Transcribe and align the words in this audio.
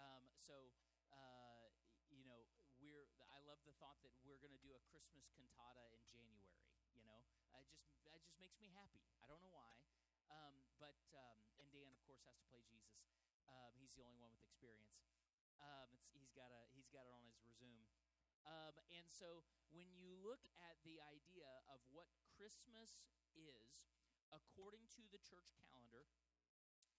Um, 0.00 0.24
so, 0.32 0.72
uh, 1.12 1.68
you 2.08 2.24
know, 2.24 2.48
we're, 2.80 3.04
I 3.28 3.38
love 3.44 3.60
the 3.68 3.76
thought 3.76 4.00
that 4.00 4.16
we're 4.24 4.40
going 4.40 4.56
to 4.56 4.64
do 4.64 4.72
a 4.72 4.82
Christmas 4.88 5.28
cantata 5.36 5.84
in 5.92 6.00
January. 6.08 6.56
You 6.96 7.04
know, 7.04 7.20
it 7.52 7.68
just, 7.68 7.92
that 8.08 8.24
just 8.24 8.40
makes 8.40 8.56
me 8.56 8.72
happy. 8.72 9.04
I 9.20 9.28
don't 9.28 9.44
know 9.44 9.52
why. 9.52 9.76
Um, 10.32 10.56
but 10.80 10.96
um, 11.12 11.38
and 11.60 11.66
Dan, 11.74 11.90
of 11.92 12.00
course, 12.06 12.22
has 12.24 12.38
to 12.38 12.46
play 12.48 12.62
Jesus. 12.70 13.02
Um, 13.50 13.74
he's 13.76 13.92
the 13.98 14.06
only 14.06 14.18
one 14.22 14.30
with 14.32 14.46
experience. 14.46 15.10
Um, 15.58 15.90
he's 16.14 16.30
got 16.32 16.54
a 16.54 16.62
he's 16.72 16.88
got 16.88 17.04
it 17.04 17.12
on 17.12 17.26
his 17.26 17.36
resume. 17.42 17.84
Um, 18.46 18.78
and 18.94 19.04
so 19.10 19.44
when 19.68 19.90
you 19.92 20.16
look 20.22 20.48
at 20.56 20.80
the 20.86 21.02
idea 21.04 21.50
of 21.68 21.82
what 21.92 22.08
Christmas 22.38 23.04
is, 23.36 23.84
according 24.32 24.88
to 24.96 25.04
the 25.12 25.20
church 25.20 25.52
calendar, 25.58 26.08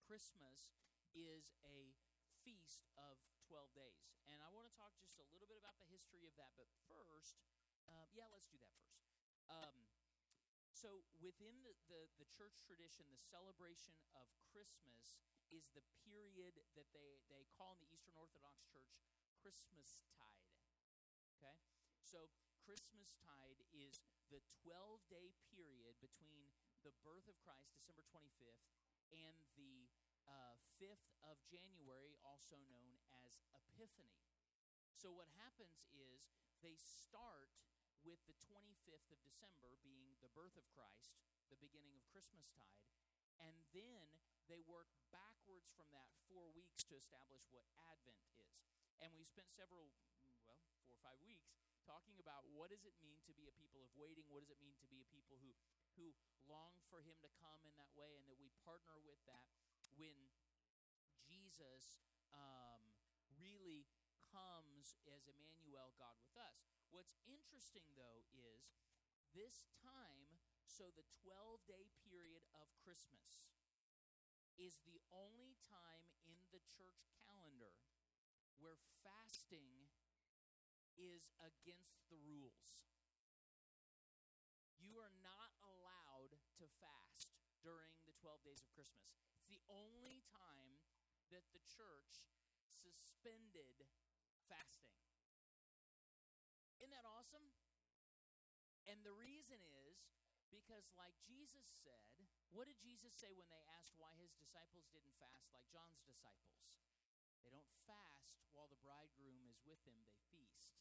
Christmas 0.06 0.76
is 1.16 1.56
a 1.66 1.96
feast 2.44 2.86
of 2.98 3.18
12 3.48 3.72
days. 3.76 4.02
And 4.30 4.40
I 4.42 4.50
want 4.54 4.70
to 4.70 4.74
talk 4.78 4.96
just 4.98 5.18
a 5.20 5.26
little 5.34 5.50
bit 5.50 5.60
about 5.60 5.78
the 5.82 5.90
history 5.90 6.26
of 6.26 6.36
that. 6.40 6.54
But 6.56 6.70
first, 6.88 7.42
uh, 7.88 8.08
yeah, 8.16 8.30
let's 8.32 8.48
do 8.48 8.62
that 8.62 8.74
first. 8.82 9.12
Um, 9.52 9.76
so 10.72 11.06
within 11.22 11.62
the, 11.62 11.76
the, 11.92 12.10
the 12.18 12.28
church 12.32 12.66
tradition, 12.66 13.06
the 13.14 13.22
celebration 13.22 13.94
of 14.18 14.32
Christmas 14.50 15.20
is 15.52 15.68
the 15.76 15.84
period 16.08 16.58
that 16.74 16.90
they, 16.96 17.20
they 17.28 17.46
call 17.54 17.76
in 17.76 17.84
the 17.84 17.92
Eastern 17.92 18.16
Orthodox 18.16 18.64
Church 18.72 19.04
Christmas 19.38 20.00
tide. 20.16 20.50
Okay? 21.38 21.60
So 22.02 22.32
Christmas 22.64 23.14
tide 23.20 23.62
is 23.76 24.00
the 24.32 24.40
12 24.64 25.04
day 25.12 25.36
period 25.52 26.00
between 26.00 26.50
the 26.88 26.96
birth 27.06 27.28
of 27.30 27.38
Christ, 27.44 27.78
December 27.78 28.02
25th, 28.10 28.66
and 29.12 29.38
the 29.60 29.86
uh, 30.32 30.56
5th 30.80 31.12
of 31.28 31.36
January, 31.52 32.16
also 32.24 32.56
known 32.72 32.96
as 33.28 33.44
Epiphany. 33.52 34.16
So 34.96 35.12
what 35.12 35.28
happens 35.36 35.84
is 35.92 36.32
they 36.64 36.80
start 36.80 37.52
with 38.08 38.24
the 38.26 38.38
25th 38.40 39.12
of 39.12 39.20
December 39.22 39.76
being 39.84 40.16
the 40.24 40.32
birth 40.32 40.56
of 40.56 40.66
Christ, 40.72 41.20
the 41.52 41.60
beginning 41.60 41.94
of 42.00 42.08
Christmastide, 42.10 42.88
and 43.44 43.54
then 43.76 44.08
they 44.50 44.64
work 44.64 44.90
backwards 45.14 45.70
from 45.76 45.90
that 45.94 46.10
four 46.30 46.50
weeks 46.56 46.82
to 46.88 46.98
establish 46.98 47.46
what 47.52 47.68
Advent 47.94 48.24
is. 48.40 48.64
And 49.02 49.14
we 49.18 49.26
spent 49.26 49.50
several, 49.54 49.90
well, 50.46 50.62
four 50.86 50.98
or 50.98 51.04
five 51.06 51.20
weeks 51.26 51.50
talking 51.84 52.18
about 52.22 52.46
what 52.54 52.70
does 52.70 52.86
it 52.86 52.94
mean 53.02 53.18
to 53.26 53.34
be 53.34 53.50
a 53.50 53.56
people 53.58 53.82
of 53.82 53.92
waiting, 53.98 54.30
what 54.30 54.46
does 54.46 54.54
it 54.54 54.62
mean 54.62 54.78
to 54.82 54.90
be 54.90 55.02
a 55.02 55.08
people 55.10 55.42
who 55.42 55.52
who 56.00 56.14
long 56.48 56.72
for 56.88 57.04
him 57.04 57.20
to 57.20 57.30
come 57.40 57.60
in 57.68 57.76
that 57.76 57.92
way, 57.94 58.16
and 58.16 58.24
that 58.32 58.40
we 58.40 58.48
partner 58.64 58.96
with 59.04 59.20
that 59.28 59.44
when 59.96 60.18
Jesus 61.24 62.04
um, 62.32 62.82
really 63.40 63.88
comes 64.32 64.96
as 65.08 65.28
Emmanuel, 65.28 65.92
God 66.00 66.16
with 66.24 66.36
us. 66.40 66.72
What's 66.92 67.16
interesting, 67.28 67.88
though, 67.96 68.24
is 68.32 68.72
this 69.32 69.68
time, 69.84 70.28
so 70.68 70.92
the 70.96 71.08
12 71.24 71.64
day 71.68 71.88
period 72.08 72.44
of 72.56 72.68
Christmas 72.84 73.48
is 74.60 74.84
the 74.84 75.00
only 75.12 75.56
time 75.72 76.08
in 76.28 76.38
the 76.52 76.64
church 76.68 77.08
calendar 77.24 77.76
where 78.60 78.78
fasting 79.02 79.90
is 81.00 81.34
against 81.42 82.06
the 82.14 82.20
rules. 82.22 82.86
You 84.78 85.00
are 85.02 85.16
not 85.24 85.56
allowed 85.66 86.36
to 86.60 86.66
fast 86.78 87.32
during 87.64 87.96
the 88.06 88.14
12 88.22 88.44
days 88.46 88.62
of 88.62 88.70
Christmas. 88.76 89.31
Only 89.72 90.20
time 90.28 90.84
that 91.32 91.48
the 91.56 91.64
church 91.64 92.28
suspended 92.76 93.88
fasting. 94.52 95.00
Isn't 96.84 96.92
that 96.92 97.08
awesome? 97.08 97.48
And 98.92 99.00
the 99.08 99.16
reason 99.16 99.64
is 99.88 100.12
because, 100.52 100.92
like 101.00 101.16
Jesus 101.24 101.64
said, 101.88 102.04
what 102.52 102.68
did 102.68 102.84
Jesus 102.84 103.16
say 103.16 103.32
when 103.32 103.48
they 103.48 103.64
asked 103.80 103.96
why 103.96 104.12
his 104.20 104.36
disciples 104.36 104.92
didn't 104.92 105.16
fast 105.24 105.48
like 105.56 105.64
John's 105.72 106.04
disciples? 106.04 106.84
They 107.48 107.54
don't 107.54 107.72
fast 107.88 108.44
while 108.52 108.68
the 108.68 108.82
bridegroom 108.84 109.48
is 109.48 109.64
with 109.64 109.80
them, 109.88 109.96
they 110.04 110.20
feast. 110.36 110.76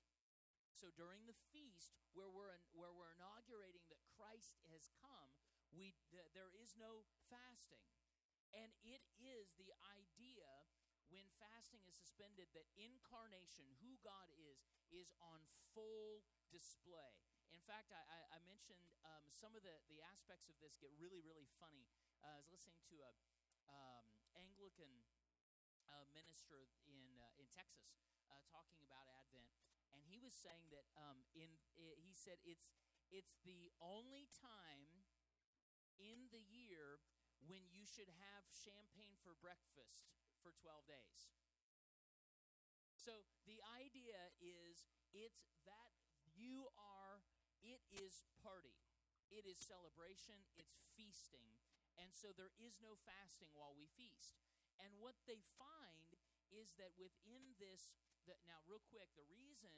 So 0.75 0.91
during 0.97 1.23
the 1.29 1.37
feast, 1.55 1.95
where 2.17 2.33
we're, 2.33 2.57
in, 2.57 2.63
where 2.75 2.91
we're 2.91 3.15
inaugurating 3.15 3.85
that 3.93 4.03
Christ 4.17 4.57
has 4.75 4.89
come, 4.99 5.31
we, 5.71 5.95
th- 6.11 6.33
there 6.35 6.51
is 6.57 6.75
no 6.75 7.05
fasting. 7.31 7.85
And 8.55 8.71
it 8.83 9.03
is 9.19 9.55
the 9.55 9.71
idea 9.95 10.49
when 11.11 11.27
fasting 11.43 11.83
is 11.87 11.99
suspended 11.99 12.47
that 12.55 12.67
incarnation, 12.79 13.67
who 13.83 13.99
God 14.03 14.31
is, 14.39 14.63
is 14.95 15.11
on 15.19 15.43
full 15.75 16.23
display. 16.55 17.19
In 17.51 17.63
fact, 17.67 17.91
I, 17.91 18.03
I, 18.31 18.39
mentioned 18.47 18.87
um, 19.03 19.27
some 19.27 19.59
of 19.59 19.63
the, 19.67 19.75
the 19.91 19.99
aspects 20.07 20.47
of 20.47 20.55
this 20.63 20.79
get 20.79 20.95
really, 21.03 21.19
really 21.19 21.51
funny. 21.59 21.83
Uh, 22.23 22.31
I 22.31 22.39
was 22.39 22.47
listening 22.51 22.79
to 22.95 23.03
a 23.03 23.13
um, 23.67 24.07
Anglican 24.39 24.91
uh, 25.91 26.07
minister 26.15 26.71
in 26.87 27.19
uh, 27.19 27.43
in 27.43 27.47
Texas 27.51 28.07
uh, 28.31 28.39
talking 28.47 28.79
about 28.87 29.11
Advent, 29.11 29.51
and 29.91 30.03
he 30.07 30.23
was 30.23 30.31
saying 30.31 30.71
that 30.71 30.87
um, 30.95 31.27
in 31.35 31.51
it, 31.75 31.99
he 31.99 32.15
said 32.15 32.39
it's 32.47 32.71
it's 33.11 33.35
the 33.43 33.75
only 33.83 34.31
time 34.39 34.87
in 35.99 36.31
the 36.31 36.43
year 36.47 37.03
when 37.47 37.65
you 37.73 37.85
should 37.89 38.11
have 38.21 38.45
champagne 38.53 39.17
for 39.25 39.37
breakfast 39.41 40.09
for 40.45 40.53
12 40.61 40.89
days. 40.89 41.21
So 42.97 43.25
the 43.49 43.61
idea 43.81 44.33
is 44.41 44.85
it's 45.17 45.49
that 45.65 45.93
you 46.37 46.69
are, 46.77 47.25
it 47.65 47.81
is 47.89 48.29
party, 48.45 48.77
it 49.33 49.49
is 49.49 49.57
celebration, 49.57 50.37
it's 50.61 50.85
feasting. 50.97 51.49
And 51.97 52.13
so 52.13 52.33
there 52.33 52.53
is 52.61 52.81
no 52.81 52.97
fasting 53.05 53.53
while 53.53 53.77
we 53.77 53.89
feast. 53.97 54.41
And 54.81 54.93
what 55.01 55.17
they 55.29 55.45
find 55.61 56.17
is 56.49 56.73
that 56.81 56.97
within 56.97 57.57
this, 57.61 57.93
that 58.25 58.41
now, 58.49 58.61
real 58.65 58.81
quick, 58.89 59.13
the 59.17 59.29
reason 59.29 59.73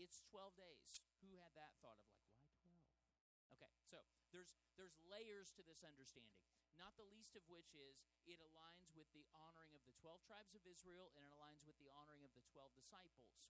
it's 0.00 0.24
12 0.32 0.56
days. 0.56 1.02
Who 1.20 1.36
had 1.36 1.52
that 1.60 1.76
thought 1.84 2.00
of 2.00 2.08
like, 2.08 2.24
why 2.32 2.48
12? 2.64 3.60
Okay, 3.60 3.72
so 3.84 4.00
there's 4.32 4.48
there's 4.78 4.96
layers 5.04 5.52
to 5.58 5.62
this 5.66 5.84
understanding. 5.84 6.40
Not 6.78 6.94
the 6.98 7.08
least 7.10 7.34
of 7.34 7.44
which 7.50 7.72
is 7.74 8.02
it 8.26 8.38
aligns 8.42 8.92
with 8.94 9.10
the 9.16 9.26
honoring 9.34 9.74
of 9.74 9.82
the 9.86 9.96
12 9.98 10.22
tribes 10.26 10.54
of 10.54 10.62
Israel 10.66 11.10
and 11.16 11.22
it 11.26 11.32
aligns 11.34 11.62
with 11.66 11.78
the 11.80 11.90
honoring 11.90 12.22
of 12.22 12.32
the 12.36 12.44
12 12.52 12.74
disciples. 12.76 13.40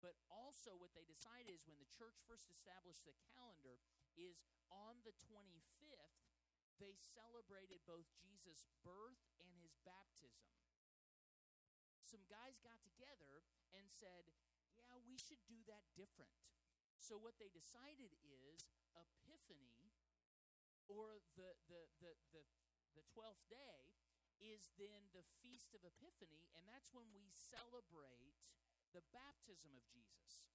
But 0.00 0.16
also 0.32 0.76
what 0.80 0.96
they 0.96 1.04
decided 1.04 1.52
is 1.52 1.68
when 1.68 1.76
the 1.76 1.92
church 1.92 2.16
first 2.24 2.48
established 2.48 3.04
the 3.04 3.16
calendar 3.36 3.76
is 4.16 4.40
on 4.72 5.00
the 5.04 5.12
25th 5.28 6.20
they 6.80 6.96
celebrated 6.96 7.84
both 7.84 8.08
Jesus' 8.16 8.64
birth 8.80 9.20
and 9.44 9.52
his 9.60 9.76
baptism. 9.84 10.48
Some 12.08 12.24
guys 12.26 12.56
got 12.64 12.80
together 12.80 13.44
and 13.76 13.84
said, 13.92 14.32
"Yeah, 14.74 14.96
we 15.04 15.20
should 15.20 15.44
do 15.44 15.60
that 15.68 15.84
different." 15.92 16.32
So 16.96 17.20
what 17.20 17.36
they 17.38 17.52
decided 17.52 18.16
is 18.24 18.64
Epiphany 18.96 19.92
or 20.88 21.20
the 21.36 21.54
the 21.68 21.86
the 22.00 22.12
the, 22.32 22.42
the 22.94 23.06
12th 23.14 23.44
day 23.50 23.96
is 24.40 24.72
then 24.80 25.12
the 25.12 25.26
feast 25.44 25.76
of 25.76 25.84
epiphany 25.84 26.48
and 26.56 26.64
that's 26.64 26.90
when 26.96 27.06
we 27.12 27.28
celebrate 27.28 28.40
the 28.96 29.04
baptism 29.12 29.76
of 29.76 29.84
jesus. 29.92 30.48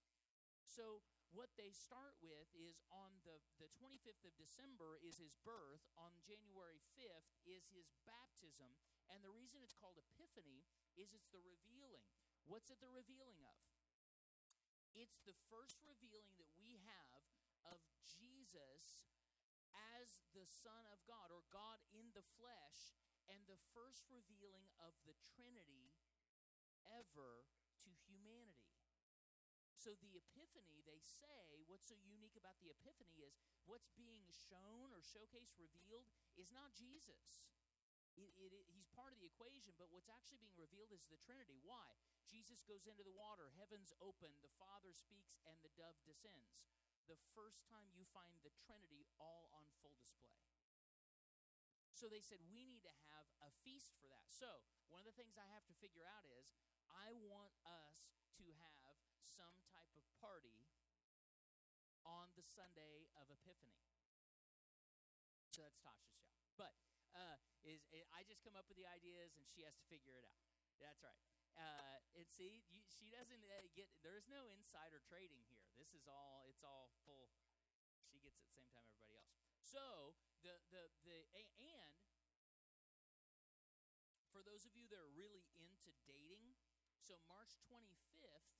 So 0.65 1.05
what 1.31 1.53
they 1.55 1.71
start 1.71 2.17
with 2.19 2.47
is 2.55 2.81
on 2.91 3.11
the, 3.23 3.37
the 3.61 3.69
25th 3.77 4.25
of 4.25 4.33
december 4.39 4.99
is 5.03 5.19
his 5.21 5.35
birth 5.45 5.83
on 5.95 6.15
january 6.25 6.81
5th 6.97 7.31
is 7.45 7.69
his 7.71 7.91
baptism 8.07 8.73
and 9.11 9.21
the 9.21 9.31
reason 9.31 9.61
it's 9.61 9.77
called 9.77 9.99
epiphany 9.99 10.65
is 10.97 11.11
it's 11.13 11.29
the 11.29 11.43
revealing. 11.43 12.07
What's 12.47 12.71
it 12.71 12.79
the 12.79 12.89
revealing 12.89 13.41
of? 13.43 13.57
It's 14.95 15.19
the 15.27 15.35
first 15.51 15.83
revealing 15.83 16.31
that 16.39 16.49
we 16.55 16.79
have 16.87 17.21
of 17.67 17.81
jesus 18.05 19.03
as 19.99 20.23
the 20.35 20.43
Son 20.43 20.83
of 20.91 20.99
God, 21.07 21.31
or 21.31 21.47
God 21.49 21.79
in 21.95 22.11
the 22.11 22.27
flesh, 22.35 22.99
and 23.31 23.39
the 23.47 23.57
first 23.71 24.05
revealing 24.11 24.67
of 24.83 24.91
the 25.07 25.15
Trinity 25.33 25.95
ever 26.91 27.47
to 27.81 27.89
humanity. 28.05 28.75
So, 29.79 29.95
the 30.01 30.17
Epiphany, 30.17 30.83
they 30.83 30.99
say, 30.99 31.63
what's 31.69 31.87
so 31.87 31.97
unique 32.03 32.35
about 32.35 32.57
the 32.59 32.73
Epiphany 32.73 33.21
is 33.21 33.37
what's 33.69 33.89
being 33.95 34.25
shown 34.49 34.91
or 34.91 34.99
showcased, 34.99 35.55
revealed, 35.55 36.09
is 36.35 36.49
not 36.51 36.73
Jesus. 36.75 37.47
It, 38.15 38.31
it, 38.39 38.51
it, 38.55 38.65
he's 38.71 38.87
part 38.95 39.11
of 39.11 39.19
the 39.19 39.27
equation, 39.27 39.75
but 39.75 39.91
what's 39.91 40.07
actually 40.07 40.39
being 40.39 40.55
revealed 40.55 40.89
is 40.95 41.03
the 41.11 41.19
Trinity. 41.21 41.59
Why? 41.61 41.85
Jesus 42.25 42.63
goes 42.65 42.87
into 42.87 43.03
the 43.05 43.13
water, 43.13 43.51
heavens 43.59 43.93
open, 44.01 44.31
the 44.41 44.51
Father 44.57 44.95
speaks, 44.95 45.37
and 45.45 45.59
the 45.61 45.69
dove 45.77 45.99
descends. 46.07 46.65
The 47.05 47.19
first 47.37 47.65
time 47.69 47.93
you 47.93 48.05
find 48.09 48.33
the 48.41 48.53
Trinity 48.65 49.05
all 49.21 49.49
on 49.53 49.65
full 49.81 49.93
display. 49.97 50.33
So 51.95 52.11
they 52.11 52.19
said, 52.19 52.43
we 52.51 52.65
need 52.67 52.83
to 52.83 52.93
have 53.07 53.25
a 53.39 53.49
feast 53.63 53.95
for 53.95 54.11
that. 54.11 54.27
So, 54.27 54.59
one 54.91 54.99
of 54.99 55.07
the 55.07 55.15
things 55.15 55.39
I 55.39 55.47
have 55.55 55.63
to 55.71 55.75
figure 55.79 56.03
out 56.03 56.27
is 56.27 56.51
I 56.91 57.15
want 57.23 57.55
us 57.63 58.11
to 58.41 58.45
have 58.67 58.99
some 59.23 59.55
type 59.71 59.95
of 59.95 60.03
party 60.19 60.67
on 62.05 62.29
the 62.37 62.45
Sunday 62.45 63.09
of 63.17 63.25
Epiphany. 63.31 63.79
So 65.49 65.63
that's 65.63 65.79
Tasha's 65.81 66.13
job. 66.13 66.35
But 66.59 66.75
uh, 67.15 67.39
is 67.65 67.81
I 68.13 68.27
just 68.27 68.45
come 68.45 68.59
up 68.59 68.69
with 68.69 68.77
the 68.77 68.85
ideas 68.85 69.33
and 69.39 69.47
she 69.49 69.65
has 69.65 69.73
to 69.79 69.85
figure 69.89 70.13
it 70.19 70.27
out. 70.27 70.45
That's 70.77 71.01
right. 71.01 71.17
Uh, 71.55 71.97
and 72.19 72.27
see, 72.27 72.67
you, 72.69 72.83
she 72.85 73.07
doesn't 73.09 73.41
uh, 73.47 73.65
get. 73.73 73.87
There 74.03 74.19
is 74.19 74.27
no 74.27 74.51
insider 74.51 75.01
trading 75.07 75.41
here. 75.47 75.64
This 75.75 75.91
is 75.91 76.07
all. 76.07 76.47
It's 76.47 76.63
all 76.63 76.91
full. 77.03 77.31
She 78.07 78.19
gets 78.23 78.39
it 78.39 78.47
same 78.51 78.67
time 78.71 78.87
everybody 78.87 79.15
else. 79.19 79.35
So 79.59 80.15
the 80.39 80.55
the 80.71 80.87
the 81.03 81.19
and 81.35 81.95
for 84.31 84.43
those 84.43 84.67
of 84.67 84.75
you 84.75 84.87
that 84.91 84.99
are 84.99 85.11
really 85.15 85.47
into 85.55 85.91
dating, 86.07 86.55
so 86.99 87.15
March 87.27 87.55
25th 87.71 88.51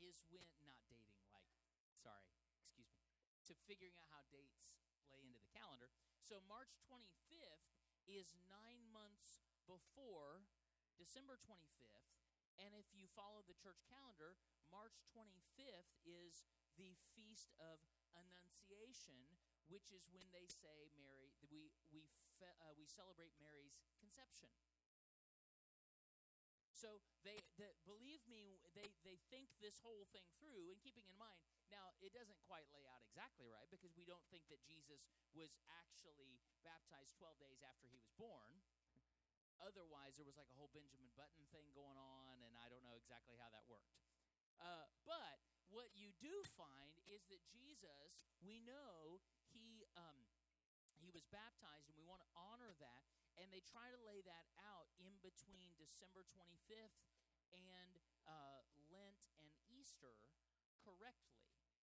is 0.00 0.20
when 0.32 0.48
not 0.64 0.80
dating 0.88 1.20
like 1.36 1.52
sorry, 2.00 2.24
excuse 2.64 2.88
me, 2.88 3.04
to 3.44 3.52
figuring 3.68 3.92
out 4.00 4.08
how 4.08 4.24
dates 4.32 4.72
lay 5.12 5.20
into 5.20 5.36
the 5.36 5.52
calendar. 5.52 5.92
So 6.24 6.40
March 6.48 6.72
25th 6.88 7.68
is 8.08 8.32
9 8.48 8.56
months 8.88 9.44
before 9.68 10.48
December 10.96 11.36
25th. 11.44 12.08
And 12.56 12.72
if 12.76 12.88
you 12.92 13.08
follow 13.12 13.44
the 13.44 13.56
church 13.56 13.84
calendar, 13.88 14.36
March 14.70 15.02
25th 15.10 15.90
is 16.06 16.46
the 16.78 16.94
feast 17.18 17.50
of 17.58 17.82
Annunciation, 18.14 19.18
which 19.66 19.90
is 19.90 20.06
when 20.14 20.26
they 20.30 20.46
say 20.46 20.90
Mary 21.02 21.34
we 21.50 21.74
we 21.90 22.06
fe, 22.38 22.50
uh, 22.62 22.74
we 22.78 22.86
celebrate 22.86 23.34
Mary's 23.42 23.82
conception. 23.98 24.50
So 26.80 26.96
they, 27.28 27.36
the, 27.60 27.68
believe 27.84 28.24
me, 28.24 28.56
they, 28.72 28.88
they 29.04 29.20
think 29.28 29.52
this 29.60 29.76
whole 29.84 30.08
thing 30.16 30.24
through, 30.40 30.72
and 30.72 30.80
keeping 30.80 31.04
in 31.04 31.12
mind, 31.20 31.36
now 31.68 31.92
it 32.00 32.16
doesn't 32.16 32.40
quite 32.48 32.64
lay 32.72 32.88
out 32.88 33.04
exactly 33.04 33.52
right 33.52 33.68
because 33.68 33.92
we 33.92 34.08
don't 34.08 34.24
think 34.32 34.48
that 34.48 34.64
Jesus 34.64 35.04
was 35.36 35.52
actually 35.68 36.40
baptized 36.64 37.20
12 37.20 37.36
days 37.36 37.60
after 37.60 37.84
he 37.84 38.00
was 38.00 38.08
born. 38.16 38.64
Otherwise, 39.60 40.16
there 40.16 40.24
was 40.24 40.40
like 40.40 40.48
a 40.48 40.56
whole 40.56 40.72
Benjamin 40.72 41.12
Button 41.20 41.44
thing 41.52 41.68
going 41.76 42.00
on, 42.00 42.40
and 42.48 42.56
I 42.56 42.72
don't 42.72 42.80
know 42.80 42.96
exactly 42.96 43.36
how 43.36 43.52
that 43.52 43.68
worked. 43.68 43.92
Uh, 44.60 44.86
but 45.08 45.40
what 45.72 45.88
you 45.96 46.12
do 46.20 46.44
find 46.56 47.00
is 47.08 47.24
that 47.32 47.40
Jesus, 47.48 48.28
we 48.44 48.60
know 48.60 49.24
he 49.48 49.88
um, 49.96 50.20
he 51.00 51.08
was 51.08 51.24
baptized, 51.32 51.88
and 51.88 51.96
we 51.96 52.04
want 52.04 52.20
to 52.20 52.30
honor 52.36 52.76
that. 52.78 53.04
And 53.40 53.48
they 53.48 53.64
try 53.64 53.88
to 53.88 54.00
lay 54.04 54.20
that 54.28 54.46
out 54.60 54.92
in 55.00 55.16
between 55.24 55.72
December 55.80 56.28
25th 56.28 57.00
and 57.56 57.96
uh, 58.28 58.60
Lent 58.92 59.32
and 59.40 59.54
Easter 59.72 60.20
correctly, 60.76 61.40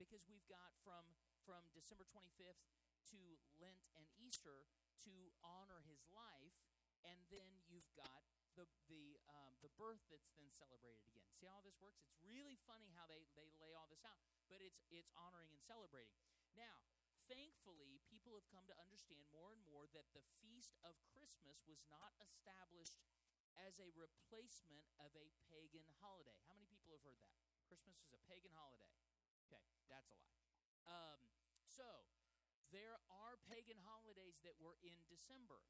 because 0.01 0.25
we've 0.25 0.47
got 0.49 0.73
from 0.81 1.05
from 1.45 1.69
December 1.77 2.09
25th 2.09 2.65
to 3.13 3.21
Lent 3.61 3.85
and 3.93 4.09
Easter 4.17 4.65
to 5.05 5.13
honor 5.45 5.85
his 5.85 6.01
life, 6.09 6.57
and 7.05 7.21
then 7.29 7.61
you've 7.69 7.93
got 7.93 8.25
the 8.55 8.67
the 8.87 9.19
um, 9.31 9.59
the 9.63 9.71
birth 9.75 10.03
that's 10.11 10.31
then 10.39 10.51
celebrated 10.55 11.03
again. 11.11 11.27
See 11.39 11.51
how 11.51 11.63
this 11.63 11.79
works? 11.83 11.99
It's 12.03 12.19
really 12.23 12.59
funny 12.67 12.91
how 12.95 13.07
they 13.11 13.27
they 13.35 13.51
lay 13.59 13.75
all 13.75 13.91
this 13.91 14.03
out, 14.07 14.19
but 14.47 14.63
it's 14.63 14.87
it's 14.91 15.11
honoring 15.19 15.51
and 15.51 15.63
celebrating. 15.63 16.15
Now, 16.55 16.87
thankfully, 17.27 17.99
people 18.07 18.35
have 18.39 18.47
come 18.51 18.67
to 18.71 18.77
understand 18.79 19.27
more 19.35 19.51
and 19.51 19.63
more 19.67 19.91
that 19.91 20.07
the 20.15 20.23
feast 20.39 20.79
of 20.87 20.95
Christmas 21.11 21.63
was 21.67 21.83
not 21.91 22.15
established 22.23 23.03
as 23.59 23.79
a 23.79 23.91
replacement 23.95 24.87
of 24.99 25.15
a 25.15 25.31
pagan 25.51 25.87
holiday. 26.03 26.35
How 26.51 26.55
many 26.59 26.67
people 26.67 26.95
have 26.95 27.07
heard 27.07 27.19
that? 27.23 27.35
Christmas 27.71 27.99
is 28.03 28.11
a 28.15 28.23
pagan 28.27 28.51
holiday. 28.55 28.91
Okay, 29.47 29.63
that's 29.87 30.11
a 30.11 30.19
lie. 30.19 30.39
Um, 30.87 31.21
so, 31.67 31.87
there 32.75 32.99
are 33.11 33.39
pagan 33.47 33.79
holidays 33.83 34.43
that 34.43 34.59
were 34.59 34.77
in 34.83 34.99
December. 35.07 35.63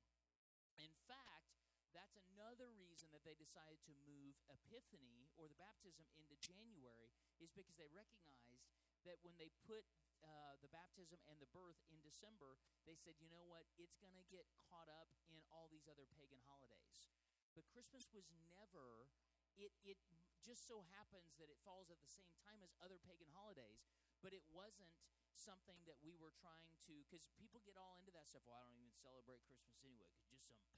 In 0.81 0.91
fact, 1.07 1.54
that's 1.95 2.19
another 2.35 2.75
reason 2.77 3.09
that 3.15 3.23
they 3.23 3.39
decided 3.39 3.79
to 3.87 3.95
move 4.05 4.35
Epiphany 4.51 5.31
or 5.39 5.47
the 5.47 5.57
baptism 5.57 6.05
into 6.19 6.35
January, 6.43 7.15
is 7.39 7.55
because 7.55 7.79
they 7.79 7.89
recognized 7.95 8.75
that 9.07 9.23
when 9.23 9.39
they 9.39 9.55
put 9.65 9.87
uh, 10.25 10.57
the 10.65 10.73
baptism 10.73 11.21
and 11.29 11.37
the 11.39 11.51
birth 11.53 11.77
in 11.93 12.01
December, 12.01 12.57
they 12.89 12.97
said, 12.97 13.13
you 13.21 13.29
know 13.29 13.45
what? 13.45 13.69
It's 13.77 13.97
going 14.01 14.17
to 14.17 14.27
get 14.33 14.49
caught 14.73 14.89
up 14.89 15.09
in 15.29 15.41
all 15.53 15.69
these 15.69 15.85
other 15.85 16.09
pagan 16.17 16.41
holidays. 16.49 17.13
But 17.53 17.69
Christmas 17.71 18.11
was 18.11 18.27
never. 18.51 19.07
It 19.55 19.71
it 19.87 20.01
just 20.43 20.67
so 20.67 20.83
happens 20.91 21.39
that 21.39 21.47
it 21.47 21.61
falls 21.63 21.87
at 21.89 22.03
the 22.03 22.11
same 22.11 22.35
time 22.43 22.59
as 22.65 22.75
other 22.83 22.99
pagan 22.99 23.31
holidays, 23.31 23.87
but 24.19 24.35
it 24.35 24.43
wasn't 24.51 24.91
something 25.37 25.79
that 25.87 26.01
we 26.03 26.19
were 26.19 26.35
trying 26.35 26.75
to. 26.91 26.95
Because 27.07 27.23
people 27.39 27.63
get 27.63 27.79
all 27.79 27.95
into 28.01 28.11
that 28.17 28.27
stuff. 28.27 28.43
Well, 28.43 28.59
I 28.59 28.67
don't 28.67 28.75
even 28.75 28.91
celebrate 28.99 29.47
Christmas 29.47 29.79
anyway. 29.87 30.11
Cause 30.27 30.43
just 30.51 30.67
some. 30.67 30.74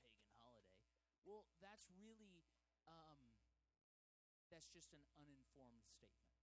Well, 1.27 1.45
that's 1.61 1.91
really. 1.99 2.47
Um, 2.87 3.19
that's 4.49 4.71
just 4.71 4.95
an 4.95 5.03
uninformed 5.19 5.83
statement. 5.83 6.39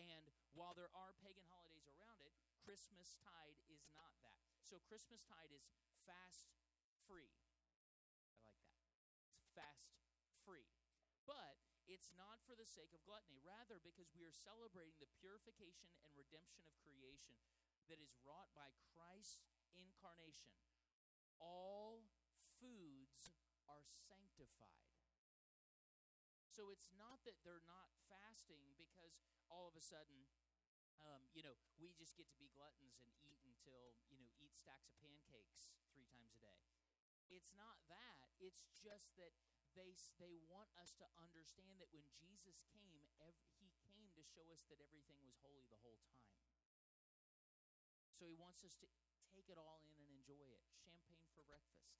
And 0.00 0.32
while 0.56 0.72
there 0.72 0.88
are 0.96 1.12
pagan 1.20 1.44
holidays 1.52 1.84
around 1.84 2.24
it, 2.24 2.32
Christmas 2.64 3.12
tide 3.20 3.60
is 3.68 3.84
not 3.92 4.16
that. 4.24 4.40
So 4.64 4.80
Christmas 4.88 5.20
tide 5.28 5.52
is 5.52 5.68
fast 6.08 6.48
free. 7.04 7.28
I 8.40 8.40
like 8.48 8.64
that. 8.64 8.80
It's 9.36 9.44
fast 9.52 9.92
free. 10.48 10.72
But 11.28 11.60
it's 11.84 12.08
not 12.16 12.40
for 12.48 12.56
the 12.56 12.64
sake 12.64 12.96
of 12.96 13.04
gluttony, 13.04 13.36
rather, 13.44 13.76
because 13.82 14.08
we 14.16 14.24
are 14.24 14.32
celebrating 14.32 14.96
the 14.96 15.10
purification 15.20 15.92
and 16.00 16.12
redemption 16.16 16.64
of 16.64 16.72
creation 16.80 17.36
that 17.92 18.00
is 18.00 18.16
wrought 18.24 18.48
by 18.56 18.72
Christ's 18.96 19.44
incarnation. 19.76 20.54
All 21.40 22.04
foods 22.60 22.99
are 23.70 23.86
sanctified. 24.10 24.90
So 26.50 26.74
it's 26.74 26.90
not 26.98 27.22
that 27.24 27.38
they're 27.46 27.62
not 27.64 27.94
fasting 28.10 28.74
because 28.74 29.22
all 29.46 29.70
of 29.70 29.78
a 29.78 29.82
sudden 29.82 30.26
um, 31.00 31.24
you 31.32 31.40
know, 31.40 31.56
we 31.80 31.96
just 31.96 32.12
get 32.16 32.28
to 32.28 32.36
be 32.36 32.52
gluttons 32.52 33.00
and 33.00 33.08
eat 33.24 33.40
until, 33.48 33.96
you 34.12 34.20
know, 34.20 34.28
eat 34.36 34.52
stacks 34.52 34.92
of 34.92 35.00
pancakes 35.00 35.72
three 35.96 36.04
times 36.12 36.36
a 36.36 36.40
day. 36.44 36.60
It's 37.32 37.52
not 37.56 37.80
that. 37.88 38.28
It's 38.36 38.68
just 38.76 39.16
that 39.16 39.32
they 39.72 39.94
they 40.18 40.42
want 40.50 40.68
us 40.76 40.92
to 40.98 41.06
understand 41.16 41.78
that 41.80 41.88
when 41.94 42.04
Jesus 42.18 42.60
came, 42.74 43.06
every, 43.22 43.48
he 43.62 43.70
came 43.86 44.10
to 44.18 44.22
show 44.26 44.44
us 44.52 44.66
that 44.68 44.82
everything 44.82 45.22
was 45.24 45.38
holy 45.40 45.64
the 45.70 45.80
whole 45.80 46.02
time. 46.04 46.36
So 48.18 48.28
he 48.28 48.36
wants 48.36 48.60
us 48.66 48.76
to 48.84 48.86
take 49.32 49.48
it 49.48 49.56
all 49.56 49.80
in 49.86 49.96
and 49.96 50.10
enjoy 50.12 50.44
it. 50.52 50.60
Champagne 50.84 51.30
for 51.32 51.46
breakfast. 51.46 51.96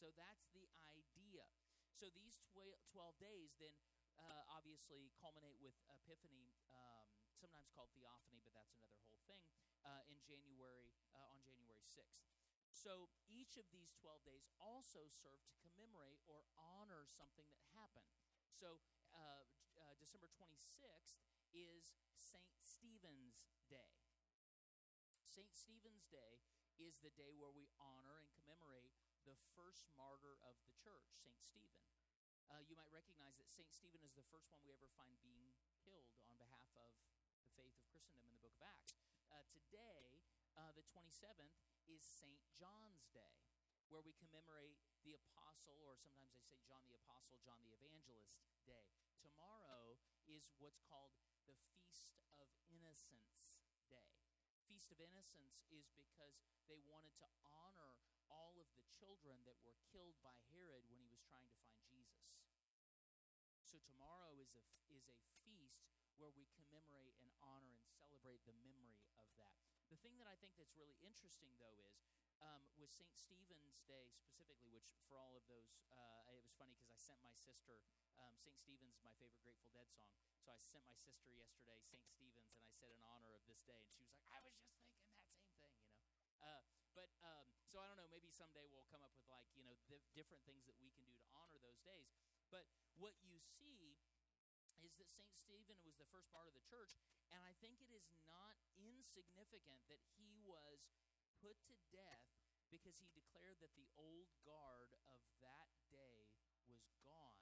So 0.00 0.08
that's 0.16 0.48
the 0.56 0.64
idea. 0.96 1.44
So 1.92 2.08
these 2.16 2.40
12 2.56 3.20
days 3.20 3.52
then 3.60 3.76
uh, 4.16 4.48
obviously 4.48 5.12
culminate 5.20 5.60
with 5.60 5.76
Epiphany. 5.92 6.56
Um, 6.72 7.12
sometimes 7.36 7.68
called 7.72 7.92
Theophany, 7.96 8.40
but 8.44 8.52
that's 8.52 8.72
another 8.76 9.00
whole 9.08 9.20
thing, 9.24 9.40
uh, 9.84 10.04
in 10.12 10.20
January, 10.24 10.92
uh, 11.16 11.32
on 11.32 11.40
January 11.40 11.80
6th. 11.80 12.28
So 12.68 13.08
each 13.28 13.56
of 13.56 13.68
these 13.72 13.92
12 13.96 14.24
days 14.24 14.44
also 14.60 15.08
serve 15.08 15.40
to 15.44 15.52
commemorate 15.60 16.20
or 16.28 16.44
honor 16.56 17.08
something 17.08 17.48
that 17.52 17.64
happened. 17.76 18.12
So 18.52 18.80
uh, 19.16 19.44
uh 19.76 19.96
December 19.96 20.28
26th 20.36 21.24
is 21.52 21.96
St. 22.14 22.52
Stephen's 22.60 23.40
Day. 23.72 24.00
St. 25.24 25.50
Stephen's 25.50 26.06
Day 26.12 26.44
is 26.78 27.00
the 27.00 27.12
day 27.16 27.34
where 27.34 27.52
we 27.52 27.68
honor 27.80 28.20
and 28.20 28.28
commemorate 28.36 28.99
the 29.28 29.36
first 29.54 29.86
martyr 29.94 30.40
of 30.42 30.56
the 30.64 30.72
church, 30.80 31.06
St. 31.20 31.36
Stephen. 31.38 31.84
Uh, 32.50 32.58
you 32.66 32.74
might 32.74 32.90
recognize 32.90 33.38
that 33.38 33.46
St. 33.46 33.70
Stephen 33.70 34.02
is 34.02 34.16
the 34.16 34.26
first 34.32 34.50
one 34.50 34.58
we 34.64 34.74
ever 34.74 34.90
find 34.98 35.14
being 35.22 35.54
killed 35.86 36.10
on 36.26 36.34
behalf 36.40 36.66
of 36.74 36.90
the 37.38 37.46
faith 37.54 37.76
of 37.78 37.86
Christendom 37.94 38.26
in 38.26 38.34
the 38.34 38.42
book 38.42 38.56
of 38.56 38.64
Acts. 38.64 38.96
Uh, 39.30 39.44
today, 39.54 40.18
uh, 40.58 40.72
the 40.74 40.80
the 40.80 40.88
27th 40.96 41.52
is 41.92 42.00
St. 42.00 42.40
John's 42.56 43.04
Day, 43.12 43.36
where 43.92 44.00
we 44.00 44.16
commemorate 44.16 44.80
the 45.04 45.12
apostle, 45.12 45.76
or 45.84 45.92
sometimes 45.92 46.32
they 46.32 46.40
say 46.40 46.56
John 46.64 46.80
the 46.88 46.96
Apostle, 46.96 47.36
John 47.44 47.60
the 47.60 47.76
Evangelist 47.76 48.32
Day. 48.64 48.88
Tomorrow 49.20 50.00
is 50.24 50.48
what's 50.56 50.80
called 50.88 51.12
the 51.44 51.52
Feast 51.76 52.16
of 52.40 52.48
Innocents 52.72 53.44
Day. 53.92 54.08
Feast 54.72 54.88
of 54.88 55.04
Innocents 55.04 55.60
is 55.68 55.92
because 55.92 56.40
they 56.64 56.80
wanted 56.88 57.12
to 57.20 57.28
honor 57.52 58.00
all 58.30 58.54
of 58.62 58.70
the 58.78 58.86
children 58.94 59.42
that 59.44 59.58
were 59.66 59.76
killed 59.90 60.14
by 60.22 60.38
Herod 60.54 60.86
when 60.86 61.02
he 61.02 61.10
was 61.10 61.20
trying 61.26 61.50
to 61.50 61.58
find 61.58 61.82
Jesus. 61.90 62.30
So 63.66 63.82
tomorrow 63.82 64.38
is 64.38 64.54
a 64.54 64.62
is 64.90 65.06
a 65.10 65.18
feast 65.46 65.90
where 66.18 66.30
we 66.34 66.46
commemorate 66.54 67.18
and 67.22 67.30
honor 67.42 67.74
and 67.74 67.86
celebrate 67.90 68.42
the 68.46 68.54
memory 68.62 69.02
of 69.18 69.26
that. 69.38 69.58
The 69.90 69.98
thing 69.98 70.18
that 70.22 70.30
I 70.30 70.38
think 70.38 70.54
that's 70.54 70.74
really 70.78 70.98
interesting 71.02 71.54
though 71.58 71.78
is 71.82 71.98
um, 72.40 72.62
with 72.80 72.88
St. 72.90 73.12
Stephen's 73.12 73.84
Day 73.84 74.08
specifically, 74.16 74.72
which 74.72 74.88
for 75.04 75.20
all 75.20 75.36
of 75.36 75.44
those, 75.50 75.68
uh, 75.92 76.24
it 76.32 76.36
was 76.40 76.48
funny 76.56 76.72
because 76.72 76.88
I 76.88 76.96
sent 76.96 77.20
my 77.20 77.36
sister 77.36 77.84
um, 78.16 78.32
St. 78.40 78.56
Stephen's, 78.56 78.96
my 79.04 79.12
favorite 79.20 79.40
Grateful 79.44 79.68
Dead 79.76 79.88
song. 79.92 80.08
So 80.40 80.48
I 80.52 80.58
sent 80.64 80.84
my 80.88 80.96
sister 80.96 81.28
yesterday 81.32 81.76
St. 81.84 82.00
Stephen's, 82.08 82.56
and 82.56 82.64
I 82.64 82.72
said 82.72 82.92
in 82.96 83.04
honor 83.04 83.36
of 83.36 83.44
this 83.44 83.60
day, 83.68 83.76
and 83.76 83.88
she 83.92 84.00
was 84.00 84.08
like, 84.12 84.24
"I 84.32 84.40
was 84.40 84.56
just 84.56 84.72
thinking 84.72 85.04
that 85.04 85.20
same 85.20 85.44
thing," 85.60 85.76
you 85.76 85.92
know. 85.92 86.00
Uh, 86.40 86.64
but 86.96 87.12
um, 87.20 87.59
so 87.70 87.78
I 87.78 87.86
don't 87.86 87.98
know. 88.02 88.10
Maybe 88.10 88.26
someday 88.34 88.66
we'll 88.66 88.86
come 88.90 89.06
up 89.06 89.14
with 89.14 89.30
like 89.30 89.46
you 89.54 89.62
know 89.62 89.78
the 89.86 90.02
different 90.18 90.42
things 90.42 90.66
that 90.66 90.74
we 90.82 90.90
can 90.90 91.06
do 91.06 91.14
to 91.14 91.26
honor 91.38 91.62
those 91.62 91.78
days. 91.86 92.10
But 92.50 92.66
what 92.98 93.14
you 93.22 93.38
see 93.38 93.94
is 94.82 94.98
that 94.98 95.06
St. 95.14 95.30
Stephen 95.38 95.78
was 95.86 95.94
the 95.94 96.10
first 96.10 96.26
part 96.34 96.50
of 96.50 96.54
the 96.58 96.64
church, 96.66 96.98
and 97.30 97.46
I 97.46 97.54
think 97.62 97.78
it 97.78 97.94
is 97.94 98.10
not 98.26 98.58
insignificant 98.74 99.78
that 99.86 100.02
he 100.18 100.42
was 100.42 100.82
put 101.38 101.54
to 101.70 101.74
death 101.94 102.26
because 102.74 102.98
he 102.98 103.06
declared 103.14 103.62
that 103.62 103.74
the 103.78 103.86
old 103.94 104.30
guard 104.42 104.90
of 105.06 105.22
that 105.42 105.70
day 105.94 106.26
was 106.66 106.82
gone 107.06 107.38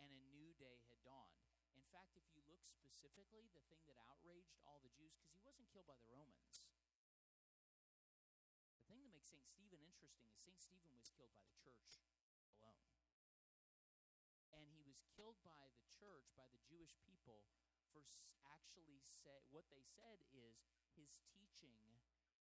and 0.00 0.08
a 0.12 0.22
new 0.32 0.52
day 0.60 0.80
had 0.88 0.98
dawned. 1.04 1.40
In 1.76 1.84
fact, 1.92 2.16
if 2.16 2.24
you 2.32 2.40
look 2.48 2.64
specifically, 2.68 3.48
the 3.52 3.64
thing 3.72 3.84
that 3.88 4.00
outraged 4.08 4.56
all 4.64 4.80
the 4.80 4.92
Jews, 4.96 5.12
because 5.16 5.32
he 5.36 5.44
wasn't 5.44 5.68
killed 5.72 5.88
by 5.88 5.96
the 6.00 6.08
Romans. 6.08 6.61
St. 9.32 9.48
Stephen 9.48 9.80
interesting 9.80 10.28
is 10.28 10.36
St. 10.44 10.60
Stephen 10.60 10.92
was 10.92 11.08
killed 11.16 11.32
by 11.32 11.40
the 11.48 11.56
church 11.56 12.04
alone. 12.52 12.84
And 14.52 14.68
he 14.76 14.84
was 14.84 15.00
killed 15.16 15.40
by 15.40 15.72
the 15.72 15.88
church, 15.88 16.28
by 16.36 16.44
the 16.52 16.60
Jewish 16.68 16.92
people, 17.08 17.48
for 17.96 18.04
actually 18.44 19.00
say 19.00 19.40
what 19.48 19.64
they 19.72 19.80
said 19.80 20.20
is 20.36 20.68
his 20.92 21.16
teaching 21.32 21.80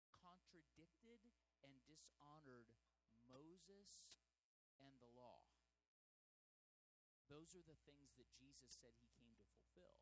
contradicted 0.10 1.22
and 1.62 1.78
dishonored 1.86 2.74
Moses 3.30 4.18
and 4.82 4.98
the 4.98 5.14
law. 5.14 5.46
Those 7.30 7.54
are 7.54 7.62
the 7.70 7.78
things 7.86 8.18
that 8.18 8.34
Jesus 8.34 8.74
said 8.74 8.98
he 8.98 9.06
came 9.14 9.38
to 9.38 9.46
fulfill. 9.54 10.02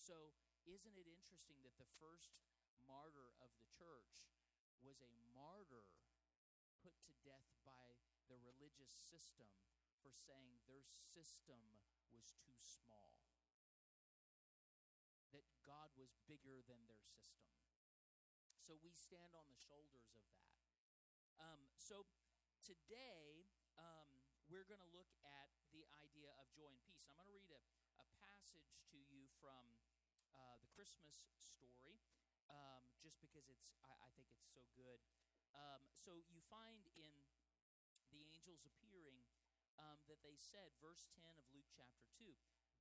So, 0.00 0.32
isn't 0.64 0.96
it 0.96 1.04
interesting 1.04 1.60
that 1.68 1.76
the 1.76 1.92
first 2.00 2.32
martyr 2.88 3.36
of 3.44 3.52
the 3.60 3.68
church 3.76 4.24
was 4.82 5.02
a 5.02 5.12
martyr 5.34 5.86
put 6.82 6.94
to 7.06 7.14
death 7.26 7.50
by 7.66 7.98
the 8.30 8.38
religious 8.42 8.92
system 9.10 9.50
for 10.02 10.12
saying 10.14 10.62
their 10.70 10.84
system 11.14 11.58
was 12.14 12.34
too 12.44 12.56
small? 12.62 13.18
That 15.34 15.44
God 15.66 15.92
was 15.98 16.16
bigger 16.24 16.64
than 16.64 16.80
their 16.88 17.04
system. 17.04 17.52
So 18.62 18.76
we 18.84 18.92
stand 18.92 19.32
on 19.32 19.48
the 19.48 19.56
shoulders 19.56 20.12
of 20.12 20.24
that. 20.28 20.52
Um, 21.40 21.62
so 21.78 22.04
today, 22.64 23.48
um, 23.80 24.08
we're 24.48 24.68
going 24.68 24.82
to 24.82 24.92
look 24.96 25.12
at 25.24 25.48
the 25.72 25.84
idea 26.00 26.32
of 26.40 26.48
joy 26.52 26.68
and 26.68 26.80
peace. 26.84 27.04
I'm 27.04 27.16
going 27.16 27.28
to 27.28 27.36
read 27.36 27.52
a, 27.52 27.62
a 28.00 28.06
passage 28.20 28.76
to 28.92 28.98
you 29.08 29.28
from 29.40 29.62
uh, 30.36 30.56
the 30.60 30.68
Christmas 30.72 31.16
story, 31.36 32.00
um, 32.48 32.82
just 33.00 33.20
because 33.20 33.46
it's 33.48 33.68
I, 33.84 33.92
I, 34.04 34.08
think 34.16 34.28
it's 34.32 34.48
so 34.52 34.64
good. 34.76 35.00
Um, 35.56 35.84
so 35.92 36.20
you 36.28 36.40
find 36.48 36.84
in 36.96 37.12
the 38.12 38.24
angels 38.24 38.64
appearing 38.64 39.24
um, 39.80 40.00
that 40.10 40.20
they 40.24 40.36
said, 40.36 40.72
verse 40.82 41.06
10 41.20 41.24
of 41.38 41.46
Luke 41.54 41.68
chapter 41.72 42.02
2, 42.18 42.26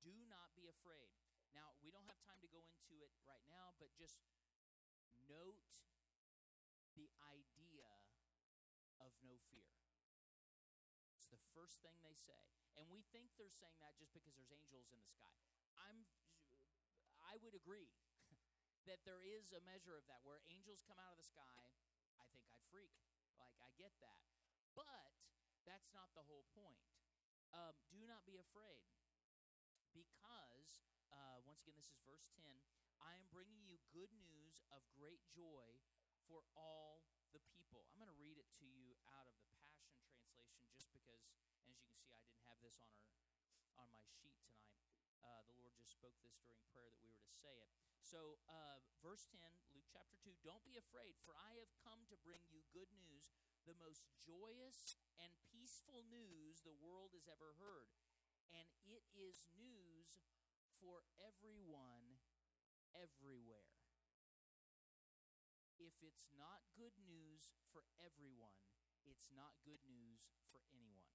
do 0.01 0.15
not 0.31 0.49
be 0.57 0.67
afraid. 0.71 1.13
Now, 1.53 1.77
we 1.79 1.93
don't 1.93 2.07
have 2.09 2.19
time 2.25 2.41
to 2.43 2.49
go 2.49 2.65
into 2.67 2.99
it 3.03 3.13
right 3.23 3.43
now, 3.47 3.75
but 3.77 3.93
just 3.95 4.19
note 5.29 5.83
the 6.97 7.07
idea 7.21 7.87
of 8.97 9.13
no 9.21 9.37
fear. 9.53 9.69
It's 11.13 11.29
the 11.29 11.39
first 11.53 11.81
thing 11.85 11.93
they 12.01 12.17
say. 12.17 12.41
And 12.77 12.85
we 12.89 13.05
think 13.09 13.33
they're 13.37 13.53
saying 13.53 13.77
that 13.81 13.97
just 13.97 14.13
because 14.13 14.33
there's 14.37 14.53
angels 14.53 14.89
in 14.93 15.01
the 15.01 15.09
sky. 15.09 15.33
I'm 15.77 16.05
I 17.21 17.35
would 17.41 17.57
agree 17.57 17.89
that 18.87 19.03
there 19.03 19.19
is 19.19 19.51
a 19.51 19.59
measure 19.67 19.99
of 19.99 20.07
that 20.07 20.23
where 20.23 20.39
angels 20.47 20.79
come 20.87 20.95
out 20.95 21.11
of 21.11 21.19
the 21.19 21.27
sky, 21.27 21.63
I 22.19 22.25
think 22.31 22.47
I'd 22.47 22.63
freak. 22.71 22.95
Like 23.35 23.53
I 23.59 23.67
get 23.75 23.91
that. 23.99 24.23
But 24.73 25.11
that's 25.67 25.91
not 25.91 26.15
the 26.15 26.23
whole 26.23 26.47
point. 26.55 26.79
Um, 27.51 27.75
do 27.91 27.99
not 28.07 28.23
be 28.23 28.39
afraid 28.39 28.87
because 29.91 30.83
uh, 31.11 31.43
once 31.43 31.63
again 31.63 31.75
this 31.75 31.91
is 31.91 31.99
verse 32.03 32.27
10 32.35 32.43
I 33.03 33.15
am 33.15 33.27
bringing 33.31 33.63
you 33.67 33.77
good 33.93 34.11
news 34.15 34.63
of 34.73 34.81
great 34.95 35.21
joy 35.31 35.67
for 36.25 36.43
all 36.57 37.03
the 37.31 37.43
people. 37.53 37.85
I'm 37.91 38.01
going 38.01 38.11
to 38.11 38.19
read 38.19 38.35
it 38.41 38.49
to 38.59 38.65
you 38.67 38.97
out 39.13 39.29
of 39.29 39.35
the 39.37 39.47
Passion 39.53 39.85
Translation 39.85 40.33
just 40.73 40.91
because, 40.91 41.23
and 41.29 41.39
as 41.55 41.63
you 41.69 41.75
can 41.77 41.93
see, 41.93 42.09
I 42.11 42.19
didn't 42.19 42.41
have 42.49 42.59
this 42.59 42.81
on 42.81 42.89
our 42.91 43.13
on 43.77 43.87
my 43.93 44.01
sheet 44.17 44.33
tonight. 44.41 44.73
Uh, 45.21 45.45
the 45.45 45.55
Lord 45.61 45.77
just 45.77 45.93
spoke 45.93 46.17
this 46.25 46.33
during 46.41 46.57
prayer 46.73 46.89
that 46.89 46.99
we 47.05 47.13
were 47.13 47.21
to 47.21 47.35
say 47.37 47.53
it. 47.61 47.69
So, 48.07 48.39
uh, 48.47 48.79
verse 49.03 49.27
10, 49.35 49.43
Luke 49.75 49.91
chapter 49.91 50.15
2 50.23 50.31
Don't 50.39 50.63
be 50.63 50.79
afraid, 50.79 51.19
for 51.27 51.35
I 51.35 51.59
have 51.59 51.67
come 51.83 52.07
to 52.07 52.15
bring 52.23 52.39
you 52.47 52.63
good 52.71 52.87
news, 52.95 53.35
the 53.67 53.75
most 53.75 54.07
joyous 54.23 54.95
and 55.19 55.35
peaceful 55.51 56.07
news 56.07 56.63
the 56.63 56.71
world 56.79 57.11
has 57.11 57.27
ever 57.27 57.59
heard. 57.59 57.91
And 58.55 58.63
it 58.87 59.03
is 59.11 59.43
news 59.59 60.23
for 60.79 61.03
everyone 61.19 62.23
everywhere. 62.95 63.75
If 65.75 65.99
it's 65.99 66.31
not 66.31 66.63
good 66.79 66.95
news 67.03 67.59
for 67.75 67.83
everyone, 67.99 68.55
it's 69.03 69.27
not 69.35 69.59
good 69.67 69.83
news 69.83 70.31
for 70.47 70.63
anyone. 70.71 71.11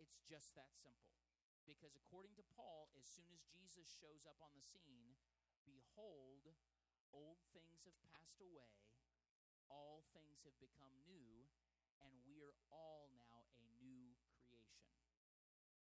It's 0.00 0.16
just 0.24 0.56
that 0.56 0.72
simple. 0.72 1.12
Because 1.66 1.98
according 1.98 2.38
to 2.38 2.46
Paul, 2.54 2.86
as 2.94 3.02
soon 3.02 3.26
as 3.34 3.42
Jesus 3.50 3.90
shows 3.90 4.22
up 4.22 4.38
on 4.38 4.54
the 4.54 4.62
scene, 4.62 5.18
behold, 5.66 6.46
old 7.10 7.42
things 7.50 7.82
have 7.82 7.98
passed 8.14 8.38
away, 8.38 8.70
all 9.66 10.06
things 10.14 10.46
have 10.46 10.54
become 10.62 10.94
new, 11.10 11.50
and 12.06 12.14
we 12.22 12.38
are 12.38 12.54
all 12.70 13.10
now 13.18 13.50
a 13.58 13.66
new 13.82 14.14
creation. 14.46 14.94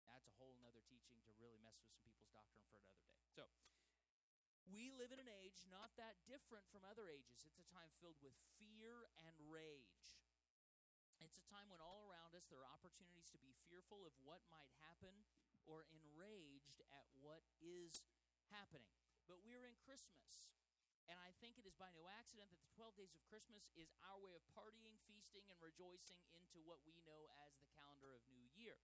That's 0.03 0.27
a 0.27 0.35
whole 0.35 0.59
nother 0.59 0.83
teaching 0.91 1.23
to 1.23 1.31
really 1.39 1.59
mess 1.63 1.79
with 1.79 1.87
some 1.95 2.03
people's 2.03 2.35
doctrine 2.35 2.67
for 2.67 2.83
another 2.83 3.07
day. 3.07 3.23
So, 3.31 3.47
we 4.67 4.91
live 4.91 5.15
in 5.15 5.23
an 5.23 5.31
age 5.31 5.63
not 5.71 5.95
that 5.95 6.19
different 6.27 6.67
from 6.67 6.83
other 6.83 7.07
ages. 7.07 7.47
It's 7.47 7.63
a 7.63 7.67
time 7.71 7.91
filled 8.03 8.19
with 8.19 8.35
fear 8.59 9.07
and 9.23 9.35
rage. 9.47 10.19
It's 11.23 11.39
a 11.39 11.47
time 11.47 11.71
when 11.71 11.79
all 11.79 12.03
around 12.03 12.35
us 12.35 12.49
there 12.51 12.59
are 12.59 12.75
opportunities 12.75 13.29
to 13.31 13.39
be 13.39 13.55
fearful 13.69 14.03
of 14.03 14.15
what 14.25 14.41
might 14.49 14.71
happen 14.81 15.13
or 15.69 15.85
enraged 15.93 16.81
at 16.91 17.05
what 17.21 17.45
is 17.61 18.01
happening. 18.49 18.93
But 19.29 19.43
we're 19.45 19.67
in 19.69 19.77
Christmas. 19.81 20.53
And 21.09 21.17
I 21.19 21.33
think 21.41 21.57
it 21.57 21.65
is 21.65 21.75
by 21.75 21.89
no 21.91 22.07
accident 22.07 22.53
that 22.53 22.61
the 22.61 22.71
12 22.77 22.95
days 22.95 23.11
of 23.11 23.21
Christmas 23.27 23.67
is 23.75 23.91
our 24.05 24.21
way 24.21 24.37
of 24.37 24.45
partying, 24.53 24.95
feasting, 25.09 25.43
and 25.49 25.57
rejoicing 25.59 26.21
into 26.37 26.61
what 26.63 26.79
we 26.87 26.95
know 27.03 27.27
as 27.43 27.57
the 27.57 27.67
calendar 27.73 28.13
of 28.15 28.23
New 28.31 28.47
Year. 28.53 28.79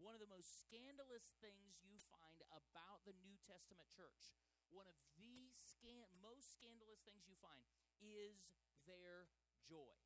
One 0.00 0.16
of 0.16 0.22
the 0.22 0.30
most 0.30 0.48
scandalous 0.64 1.34
things 1.38 1.78
you 1.84 1.98
find 2.10 2.40
about 2.50 3.04
the 3.06 3.14
New 3.22 3.36
Testament 3.46 3.86
church 3.90 4.32
one 4.70 4.84
of 4.88 4.96
the 5.16 5.48
scan- 5.56 6.12
most 6.20 6.52
scandalous 6.52 7.00
things 7.08 7.24
you 7.24 7.36
find 7.40 7.64
is 8.00 8.36
their 8.84 9.28
joy. 9.64 9.96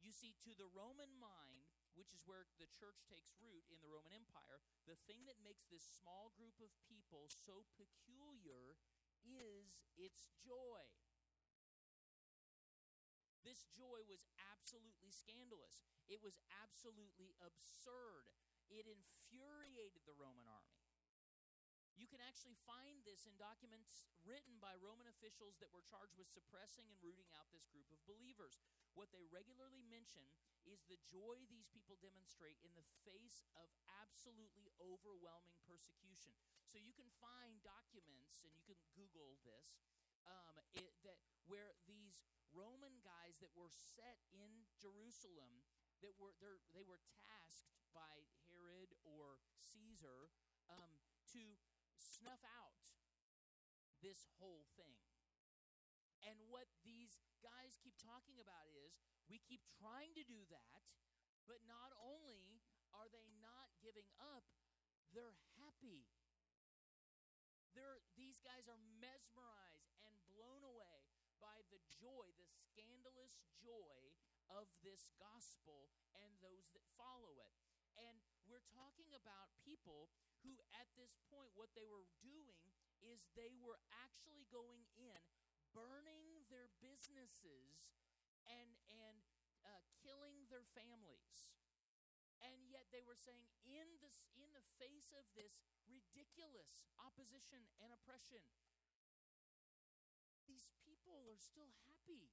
You 0.00 0.12
see, 0.12 0.36
to 0.44 0.52
the 0.56 0.68
Roman 0.68 1.12
mind, 1.16 1.53
which 1.94 2.12
is 2.12 2.22
where 2.26 2.46
the 2.58 2.70
church 2.70 3.02
takes 3.06 3.34
root 3.38 3.66
in 3.70 3.78
the 3.80 3.90
Roman 3.90 4.14
Empire, 4.14 4.62
the 4.86 4.98
thing 5.06 5.26
that 5.26 5.42
makes 5.42 5.66
this 5.66 5.82
small 5.82 6.34
group 6.34 6.58
of 6.60 6.70
people 6.84 7.30
so 7.30 7.66
peculiar 7.74 8.78
is 9.24 9.80
its 9.96 10.28
joy. 10.42 10.84
This 13.44 13.68
joy 13.76 14.00
was 14.08 14.24
absolutely 14.40 15.12
scandalous. 15.12 15.84
It 16.08 16.24
was 16.24 16.40
absolutely 16.64 17.36
absurd. 17.44 18.32
It 18.72 18.88
infuriated 18.88 20.04
the 20.08 20.16
Roman 20.16 20.48
army. 20.48 20.83
Actually 22.24 22.56
find 22.64 23.04
this 23.04 23.28
in 23.28 23.36
documents 23.36 24.08
written 24.24 24.56
by 24.56 24.74
Roman 24.80 25.06
officials 25.12 25.60
that 25.60 25.70
were 25.70 25.84
charged 25.84 26.16
with 26.16 26.26
suppressing 26.32 26.88
and 26.88 26.96
rooting 27.04 27.28
out 27.36 27.46
this 27.52 27.68
group 27.68 27.86
of 27.92 28.00
believers. 28.08 28.58
What 28.96 29.12
they 29.12 29.28
regularly 29.28 29.84
mention 29.86 30.24
is 30.64 30.80
the 30.88 30.98
joy 31.12 31.44
these 31.52 31.68
people 31.68 32.00
demonstrate 32.00 32.56
in 32.64 32.72
the 32.72 32.88
face 33.04 33.44
of 33.60 33.68
absolutely 34.00 34.72
overwhelming 34.80 35.60
persecution. 35.68 36.32
So 36.72 36.80
you 36.80 36.96
can 36.96 37.12
find 37.20 37.60
documents, 37.60 38.40
and 38.40 38.50
you 38.56 38.64
can 38.64 38.80
Google 38.96 39.36
this, 39.44 39.84
um, 40.24 40.56
it, 40.72 40.96
that 41.04 41.20
where 41.44 41.76
these 41.84 42.24
Roman 42.50 42.96
guys 43.04 43.36
that 43.44 43.52
were 43.52 43.70
set 43.70 44.16
in 44.32 44.64
Jerusalem 44.80 45.60
that 46.00 46.16
were 46.16 46.34
they 46.72 46.84
were 46.86 47.00
tasked 47.28 47.76
by 47.92 48.24
Herod 48.48 48.90
or 49.04 49.38
Caesar 49.74 50.32
um, 50.70 50.92
to 51.34 51.56
snuff 52.14 52.42
out 52.46 52.78
this 53.98 54.30
whole 54.38 54.68
thing. 54.78 55.00
And 56.24 56.36
what 56.48 56.70
these 56.86 57.20
guys 57.44 57.76
keep 57.80 57.96
talking 58.00 58.40
about 58.40 58.70
is 58.72 58.96
we 59.28 59.40
keep 59.40 59.60
trying 59.80 60.16
to 60.16 60.24
do 60.24 60.40
that, 60.48 60.80
but 61.44 61.60
not 61.68 61.92
only 62.00 62.64
are 62.96 63.10
they 63.12 63.28
not 63.40 63.68
giving 63.84 64.08
up, 64.20 64.44
they're 65.12 65.36
happy. 65.60 66.08
They're, 67.76 68.00
these 68.14 68.38
guys 68.40 68.70
are 68.70 68.80
mesmerized 69.02 69.98
and 70.06 70.14
blown 70.30 70.62
away 70.62 71.10
by 71.42 71.66
the 71.68 71.82
joy, 71.90 72.30
the 72.38 72.46
scandalous 72.46 73.42
joy 73.58 74.14
of 74.48 74.70
this 74.86 75.10
gospel 75.18 75.90
and 76.14 76.30
those 76.38 76.70
that 76.72 76.84
follow 76.94 77.36
it. 77.42 77.52
And 77.98 78.22
we're 78.46 78.64
talking 78.72 79.12
about 79.18 79.50
people 79.66 80.08
who, 80.44 80.60
at 80.76 80.86
this 80.94 81.16
point, 81.32 81.48
what 81.56 81.72
they 81.72 81.88
were 81.88 82.04
doing 82.20 82.68
is 83.00 83.24
they 83.32 83.56
were 83.58 83.80
actually 84.04 84.44
going 84.52 84.84
in, 84.94 85.20
burning 85.72 86.44
their 86.52 86.68
businesses 86.84 87.88
and, 88.44 88.76
and 88.92 89.24
uh, 89.64 89.80
killing 90.04 90.44
their 90.52 90.68
families. 90.76 91.48
And 92.44 92.68
yet 92.68 92.92
they 92.92 93.00
were 93.00 93.16
saying, 93.16 93.48
in, 93.64 93.88
this, 94.04 94.20
in 94.36 94.52
the 94.52 94.64
face 94.76 95.16
of 95.16 95.24
this 95.32 95.64
ridiculous 95.88 96.84
opposition 97.00 97.64
and 97.80 97.88
oppression, 97.88 98.44
these 100.44 100.68
people 100.84 101.24
are 101.24 101.40
still 101.40 101.72
happy. 101.88 102.28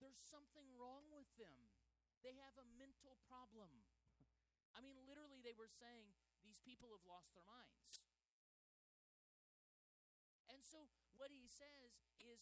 There's 0.00 0.24
something 0.24 0.72
wrong 0.72 1.04
with 1.12 1.28
them. 1.36 1.68
They 2.24 2.32
have 2.40 2.56
a 2.56 2.72
mental 2.80 3.20
problem. 3.28 3.84
I 4.72 4.80
mean, 4.80 4.96
literally, 5.04 5.44
they 5.44 5.56
were 5.56 5.68
saying 5.68 6.16
these 6.46 6.62
people 6.62 6.94
have 6.94 7.02
lost 7.02 7.34
their 7.34 7.42
minds. 7.42 7.98
And 10.46 10.62
so, 10.62 10.86
what 11.18 11.34
he 11.34 11.50
says 11.50 11.98
is 12.22 12.38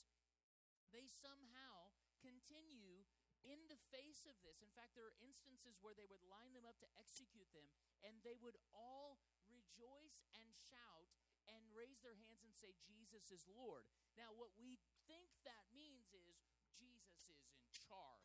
they 0.93 1.09
somehow 1.09 1.97
continue 2.21 3.09
in 3.45 3.61
the 3.69 3.81
face 3.93 4.25
of 4.29 4.37
this. 4.45 4.61
In 4.61 4.73
fact, 4.77 4.93
there 4.97 5.09
are 5.09 5.17
instances 5.25 5.81
where 5.81 5.97
they 5.97 6.09
would 6.09 6.23
line 6.29 6.53
them 6.53 6.69
up 6.69 6.77
to 6.85 6.89
execute 7.01 7.49
them, 7.57 7.65
and 8.05 8.21
they 8.21 8.37
would 8.41 8.57
all 8.73 9.21
rejoice 9.49 10.25
and 10.37 10.49
shout 10.53 11.09
and 11.49 11.61
raise 11.77 12.01
their 12.01 12.17
hands 12.17 12.41
and 12.41 12.57
say, 12.57 12.73
Jesus 12.81 13.29
is 13.29 13.45
Lord. 13.53 13.85
Now, 14.17 14.33
what 14.33 14.53
we 14.57 14.81
think 15.05 15.29
that 15.45 15.69
means 15.77 16.09
is 16.17 16.41
Jesus 16.73 17.29
is 17.29 17.45
in 17.53 17.69
charge. 17.85 18.24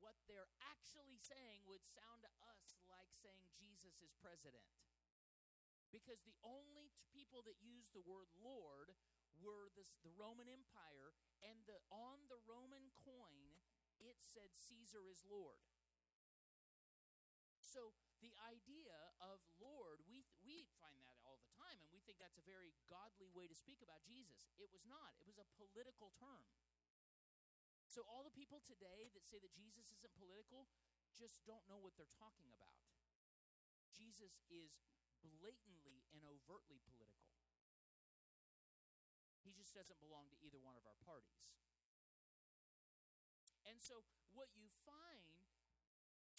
What 0.00 0.16
they're 0.24 0.48
actually 0.72 1.20
saying 1.20 1.64
would 1.68 1.84
sound 1.84 2.24
to 2.24 2.32
us 2.48 2.80
like 2.88 3.12
saying 3.20 3.44
Jesus 3.60 4.00
is 4.00 4.12
president. 4.24 4.64
Because 5.92 6.22
the 6.24 6.38
only 6.40 6.88
t- 6.88 7.04
people 7.12 7.44
that 7.44 7.58
used 7.60 7.92
the 7.92 8.04
word 8.06 8.30
Lord 8.40 8.94
were 9.42 9.68
this, 9.74 9.92
the 10.04 10.14
Roman 10.16 10.46
Empire, 10.48 11.12
and 11.44 11.56
the, 11.66 11.76
on 11.90 12.20
the 12.30 12.40
Roman 12.46 12.88
coin, 12.94 13.58
it 13.98 14.16
said 14.22 14.48
Caesar 14.54 15.04
is 15.10 15.20
Lord. 15.28 15.60
So 17.60 17.94
the 18.20 18.34
idea 18.50 18.96
of 19.22 19.40
Lord, 19.62 20.02
we, 20.10 20.26
we 20.42 20.66
find 20.82 21.00
that 21.06 21.16
all 21.24 21.38
the 21.38 21.52
time, 21.56 21.78
and 21.80 21.90
we 21.94 22.02
think 22.04 22.18
that's 22.18 22.40
a 22.40 22.44
very 22.44 22.74
godly 22.90 23.30
way 23.30 23.46
to 23.46 23.56
speak 23.56 23.80
about 23.80 24.02
Jesus. 24.04 24.48
It 24.58 24.68
was 24.74 24.84
not, 24.90 25.14
it 25.20 25.26
was 25.26 25.38
a 25.38 25.46
political 25.56 26.10
term. 26.18 26.44
So 27.90 28.06
all 28.06 28.22
the 28.22 28.30
people 28.30 28.62
today 28.62 29.10
that 29.18 29.26
say 29.26 29.42
that 29.42 29.50
Jesus 29.50 29.90
isn't 29.90 30.14
political 30.14 30.70
just 31.18 31.42
don't 31.42 31.66
know 31.66 31.82
what 31.82 31.98
they're 31.98 32.14
talking 32.22 32.46
about. 32.54 32.78
Jesus 33.90 34.38
is 34.46 34.78
blatantly 35.26 36.06
and 36.14 36.22
overtly 36.22 36.78
political. 36.86 37.34
He 39.42 39.50
just 39.58 39.74
doesn't 39.74 39.98
belong 39.98 40.30
to 40.30 40.38
either 40.38 40.62
one 40.62 40.78
of 40.78 40.86
our 40.86 40.94
parties. 41.02 41.50
And 43.66 43.82
so 43.82 44.06
what 44.38 44.54
you 44.54 44.70
find 44.86 45.50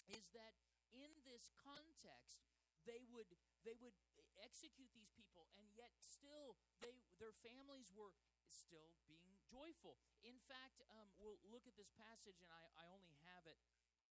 is 0.08 0.32
that 0.32 0.56
in 0.96 1.12
this 1.28 1.52
context, 1.60 2.48
they 2.88 3.04
would 3.12 3.28
they 3.62 3.76
would 3.78 3.94
execute 4.42 4.90
these 4.90 5.12
people 5.14 5.46
and 5.54 5.68
yet 5.78 5.94
still 6.02 6.58
they 6.82 6.98
their 7.22 7.36
families 7.46 7.94
were 7.94 8.10
still 8.50 8.98
being 9.06 9.31
joyful. 9.52 10.00
In 10.24 10.40
fact 10.48 10.80
um, 10.88 11.12
we'll 11.20 11.36
look 11.52 11.68
at 11.68 11.76
this 11.76 11.92
passage 11.92 12.40
and 12.40 12.48
i, 12.48 12.64
I 12.80 12.88
only 12.88 13.12
have 13.28 13.44
it 13.44 13.60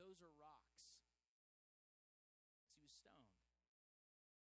those 0.00 0.18
are 0.24 0.34
rocks. 0.40 0.82
He 2.74 2.80
was 2.80 2.90
stoned. 2.90 3.30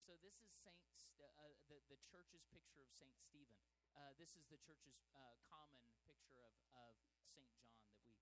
So 0.01 0.17
this 0.23 0.39
is 0.41 0.49
saint 0.65 0.81
uh, 1.21 1.53
the, 1.69 1.79
the 1.87 1.99
church's 2.09 2.43
picture 2.49 2.81
of 2.81 2.89
saint 2.97 3.15
stephen. 3.21 3.55
Uh, 3.93 4.17
this 4.17 4.33
is 4.33 4.49
the 4.49 4.57
church's 4.59 5.05
uh, 5.13 5.37
common 5.45 5.79
picture 6.09 6.41
of, 6.41 6.51
of 6.73 6.97
saint 7.37 7.53
john 7.61 7.85
that 7.85 8.01
we 8.01 8.17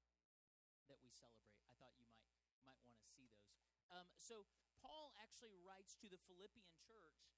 that 0.91 0.99
we 0.99 1.09
celebrate. 1.13 1.63
I 1.65 1.73
thought 1.79 1.95
you 1.95 2.09
might 2.11 2.27
might 2.67 2.83
want 2.83 2.99
to 2.99 3.07
see 3.15 3.31
those. 3.31 3.55
Um, 3.89 4.11
so 4.19 4.43
Paul 4.83 5.15
actually 5.23 5.55
writes 5.63 5.95
to 6.03 6.11
the 6.11 6.19
Philippian 6.27 6.75
church 6.83 7.31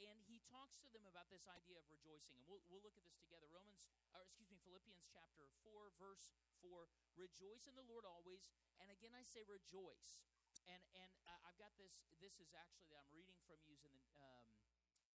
and 0.00 0.16
he 0.24 0.40
talks 0.48 0.80
to 0.80 0.88
them 0.88 1.04
about 1.04 1.28
this 1.28 1.44
idea 1.44 1.76
of 1.76 1.84
rejoicing. 1.92 2.32
And 2.40 2.44
we'll, 2.48 2.64
we'll 2.72 2.80
look 2.80 2.96
at 2.96 3.04
this 3.04 3.20
together. 3.20 3.44
Romans, 3.52 3.84
or 4.16 4.24
excuse 4.24 4.48
me, 4.48 4.56
Philippians 4.64 5.04
chapter 5.12 5.44
4, 5.64 5.92
verse 6.00 6.32
4. 6.64 6.88
Rejoice 7.20 7.68
in 7.68 7.76
the 7.76 7.84
Lord 7.84 8.08
always. 8.08 8.48
And 8.80 8.88
again, 8.88 9.12
I 9.12 9.24
say 9.28 9.44
rejoice. 9.44 10.24
And, 10.64 10.80
and 10.96 11.10
uh, 11.28 11.48
I've 11.48 11.58
got 11.60 11.76
this, 11.76 12.00
this 12.20 12.40
is 12.40 12.56
actually 12.56 12.88
that 12.88 13.00
I'm 13.00 13.12
reading 13.12 13.36
from 13.44 13.60
using 13.68 13.92
the 13.92 14.08
um, 14.24 14.48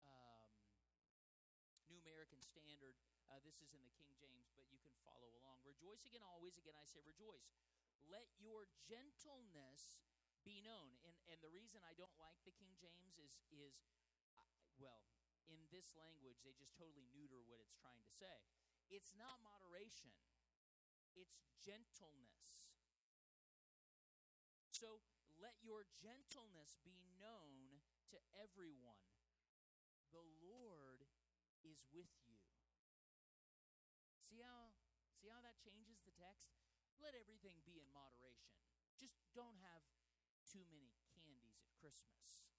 um, 0.04 0.52
New 1.88 2.00
American 2.04 2.40
Standard. 2.44 2.96
Uh, 3.32 3.40
this 3.40 3.60
is 3.64 3.72
in 3.72 3.80
the 3.80 3.92
King 3.96 4.12
James, 4.20 4.52
but 4.52 4.68
you 4.68 4.80
can 4.84 4.92
follow 5.08 5.32
along. 5.40 5.64
Rejoice 5.64 6.04
again 6.04 6.24
always. 6.24 6.60
Again, 6.60 6.76
I 6.76 6.84
say 6.84 7.00
rejoice. 7.08 7.56
Let 8.12 8.28
your 8.36 8.68
gentleness 8.84 10.04
be 10.44 10.60
known. 10.60 10.92
And 11.08 11.16
and 11.32 11.40
the 11.40 11.48
reason 11.48 11.80
I 11.88 11.96
don't 11.96 12.12
like 12.20 12.36
the 12.44 12.52
King 12.52 12.76
James 12.76 13.16
is 13.16 13.32
is 13.48 13.72
well, 14.78 15.04
in 15.46 15.60
this 15.70 15.92
language 15.94 16.40
they 16.42 16.56
just 16.56 16.74
totally 16.74 17.06
neuter 17.12 17.40
what 17.44 17.60
it's 17.60 17.76
trying 17.76 18.00
to 18.00 18.10
say. 18.16 18.44
It's 18.90 19.12
not 19.16 19.40
moderation. 19.44 20.12
It's 21.14 21.40
gentleness. 21.62 22.54
So 24.74 25.00
let 25.40 25.56
your 25.62 25.86
gentleness 25.98 26.76
be 26.84 26.98
known 27.18 27.80
to 28.12 28.18
everyone. 28.36 29.08
The 30.12 30.22
Lord 30.46 31.02
is 31.64 31.82
with 31.90 32.10
you. 32.28 32.38
See 34.30 34.42
how 34.44 34.74
see 35.18 35.30
how 35.30 35.40
that 35.42 35.58
changes 35.62 36.02
the 36.04 36.14
text? 36.14 36.54
Let 37.02 37.16
everything 37.18 37.62
be 37.66 37.80
in 37.82 37.88
moderation. 37.90 38.54
Just 38.94 39.18
don't 39.34 39.58
have 39.62 39.82
too 40.46 40.62
many 40.70 40.94
candies 41.02 41.58
at 41.58 41.66
Christmas 41.80 42.53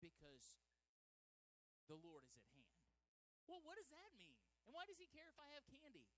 because 0.00 0.58
the 1.90 1.98
Lord 1.98 2.24
is 2.26 2.36
at 2.36 2.46
hand. 2.54 2.78
Well, 3.48 3.64
what 3.64 3.80
does 3.80 3.88
that 3.90 4.12
mean? 4.14 4.36
And 4.68 4.76
why 4.76 4.84
does 4.84 5.00
he 5.00 5.08
care 5.08 5.28
if 5.32 5.38
I 5.40 5.48
have 5.56 5.64
candy? 5.68 6.06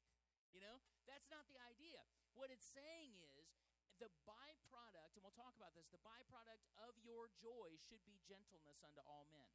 You 0.50 0.58
know, 0.58 0.82
that's 1.06 1.30
not 1.30 1.46
the 1.46 1.62
idea. 1.62 2.02
What 2.34 2.50
it's 2.50 2.66
saying 2.74 3.14
is 3.38 3.54
the 4.02 4.10
byproduct, 4.26 5.14
and 5.14 5.22
we'll 5.22 5.38
talk 5.38 5.54
about 5.54 5.78
this, 5.78 5.86
the 5.94 6.02
byproduct 6.02 6.66
of 6.82 6.98
your 7.06 7.30
joy 7.38 7.78
should 7.86 8.02
be 8.02 8.18
gentleness 8.26 8.82
unto 8.82 8.98
all 9.06 9.30
men. 9.30 9.46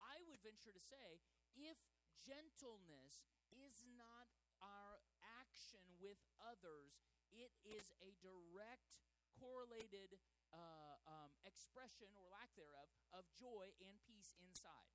I 0.00 0.24
would 0.24 0.40
venture 0.40 0.72
to 0.72 0.80
say 0.80 1.20
if 1.60 1.76
gentleness 2.24 3.28
is 3.52 3.84
not 4.00 4.32
our 4.64 5.02
action 5.44 5.84
with 6.00 6.18
others, 6.40 7.04
it 7.34 7.52
is 7.68 7.92
a 8.00 8.16
direct 8.24 8.96
correlated 9.36 10.16
uh, 10.52 10.96
um, 11.08 11.32
expression 11.44 12.12
or 12.16 12.24
lack 12.28 12.52
thereof 12.54 12.88
of 13.12 13.24
joy 13.36 13.72
and 13.80 13.96
peace 14.04 14.36
inside. 14.40 14.92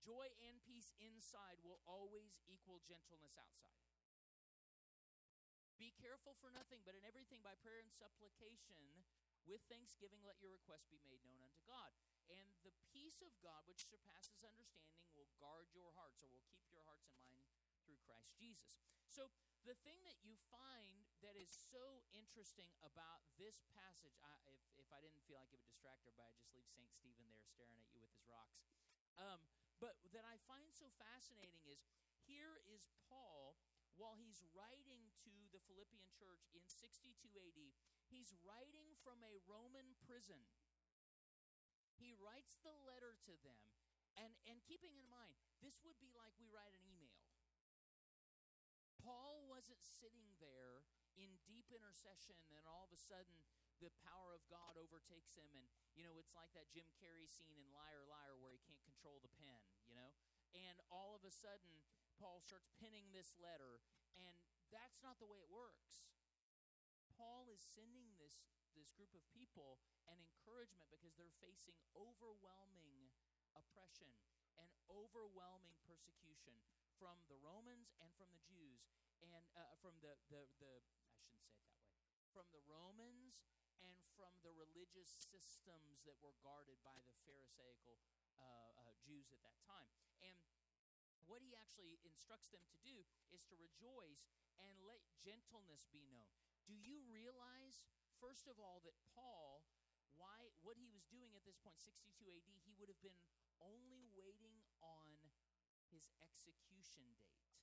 Joy 0.00 0.32
and 0.40 0.58
peace 0.64 0.92
inside 0.98 1.60
will 1.60 1.82
always 1.84 2.40
equal 2.48 2.80
gentleness 2.88 3.36
outside. 3.36 3.84
Be 5.76 5.92
careful 5.96 6.36
for 6.40 6.52
nothing, 6.52 6.84
but 6.84 6.92
in 6.92 7.04
everything 7.08 7.40
by 7.40 7.56
prayer 7.60 7.80
and 7.80 7.88
supplication, 7.88 9.04
with 9.48 9.64
thanksgiving, 9.72 10.20
let 10.22 10.36
your 10.38 10.52
request 10.52 10.86
be 10.92 11.00
made 11.02 11.24
known 11.24 11.40
unto 11.40 11.64
God. 11.64 11.90
And 12.28 12.46
the 12.62 12.70
peace 12.92 13.18
of 13.24 13.32
God, 13.40 13.64
which 13.66 13.88
surpasses 13.88 14.44
understanding, 14.46 15.02
will 15.18 15.32
guard 15.42 15.66
your 15.74 15.90
hearts 15.98 16.22
or 16.22 16.30
will 16.30 16.44
keep 16.52 16.68
your 16.70 16.86
hearts 16.86 17.08
and 17.10 17.18
mind 17.26 17.50
through 17.82 17.98
Christ 18.06 18.30
Jesus. 18.38 18.78
So, 19.10 19.26
the 19.66 19.74
thing 19.82 20.06
that 20.06 20.22
you 20.22 20.38
find 20.54 21.09
that 21.20 21.36
is 21.36 21.52
so 21.52 22.00
interesting 22.16 22.72
about 22.80 23.20
this 23.36 23.60
passage, 23.76 24.16
I, 24.24 24.32
if, 24.48 24.60
if 24.80 24.88
I 24.88 25.04
didn't 25.04 25.20
feel 25.28 25.36
like 25.36 25.52
it 25.52 25.60
would 25.60 25.68
distract 25.68 26.08
everybody, 26.08 26.32
I'd 26.32 26.40
just 26.40 26.52
leave 26.56 26.68
St. 26.72 26.88
Stephen 26.96 27.28
there 27.28 27.44
staring 27.44 27.76
at 27.76 27.88
you 27.92 28.00
with 28.00 28.12
his 28.16 28.24
rocks. 28.24 28.64
Um, 29.20 29.40
but 29.80 30.00
that 30.16 30.24
I 30.24 30.40
find 30.48 30.68
so 30.72 30.88
fascinating 30.96 31.60
is 31.68 31.80
here 32.24 32.60
is 32.68 32.88
Paul 33.08 33.56
while 34.00 34.16
he's 34.16 34.40
writing 34.56 35.12
to 35.28 35.32
the 35.52 35.60
Philippian 35.68 36.08
church 36.16 36.48
in 36.56 36.64
62 36.64 37.12
AD. 37.36 37.60
He's 38.08 38.32
writing 38.40 38.96
from 39.04 39.20
a 39.20 39.40
Roman 39.44 39.92
prison. 40.08 40.40
He 42.00 42.16
writes 42.16 42.56
the 42.64 42.72
letter 42.88 43.20
to 43.28 43.34
them, 43.44 43.60
and, 44.16 44.32
and 44.48 44.56
keeping 44.64 44.96
in 44.96 45.04
mind, 45.12 45.36
this 45.60 45.84
would 45.84 46.00
be 46.00 46.16
like 46.16 46.32
we 46.40 46.48
write 46.48 46.72
an 46.72 46.88
email. 46.88 47.20
Paul 49.04 49.44
wasn't 49.48 49.84
sitting 49.84 50.24
there 50.40 50.80
in 51.20 51.36
deep 51.44 51.68
intercession, 51.68 52.36
and 52.56 52.64
all 52.64 52.88
of 52.88 52.92
a 52.96 53.00
sudden 53.00 53.44
the 53.80 53.92
power 54.04 54.36
of 54.36 54.44
God 54.48 54.76
overtakes 54.76 55.36
him, 55.36 55.52
and 55.56 55.68
you 55.96 56.04
know 56.04 56.16
it's 56.16 56.32
like 56.32 56.52
that 56.56 56.68
Jim 56.72 56.88
Carrey 56.96 57.28
scene 57.28 57.56
in 57.60 57.68
Liar 57.72 58.04
Liar 58.08 58.36
where 58.40 58.52
he 58.52 58.60
can't 58.64 58.82
control 58.84 59.20
the 59.20 59.32
pen, 59.40 59.60
you 59.88 59.96
know, 59.96 60.12
and 60.56 60.80
all 60.88 61.12
of 61.16 61.24
a 61.24 61.32
sudden 61.32 61.84
Paul 62.20 62.40
starts 62.44 62.68
penning 62.76 63.08
this 63.12 63.32
letter, 63.40 63.80
and 64.16 64.36
that's 64.68 65.00
not 65.00 65.16
the 65.20 65.28
way 65.28 65.40
it 65.40 65.48
works. 65.48 66.04
Paul 67.16 67.48
is 67.52 67.60
sending 67.60 68.16
this 68.16 68.40
this 68.76 68.92
group 68.96 69.12
of 69.12 69.24
people 69.32 69.80
an 70.08 70.16
encouragement 70.16 70.88
because 70.88 71.16
they're 71.16 71.36
facing 71.42 71.76
overwhelming 71.92 73.12
oppression 73.52 74.08
and 74.56 74.68
overwhelming 74.88 75.74
persecution 75.84 76.54
from 77.00 77.16
the 77.32 77.40
Romans 77.40 77.92
and 77.98 78.12
from 78.14 78.28
the 78.32 78.44
Jews 78.44 78.88
and 79.20 79.44
uh, 79.56 79.74
from 79.80 79.96
the, 80.00 80.16
the 80.28 80.44
the 80.60 80.74
shouldn't 81.20 81.52
say 81.52 81.64
it 81.68 81.76
that 81.84 82.00
way 82.08 82.24
from 82.32 82.48
the 82.52 82.62
Romans 82.64 83.44
and 83.84 83.96
from 84.16 84.32
the 84.44 84.52
religious 84.56 85.08
systems 85.08 86.04
that 86.04 86.16
were 86.20 86.36
guarded 86.40 86.80
by 86.84 86.96
the 87.04 87.14
Pharisaical 87.24 88.00
uh, 88.40 88.44
uh, 88.44 88.92
Jews 89.04 89.32
at 89.32 89.40
that 89.44 89.58
time 89.64 89.92
and 90.24 90.36
what 91.30 91.46
he 91.46 91.54
actually 91.54 92.02
instructs 92.02 92.50
them 92.50 92.66
to 92.66 92.78
do 92.82 93.06
is 93.30 93.46
to 93.46 93.54
rejoice 93.54 94.34
and 94.58 94.74
let 94.82 94.98
gentleness 95.22 95.86
be 95.94 96.02
known. 96.10 96.34
Do 96.66 96.74
you 96.74 97.06
realize, 97.06 97.86
first 98.18 98.50
of 98.50 98.58
all, 98.58 98.82
that 98.82 98.98
Paul, 99.14 99.62
why 100.18 100.50
what 100.66 100.74
he 100.74 100.90
was 100.90 101.06
doing 101.06 101.38
at 101.38 101.46
this 101.46 101.56
point, 101.62 101.78
62 101.78 102.26
AD, 102.26 102.50
he 102.66 102.74
would 102.82 102.90
have 102.90 102.98
been 102.98 103.16
only 103.62 104.10
waiting 104.10 104.58
on 104.82 105.14
his 105.94 106.10
execution 106.18 107.06
date. 107.22 107.54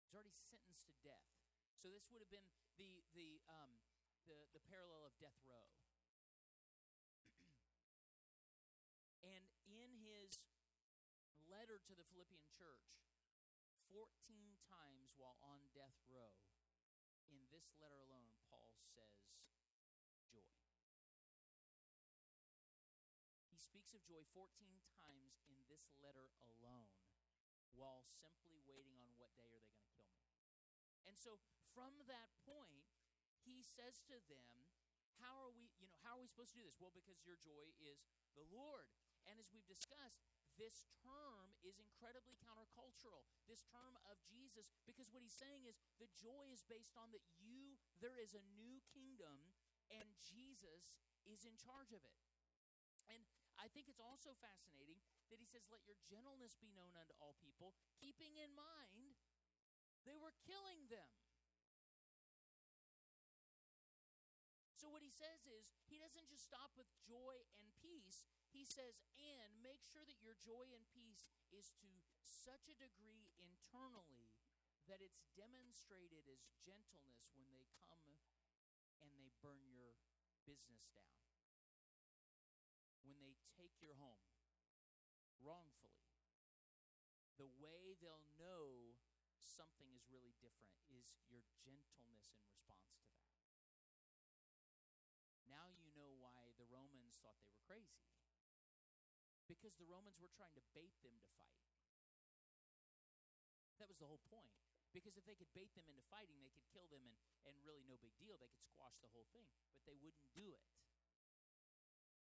He's 0.00 0.16
already 0.16 0.32
sentenced 0.32 0.88
to 0.88 0.96
death. 1.04 1.39
So 1.80 1.88
this 1.88 2.04
would 2.12 2.20
have 2.20 2.28
been 2.28 2.44
the 2.76 3.00
the 3.16 3.40
um, 3.48 3.72
the, 4.28 4.36
the 4.52 4.60
parallel 4.68 5.08
of 5.08 5.16
death 5.16 5.40
row. 5.48 5.64
and 9.24 9.48
in 9.64 9.88
his 10.04 10.44
letter 11.48 11.80
to 11.80 11.96
the 11.96 12.04
Philippian 12.12 12.44
church 12.52 12.84
14 13.88 14.04
times 14.68 15.16
while 15.16 15.40
on 15.40 15.64
death 15.72 15.96
row. 16.12 16.36
In 17.32 17.48
this 17.48 17.72
letter 17.80 17.96
alone, 17.96 18.28
Paul 18.52 18.76
says 18.92 19.16
joy. 20.28 20.52
He 23.48 23.56
speaks 23.56 23.96
of 23.96 24.04
joy 24.04 24.20
14 24.36 24.52
times 25.00 25.40
in 25.48 25.56
this 25.64 25.88
letter 26.04 26.28
alone 26.44 26.92
while 27.72 28.04
simply 28.20 28.60
waiting 28.68 29.00
on 29.00 29.16
what 29.16 29.32
day 29.32 29.48
are 29.48 29.56
they 29.56 29.64
going 29.64 29.88
to. 29.88 29.89
And 31.08 31.16
so 31.16 31.40
from 31.72 31.92
that 32.10 32.30
point, 32.44 32.88
he 33.44 33.64
says 33.64 34.00
to 34.10 34.18
them, 34.28 34.56
how 35.20 35.36
are 35.36 35.52
we, 35.52 35.68
you 35.76 35.88
know, 35.88 36.00
how 36.00 36.16
are 36.16 36.22
we 36.24 36.28
supposed 36.28 36.56
to 36.56 36.60
do 36.60 36.64
this? 36.64 36.80
Well, 36.80 36.92
because 36.92 37.20
your 37.28 37.36
joy 37.36 37.68
is 37.80 38.00
the 38.32 38.46
Lord. 38.48 38.88
And 39.28 39.36
as 39.36 39.52
we've 39.52 39.68
discussed, 39.68 40.24
this 40.56 40.88
term 41.04 41.56
is 41.60 41.76
incredibly 41.80 42.36
countercultural. 42.40 43.28
This 43.44 43.64
term 43.68 43.96
of 44.08 44.16
Jesus, 44.28 44.72
because 44.88 45.12
what 45.12 45.24
he's 45.24 45.36
saying 45.36 45.68
is 45.68 45.76
the 46.00 46.08
joy 46.16 46.48
is 46.52 46.64
based 46.64 46.96
on 46.96 47.12
that 47.12 47.24
you, 47.36 47.76
there 48.00 48.16
is 48.16 48.32
a 48.32 48.44
new 48.56 48.80
kingdom 48.92 49.40
and 49.92 50.08
Jesus 50.20 50.96
is 51.28 51.44
in 51.44 51.56
charge 51.60 51.92
of 51.92 52.00
it. 52.04 52.20
And 53.12 53.20
I 53.60 53.68
think 53.72 53.92
it's 53.92 54.00
also 54.00 54.32
fascinating 54.40 55.00
that 55.28 55.40
he 55.40 55.44
says, 55.44 55.68
Let 55.68 55.84
your 55.84 55.98
gentleness 56.08 56.56
be 56.56 56.72
known 56.72 56.96
unto 56.96 57.12
all 57.20 57.36
people, 57.42 57.76
keeping 58.00 58.40
in 58.40 58.54
mind 58.56 59.16
they 60.10 60.18
were 60.18 60.34
killing 60.42 60.90
them. 60.90 61.06
So, 64.74 64.90
what 64.90 65.06
he 65.06 65.12
says 65.14 65.46
is, 65.46 65.70
he 65.86 66.02
doesn't 66.02 66.26
just 66.26 66.50
stop 66.50 66.74
with 66.74 66.90
joy 67.06 67.38
and 67.54 67.70
peace. 67.78 68.26
He 68.50 68.66
says, 68.66 68.98
and 69.14 69.54
make 69.62 69.86
sure 69.86 70.02
that 70.02 70.18
your 70.18 70.34
joy 70.42 70.66
and 70.74 70.82
peace 70.90 71.30
is 71.54 71.70
to 71.78 71.90
such 72.26 72.66
a 72.66 72.74
degree 72.74 73.30
internally 73.38 74.34
that 74.90 74.98
it's 74.98 75.22
demonstrated 75.38 76.26
as 76.26 76.42
gentleness 76.58 77.30
when 77.38 77.46
they 77.54 77.70
come 77.86 78.18
and 78.98 79.14
they 79.14 79.30
burn 79.38 79.70
your 79.70 79.94
business 80.42 80.90
down. 80.90 81.22
When 83.06 83.20
they 83.22 83.38
take 83.54 83.78
your 83.78 83.94
home 84.00 84.26
wrongfully. 85.44 86.08
The 87.36 87.52
way 87.60 87.94
they'll 88.00 88.26
know 88.40 88.79
something 89.60 89.92
is 89.92 90.08
really 90.08 90.32
different 90.40 90.72
is 90.88 91.20
your 91.28 91.44
gentleness 91.60 92.32
in 92.32 92.40
response 92.48 92.88
to 92.96 93.04
that. 93.12 93.28
Now 95.44 95.68
you 95.68 95.92
know 95.92 96.16
why 96.16 96.56
the 96.56 96.64
Romans 96.72 97.20
thought 97.20 97.36
they 97.44 97.52
were 97.52 97.68
crazy. 97.68 98.00
Because 99.44 99.76
the 99.76 99.84
Romans 99.84 100.16
were 100.16 100.32
trying 100.32 100.56
to 100.56 100.64
bait 100.72 100.96
them 101.04 101.12
to 101.12 101.28
fight. 101.36 101.60
That 103.76 103.92
was 103.92 104.00
the 104.00 104.08
whole 104.08 104.24
point. 104.32 104.48
Because 104.96 105.20
if 105.20 105.28
they 105.28 105.36
could 105.36 105.52
bait 105.52 105.76
them 105.76 105.84
into 105.92 106.00
fighting, 106.08 106.40
they 106.40 106.54
could 106.56 106.64
kill 106.72 106.88
them 106.88 107.04
and, 107.04 107.14
and 107.44 107.52
really 107.60 107.84
no 107.84 108.00
big 108.00 108.16
deal. 108.16 108.40
They 108.40 108.48
could 108.48 108.64
squash 108.64 108.96
the 109.04 109.12
whole 109.12 109.28
thing, 109.36 109.44
but 109.76 109.84
they 109.84 110.00
wouldn't 110.00 110.24
do 110.32 110.56
it. 110.56 110.64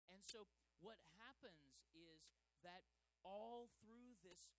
And 0.08 0.24
so 0.24 0.48
what 0.80 1.04
happens 1.19 1.84
is 1.91 2.32
that 2.63 2.88
all 3.28 3.67
through 3.84 4.15
this 4.24 4.56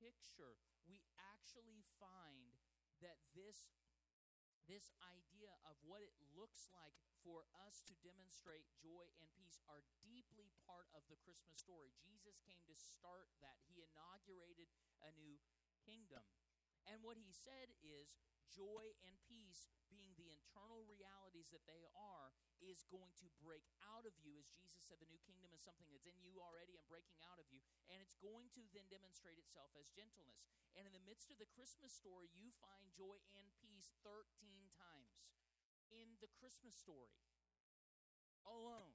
picture, 0.00 0.58
we 0.88 1.02
actually 1.16 1.84
find 2.00 2.58
that 3.02 3.20
this 3.34 3.70
this 4.64 4.88
idea 5.04 5.52
of 5.68 5.76
what 5.84 6.00
it 6.00 6.16
looks 6.32 6.72
like 6.72 6.96
for 7.20 7.44
us 7.68 7.84
to 7.84 7.92
demonstrate 8.00 8.64
joy 8.80 9.04
and 9.20 9.28
peace 9.36 9.60
are 9.68 9.84
deeply 10.00 10.48
part 10.64 10.88
of 10.96 11.04
the 11.12 11.20
Christmas 11.20 11.60
story. 11.60 11.92
Jesus 12.00 12.40
came 12.40 12.60
to 12.64 12.76
start 12.76 13.28
that. 13.44 13.60
He 13.68 13.84
inaugurated 13.84 14.72
a 15.04 15.12
new 15.20 15.36
kingdom. 15.84 16.24
And 16.88 17.00
what 17.04 17.20
he 17.20 17.28
said 17.32 17.72
is 17.80 18.16
joy 18.48 18.92
and 19.04 19.16
peace 19.28 19.68
being 19.88 20.16
the 20.16 20.32
internal 20.54 20.86
realities 20.86 21.50
that 21.50 21.66
they 21.66 21.82
are 21.98 22.30
is 22.62 22.86
going 22.86 23.10
to 23.18 23.26
break 23.42 23.66
out 23.90 24.06
of 24.06 24.14
you 24.22 24.38
as 24.38 24.46
Jesus 24.54 24.86
said 24.86 25.02
the 25.02 25.10
new 25.10 25.18
kingdom 25.26 25.50
is 25.50 25.58
something 25.66 25.90
that's 25.90 26.06
in 26.06 26.14
you 26.22 26.38
already 26.38 26.78
and 26.78 26.86
breaking 26.86 27.18
out 27.26 27.42
of 27.42 27.50
you 27.50 27.58
and 27.90 27.98
it's 27.98 28.14
going 28.22 28.46
to 28.54 28.62
then 28.70 28.86
demonstrate 28.86 29.34
itself 29.34 29.74
as 29.74 29.90
gentleness. 29.90 30.46
And 30.78 30.86
in 30.86 30.94
the 30.94 31.02
midst 31.02 31.34
of 31.34 31.42
the 31.42 31.50
Christmas 31.50 31.90
story 31.90 32.30
you 32.38 32.54
find 32.62 32.86
joy 32.94 33.18
and 33.34 33.50
peace 33.58 33.98
13 34.06 34.30
times 34.78 35.26
in 35.90 36.14
the 36.22 36.30
Christmas 36.38 36.78
story 36.78 37.18
alone. 38.46 38.94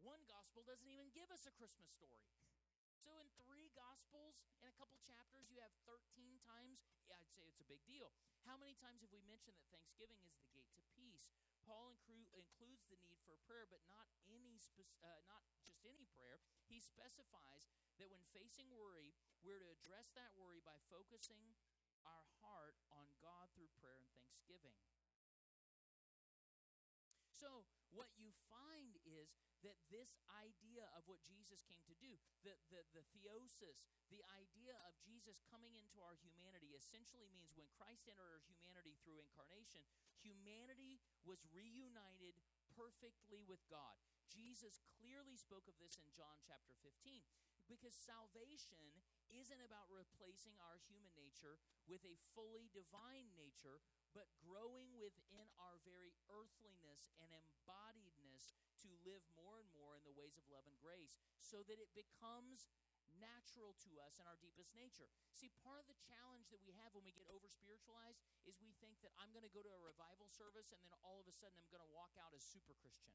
One 0.00 0.24
gospel 0.24 0.64
doesn't 0.64 0.88
even 0.88 1.12
give 1.12 1.28
us 1.28 1.44
a 1.44 1.52
Christmas 1.52 1.92
story. 1.92 2.24
So 3.02 3.18
in 3.18 3.26
three 3.42 3.74
gospels 3.74 4.38
in 4.62 4.70
a 4.70 4.76
couple 4.78 4.94
chapters 5.02 5.50
you 5.50 5.58
have 5.58 5.74
13 5.90 6.38
times? 6.46 6.86
Yeah, 7.10 7.18
I'd 7.18 7.34
say 7.34 7.42
it's 7.50 7.58
a 7.58 7.66
big 7.66 7.82
deal. 7.82 8.14
How 8.46 8.54
many 8.54 8.78
times 8.78 9.02
have 9.02 9.10
we 9.10 9.22
mentioned 9.26 9.58
that 9.58 9.66
Thanksgiving 9.74 10.22
is 10.22 10.38
the 10.38 10.46
gate 10.54 10.70
to 10.78 10.82
peace? 10.94 11.34
Paul 11.66 11.98
includes 12.06 12.54
the 12.90 12.98
need 13.02 13.22
for 13.26 13.38
prayer, 13.46 13.66
but 13.70 13.82
not 13.90 14.06
any 14.30 14.58
spe- 14.58 14.94
uh, 15.02 15.22
not 15.26 15.42
just 15.66 15.82
any 15.82 16.06
prayer. 16.14 16.42
He 16.66 16.78
specifies 16.82 17.70
that 17.98 18.10
when 18.10 18.22
facing 18.34 18.70
worry, 18.74 19.14
we're 19.42 19.62
to 19.62 19.70
address 19.70 20.10
that 20.14 20.34
worry 20.38 20.62
by 20.62 20.78
focusing 20.90 21.54
our 22.02 22.26
heart 22.42 22.78
on 22.90 23.06
God 23.22 23.50
through 23.54 23.70
prayer 23.78 23.98
and 23.98 24.10
thanksgiving. 24.14 24.74
So, 27.30 27.66
what 27.90 28.10
you 28.18 28.30
that 29.62 29.78
this 29.90 30.18
idea 30.42 30.90
of 30.98 31.06
what 31.06 31.22
Jesus 31.22 31.62
came 31.66 31.82
to 31.86 31.96
do, 31.98 32.18
the, 32.42 32.54
the, 32.70 32.82
the 32.94 33.04
theosis, 33.14 33.86
the 34.10 34.22
idea 34.34 34.74
of 34.86 34.98
Jesus 35.02 35.38
coming 35.48 35.78
into 35.78 36.02
our 36.02 36.18
humanity 36.18 36.74
essentially 36.74 37.30
means 37.30 37.54
when 37.54 37.70
Christ 37.78 38.10
entered 38.10 38.28
our 38.28 38.44
humanity 38.46 38.98
through 39.00 39.22
incarnation, 39.22 39.86
humanity 40.18 40.98
was 41.22 41.42
reunited 41.54 42.34
perfectly 42.74 43.46
with 43.46 43.62
God. 43.70 43.96
Jesus 44.26 44.80
clearly 44.98 45.36
spoke 45.36 45.68
of 45.68 45.76
this 45.76 46.00
in 46.00 46.08
John 46.16 46.40
chapter 46.42 46.72
15 46.80 47.22
because 47.70 47.94
salvation 47.94 48.80
isn't 49.32 49.62
about 49.64 49.88
replacing 49.88 50.56
our 50.60 50.76
human 50.88 51.12
nature 51.16 51.56
with 51.88 52.04
a 52.04 52.20
fully 52.36 52.68
divine 52.72 53.32
nature, 53.32 53.80
but 54.12 54.28
growing 54.44 54.92
within 55.00 55.48
our 55.56 55.80
very 55.86 56.12
earthliness 56.28 57.08
and 57.16 57.32
embodiedness 57.32 58.52
to 58.82 58.90
live 59.06 59.22
more 59.38 59.62
and 59.62 59.70
more 59.72 59.94
in 59.94 60.04
the 60.04 60.14
ways 60.14 60.34
of 60.36 60.46
love 60.50 60.66
and 60.66 60.76
grace 60.82 61.18
so 61.40 61.62
that 61.66 61.78
it 61.78 61.90
becomes 61.94 62.70
natural 63.20 63.76
to 63.84 64.00
us 64.00 64.16
in 64.18 64.26
our 64.26 64.38
deepest 64.40 64.72
nature. 64.72 65.08
See, 65.36 65.52
part 65.60 65.82
of 65.82 65.86
the 65.88 65.98
challenge 66.08 66.48
that 66.50 66.64
we 66.64 66.72
have 66.80 66.96
when 66.96 67.04
we 67.04 67.12
get 67.12 67.28
over 67.28 67.46
spiritualized 67.48 68.20
is 68.48 68.58
we 68.58 68.72
think 68.80 68.98
that 69.04 69.12
I'm 69.20 69.30
going 69.30 69.44
to 69.44 69.52
go 69.52 69.60
to 69.60 69.72
a 69.72 69.82
revival 69.82 70.28
service 70.32 70.72
and 70.72 70.80
then 70.82 70.94
all 71.04 71.20
of 71.20 71.28
a 71.28 71.34
sudden 71.34 71.58
I'm 71.60 71.68
going 71.68 71.84
to 71.84 71.92
walk 71.92 72.16
out 72.16 72.32
as 72.32 72.44
super 72.44 72.72
Christian. 72.80 73.14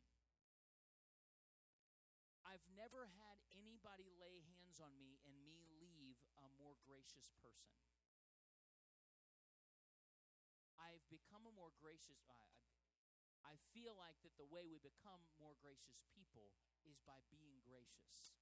I've 2.47 2.63
never 2.79 3.11
had 3.19 3.43
anybody 3.51 4.07
lay 4.15 4.39
hands 4.47 4.79
on 4.79 4.95
me 4.95 5.19
and 5.27 5.35
me 5.43 5.67
leave 5.83 6.15
a 6.39 6.47
more 6.55 6.79
gracious 6.87 7.27
person. 7.43 7.75
I've 10.79 11.03
become 11.11 11.43
a 11.43 11.51
more 11.51 11.75
gracious. 11.83 12.23
I 13.47 13.55
feel 13.71 13.95
like 13.95 14.19
that 14.27 14.35
the 14.35 14.47
way 14.51 14.67
we 14.67 14.83
become 14.83 15.23
more 15.39 15.55
gracious 15.63 16.03
people 16.11 16.51
is 16.83 16.99
by 17.07 17.23
being 17.31 17.63
gracious. 17.63 18.35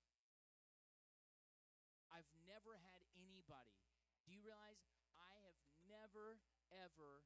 I've 2.09 2.29
never 2.49 2.73
had 2.81 3.05
anybody. 3.13 3.77
Do 4.25 4.33
you 4.33 4.41
realize 4.41 4.81
I 5.21 5.37
have 5.45 5.57
never, 5.85 6.41
ever, 6.73 7.21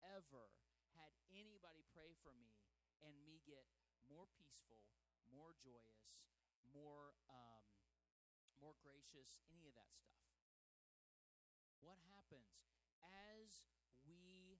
ever 0.00 0.48
had 0.96 1.12
anybody 1.28 1.84
pray 1.92 2.16
for 2.24 2.32
me 2.32 2.56
and 3.04 3.12
me 3.22 3.44
get 3.44 3.68
more 4.08 4.24
peaceful, 4.32 4.80
more 5.28 5.52
joyous, 5.60 6.16
more 6.72 7.12
um, 7.28 7.68
more 8.58 8.74
gracious, 8.82 9.38
any 9.54 9.70
of 9.70 9.74
that 9.78 9.90
stuff. 9.94 10.18
What 11.78 11.98
happens 12.10 12.58
as 13.06 13.62
we 14.02 14.58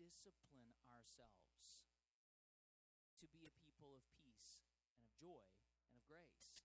discipline 0.00 0.72
ourselves 0.88 1.84
to 3.20 3.28
be 3.28 3.44
a 3.44 3.52
people 3.60 3.87
of 3.98 4.06
peace 4.22 4.62
and 4.94 5.02
of 5.02 5.10
joy 5.18 5.44
and 5.90 5.94
of 5.98 6.02
grace? 6.06 6.62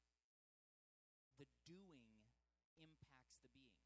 The 1.42 1.50
doing 1.66 2.22
impacts 2.78 3.42
the 3.42 3.50
being. 3.50 3.82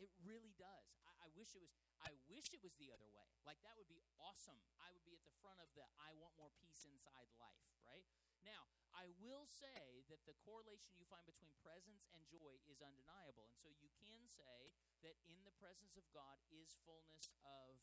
It 0.00 0.08
really 0.24 0.56
does. 0.56 0.96
I, 1.04 1.12
I 1.24 1.28
wish 1.36 1.52
it 1.52 1.60
was. 1.60 1.70
I 2.00 2.16
wish 2.32 2.48
it 2.56 2.64
was 2.64 2.72
the 2.80 2.88
other 2.88 3.04
way. 3.12 3.28
Like 3.44 3.60
that 3.60 3.76
would 3.76 3.92
be 3.92 4.00
awesome. 4.16 4.56
I 4.80 4.88
would 4.96 5.04
be 5.04 5.12
at 5.12 5.20
the 5.28 5.36
front 5.44 5.60
of 5.60 5.68
the 5.76 5.84
I 6.00 6.16
want 6.16 6.32
more 6.40 6.48
peace 6.64 6.88
inside 6.88 7.28
life, 7.36 7.68
right? 7.84 8.08
Now, 8.40 8.72
I 8.96 9.12
will 9.20 9.44
say 9.44 10.00
that 10.08 10.24
the 10.24 10.32
correlation 10.40 10.96
you 10.96 11.04
find 11.12 11.22
between 11.28 11.52
presence 11.60 12.08
and 12.16 12.24
joy 12.32 12.56
is 12.64 12.80
undeniable. 12.80 13.52
And 13.52 13.56
so 13.60 13.68
you 13.68 13.92
can 14.00 14.24
say 14.24 14.72
that 15.04 15.20
in 15.28 15.44
the 15.44 15.52
presence 15.60 15.92
of 16.00 16.08
God 16.16 16.40
is 16.48 16.72
fullness 16.88 17.28
of 17.44 17.76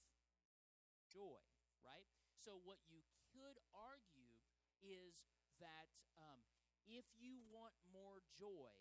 joy, 1.13 1.45
right? 1.86 2.10
So 2.41 2.58
what 2.65 2.82
you 2.89 3.06
could 3.38 3.62
argue 3.78 4.34
is 4.82 5.21
that 5.62 5.93
um, 6.17 6.41
if 6.89 7.06
you 7.21 7.38
want 7.54 7.78
more 7.93 8.26
joy, 8.34 8.73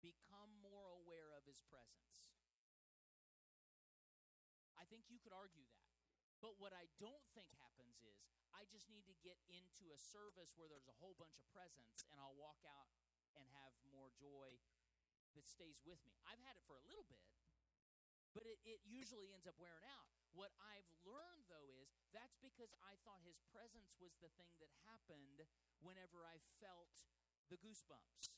become 0.00 0.48
more 0.64 0.88
aware 1.04 1.36
of 1.36 1.44
his 1.44 1.60
presence. 1.68 2.16
I 4.80 4.88
think 4.88 5.12
you 5.12 5.20
could 5.20 5.36
argue 5.36 5.68
that. 5.68 5.92
But 6.40 6.56
what 6.56 6.72
I 6.72 6.88
don't 6.96 7.20
think 7.36 7.52
happens 7.60 8.00
is 8.00 8.16
I 8.56 8.64
just 8.72 8.88
need 8.88 9.04
to 9.12 9.16
get 9.20 9.36
into 9.52 9.92
a 9.92 10.00
service 10.00 10.56
where 10.56 10.72
there's 10.72 10.88
a 10.88 10.96
whole 10.96 11.12
bunch 11.20 11.36
of 11.36 11.44
presence 11.52 12.00
and 12.08 12.16
I'll 12.16 12.40
walk 12.40 12.64
out 12.64 12.88
and 13.36 13.44
have 13.60 13.76
more 13.92 14.08
joy 14.16 14.56
that 15.36 15.44
stays 15.44 15.84
with 15.84 16.00
me. 16.08 16.16
I've 16.24 16.40
had 16.40 16.56
it 16.56 16.64
for 16.64 16.80
a 16.80 16.84
little 16.88 17.04
bit, 17.12 17.20
but 18.32 18.48
it, 18.48 18.56
it 18.64 18.80
usually 18.88 19.36
ends 19.36 19.44
up 19.44 19.60
wearing 19.60 19.84
out. 19.84 20.08
What 20.32 20.54
I've 20.62 20.86
learned, 21.02 21.50
though, 21.50 21.70
is 21.74 21.90
that's 22.14 22.38
because 22.38 22.70
I 22.86 22.94
thought 23.02 23.26
his 23.26 23.42
presence 23.50 23.98
was 23.98 24.14
the 24.22 24.30
thing 24.38 24.54
that 24.62 24.70
happened 24.86 25.42
whenever 25.82 26.22
I 26.22 26.38
felt 26.62 27.02
the 27.50 27.58
goosebumps. 27.58 28.30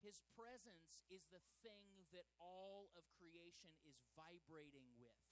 His 0.00 0.24
presence 0.32 1.04
is 1.12 1.28
the 1.28 1.42
thing 1.60 2.08
that 2.12 2.28
all 2.40 2.88
of 2.96 3.04
creation 3.16 3.72
is 3.84 4.00
vibrating 4.16 4.86
with. 4.96 5.24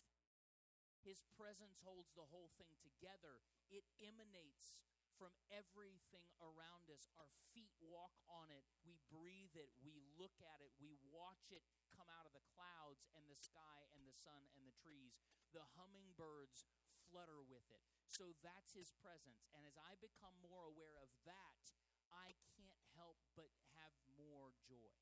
His 1.04 1.24
presence 1.36 1.80
holds 1.84 2.12
the 2.16 2.28
whole 2.32 2.48
thing 2.56 2.72
together. 2.80 3.44
It 3.68 3.84
emanates 4.00 4.76
from 5.18 5.34
everything 5.50 6.26
around 6.42 6.90
us. 6.90 7.06
Our 7.18 7.30
feet 7.54 7.70
walk 7.80 8.14
on 8.26 8.50
it. 8.50 8.66
We 8.82 8.98
breathe 9.10 9.54
it. 9.54 9.70
We 9.80 10.02
look 10.18 10.36
at 10.42 10.60
it. 10.60 10.74
We 10.78 10.94
watch 11.10 11.50
it 11.54 11.62
come 11.94 12.10
out 12.10 12.26
of 12.26 12.34
the 12.34 12.44
clouds 12.54 13.06
and 13.14 13.24
the 13.30 13.38
sky 13.38 13.86
and 13.94 14.02
the 14.04 14.14
sun 14.14 14.46
and 14.58 14.66
the 14.66 14.74
trees. 14.74 15.14
The 15.54 15.64
hummingbirds 15.78 16.66
flutter 17.10 17.40
with 17.42 17.66
it. 17.70 17.82
So 18.10 18.34
that's 18.42 18.74
his 18.74 18.90
presence. 18.98 19.46
And 19.54 19.62
as 19.62 19.78
I 19.78 19.94
become 20.02 20.34
more 20.42 20.66
aware 20.66 20.98
of 20.98 21.10
that, 21.26 21.64
I 22.10 22.34
can't 22.54 22.82
help 22.94 23.18
but 23.34 23.50
have 23.74 23.94
more 24.18 24.54
joy 24.66 24.94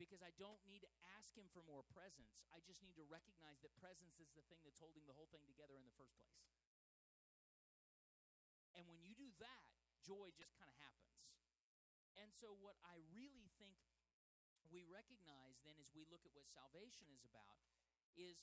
because 0.00 0.24
I 0.24 0.32
don't 0.40 0.64
need 0.64 0.80
to 0.80 0.92
ask 1.20 1.36
Him 1.36 1.44
for 1.52 1.60
more 1.68 1.84
presence. 1.92 2.40
I 2.48 2.64
just 2.64 2.80
need 2.80 2.96
to 2.96 3.04
recognize 3.04 3.60
that 3.60 3.76
presence 3.76 4.16
is 4.16 4.32
the 4.32 4.40
thing 4.48 4.64
that's 4.64 4.80
holding 4.80 5.04
the 5.04 5.12
whole 5.12 5.28
thing 5.28 5.44
together 5.44 5.76
in 5.76 5.84
the 5.84 5.92
first 5.92 6.16
place. 6.16 6.40
And 8.72 8.88
when 8.88 9.04
you 9.04 9.12
do 9.12 9.28
that, 9.44 9.68
joy 10.02 10.32
just 10.34 10.56
kind 10.56 10.70
of 10.70 10.78
happens. 10.80 11.20
And 12.18 12.32
so, 12.34 12.56
what 12.60 12.76
I 12.84 13.00
really 13.14 13.48
think 13.56 13.80
we 14.68 14.86
recognize 14.86 15.58
then 15.66 15.78
as 15.82 15.90
we 15.90 16.06
look 16.06 16.22
at 16.22 16.34
what 16.34 16.46
salvation 16.46 17.10
is 17.10 17.26
about 17.26 17.58
is 18.14 18.38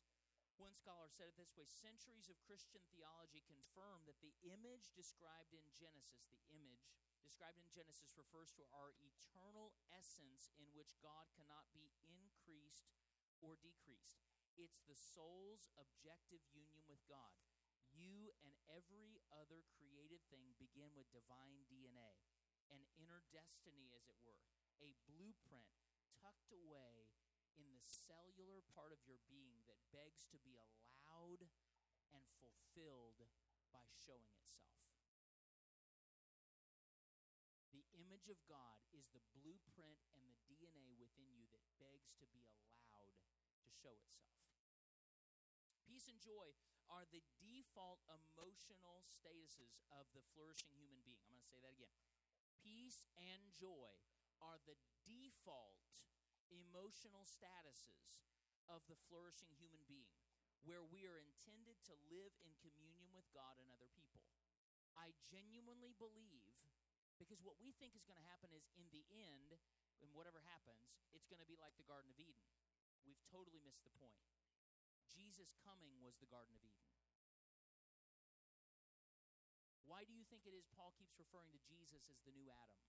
one 0.57 0.73
scholar 0.73 1.05
said 1.07 1.29
it 1.29 1.37
this 1.37 1.53
way 1.53 1.69
centuries 1.69 2.27
of 2.27 2.41
Christian 2.41 2.81
theology 2.89 3.45
confirm 3.45 4.01
that 4.09 4.17
the 4.25 4.33
image 4.49 4.89
described 4.97 5.53
in 5.53 5.63
Genesis, 5.77 6.25
the 6.33 6.41
image 6.49 6.89
described 7.21 7.61
in 7.61 7.69
Genesis 7.69 8.17
refers 8.17 8.49
to 8.57 8.65
our 8.73 8.97
eternal 8.97 9.77
essence 9.93 10.49
in 10.57 10.65
which 10.73 10.97
God 10.97 11.29
cannot 11.37 11.69
be 11.77 11.93
increased 12.09 12.89
or 13.37 13.53
decreased. 13.61 14.25
It's 14.57 14.81
the 14.89 14.97
soul's 14.97 15.69
objective 15.77 16.41
union 16.49 16.81
with 16.89 17.05
God. 17.05 17.37
You 17.97 18.29
and 18.45 18.53
every 18.69 19.17
other 19.33 19.65
created 19.73 20.21
thing 20.29 20.53
begin 20.61 20.93
with 20.93 21.09
divine 21.09 21.65
DNA, 21.65 22.21
an 22.69 22.85
inner 22.93 23.25
destiny, 23.33 23.89
as 23.97 24.05
it 24.05 24.21
were, 24.21 24.37
a 24.77 24.93
blueprint 25.09 25.73
tucked 26.21 26.53
away 26.53 27.09
in 27.57 27.65
the 27.73 27.81
cellular 27.81 28.61
part 28.69 28.93
of 28.93 29.01
your 29.09 29.17
being 29.25 29.65
that 29.65 29.81
begs 29.89 30.29
to 30.29 30.37
be 30.45 30.61
allowed 30.61 31.49
and 32.13 32.21
fulfilled 32.37 33.25
by 33.73 33.81
showing 33.89 34.37
itself. 34.45 34.77
The 37.73 37.81
image 37.97 38.29
of 38.29 38.37
God 38.45 38.77
is 38.93 39.09
the 39.09 39.25
blueprint 39.33 40.05
and 40.13 40.21
the 40.29 40.37
DNA 40.45 40.93
within 41.01 41.33
you 41.33 41.49
that 41.49 41.65
begs 41.81 42.13
to 42.21 42.29
be 42.29 42.45
allowed 42.45 43.17
to 43.65 43.69
show 43.73 43.97
itself. 43.97 44.37
Peace 45.81 46.05
and 46.05 46.21
joy 46.21 46.53
are 46.87 47.05
the 47.11 47.23
default 47.39 47.99
emotional 48.07 49.03
statuses 49.03 49.79
of 49.91 50.07
the 50.15 50.23
flourishing 50.31 50.71
human 50.75 51.03
being. 51.03 51.19
I'm 51.23 51.35
going 51.35 51.43
to 51.43 51.51
say 51.51 51.61
that 51.63 51.75
again. 51.75 51.91
Peace 52.63 53.07
and 53.19 53.43
joy 53.55 53.91
are 54.39 54.59
the 54.63 54.75
default 55.03 55.77
emotional 56.51 57.27
statuses 57.27 58.15
of 58.71 58.83
the 58.87 58.99
flourishing 59.07 59.51
human 59.55 59.83
being, 59.87 60.15
where 60.63 60.83
we 60.83 61.07
are 61.07 61.19
intended 61.19 61.79
to 61.87 61.95
live 62.11 62.35
in 62.43 62.51
communion 62.59 63.11
with 63.15 63.27
God 63.31 63.59
and 63.59 63.71
other 63.71 63.87
people. 63.95 64.23
I 64.95 65.15
genuinely 65.27 65.95
believe 65.95 66.55
because 67.17 67.41
what 67.41 67.57
we 67.57 67.73
think 67.81 67.97
is 67.97 68.05
going 68.05 68.17
to 68.17 68.29
happen 68.29 68.53
is 68.53 68.69
in 68.77 68.85
the 68.93 69.01
end, 69.09 69.57
and 70.05 70.13
whatever 70.13 70.37
happens, 70.45 70.93
it's 71.17 71.25
going 71.25 71.41
to 71.41 71.49
be 71.49 71.57
like 71.57 71.73
the 71.75 71.87
Garden 71.89 72.13
of 72.13 72.17
Eden. 72.21 72.37
We've 73.01 73.21
totally 73.33 73.57
missed 73.65 73.81
the 73.81 73.93
point. 73.97 74.13
Jesus 75.17 75.49
coming 75.65 75.97
was 75.97 76.13
the 76.21 76.29
Garden 76.29 76.53
of 76.53 76.61
Eden. 76.61 76.93
Why 79.89 80.05
do 80.05 80.13
you 80.13 80.21
think 80.29 80.45
it 80.45 80.53
is 80.53 80.69
Paul 80.77 80.93
keeps 80.93 81.17
referring 81.17 81.49
to 81.57 81.61
Jesus 81.65 82.05
as 82.13 82.21
the 82.21 82.37
new 82.37 82.45
Adam? 82.53 82.85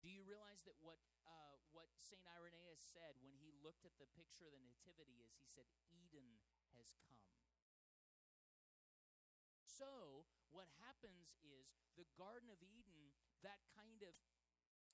Do 0.00 0.08
you 0.08 0.24
realize 0.24 0.64
that 0.64 0.78
what 0.80 1.02
uh, 1.28 1.58
what 1.76 1.90
Saint 2.00 2.24
Irenaeus 2.32 2.80
said 2.80 3.18
when 3.20 3.36
he 3.36 3.52
looked 3.60 3.84
at 3.84 3.98
the 4.00 4.08
picture 4.16 4.46
of 4.46 4.54
the 4.54 4.62
Nativity 4.62 5.20
is 5.20 5.34
he 5.36 5.44
said 5.44 5.66
Eden 5.92 6.38
has 6.72 6.94
come. 7.04 7.26
So 9.66 10.24
what 10.54 10.70
happens 10.80 11.36
is 11.44 11.76
the 12.00 12.08
Garden 12.16 12.48
of 12.48 12.62
Eden, 12.64 13.12
that 13.44 13.60
kind 13.76 14.00
of 14.00 14.16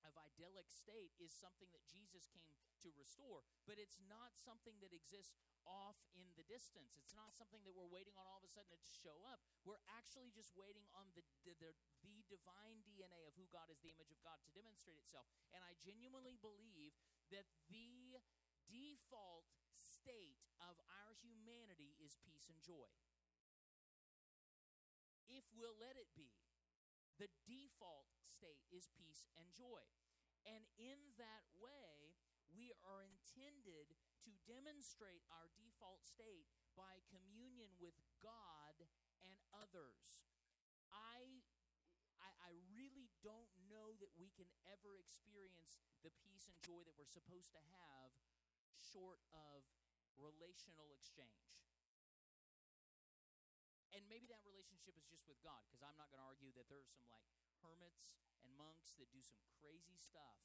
of 0.05 0.15
idyllic 0.19 0.69
state 0.69 1.15
is 1.19 1.31
something 1.33 1.69
that 1.73 1.85
Jesus 1.87 2.27
came 2.31 2.51
to 2.83 2.91
restore, 2.99 3.47
but 3.65 3.79
it's 3.79 3.99
not 4.11 4.35
something 4.35 4.75
that 4.83 4.91
exists 4.91 5.38
off 5.62 5.95
in 6.19 6.27
the 6.35 6.43
distance. 6.51 6.99
It's 6.99 7.15
not 7.15 7.31
something 7.38 7.62
that 7.62 7.75
we're 7.75 7.91
waiting 7.91 8.19
on 8.19 8.27
all 8.27 8.43
of 8.43 8.47
a 8.47 8.51
sudden 8.51 8.75
to 8.75 8.83
show 8.83 9.23
up. 9.31 9.38
We're 9.62 9.83
actually 9.95 10.35
just 10.35 10.51
waiting 10.59 10.83
on 10.91 11.07
the, 11.15 11.23
the, 11.47 11.55
the, 11.62 11.71
the 12.03 12.17
divine 12.27 12.83
DNA 12.83 13.23
of 13.31 13.38
who 13.38 13.47
God 13.55 13.71
is, 13.71 13.79
the 13.79 13.95
image 13.95 14.11
of 14.11 14.19
God, 14.27 14.43
to 14.43 14.51
demonstrate 14.51 14.99
itself. 14.99 15.31
And 15.55 15.62
I 15.62 15.79
genuinely 15.79 16.35
believe 16.43 16.95
that 17.31 17.47
the 17.71 18.19
default 18.67 19.47
state 19.79 20.43
of 20.59 20.75
our 20.91 21.15
humanity 21.23 21.95
is 22.03 22.19
peace 22.23 22.51
and 22.51 22.59
joy. 22.59 22.91
If 25.31 25.47
we'll 25.55 25.79
let 25.79 25.95
it 25.95 26.11
be, 26.19 26.35
the 27.23 27.31
default 27.47 28.11
state 28.42 28.66
is 28.74 28.90
peace 28.98 29.22
and 29.38 29.46
joy. 29.55 29.87
And 30.42 30.66
in 30.74 30.98
that 31.22 31.46
way, 31.62 32.18
we 32.50 32.74
are 32.83 33.07
intended 33.07 33.94
to 34.26 34.31
demonstrate 34.50 35.22
our 35.31 35.46
default 35.55 36.02
state 36.02 36.50
by 36.74 36.98
communion 37.07 37.70
with 37.78 37.94
God 38.18 38.74
and 39.22 39.38
others. 39.55 40.18
I, 40.90 41.22
I, 42.18 42.28
I 42.50 42.52
really 42.74 43.07
don't 43.22 43.55
know 43.70 43.94
that 44.02 44.11
we 44.18 44.35
can 44.35 44.50
ever 44.66 44.98
experience 44.98 45.78
the 46.02 46.11
peace 46.26 46.50
and 46.50 46.59
joy 46.66 46.83
that 46.83 46.98
we're 46.98 47.07
supposed 47.07 47.55
to 47.55 47.62
have 47.78 48.11
short 48.83 49.22
of 49.31 49.62
relational 50.18 50.90
exchange. 50.90 51.62
And 53.94 54.02
maybe 54.11 54.26
that 54.33 54.42
relationship 54.42 54.98
is 54.98 55.07
just 55.07 55.31
with 55.31 55.38
God, 55.46 55.62
because 55.68 55.85
I'm 55.85 55.94
not 56.00 56.11
going 56.11 56.18
to 56.18 56.26
argue 56.26 56.50
that 56.59 56.66
there 56.66 56.81
are 56.81 56.90
some 56.90 57.07
like 57.12 57.28
hermits 57.62 58.18
and 58.42 58.51
monks 58.59 58.92
that 58.98 59.09
do 59.14 59.22
some 59.22 59.40
crazy 59.62 59.96
stuff, 59.96 60.37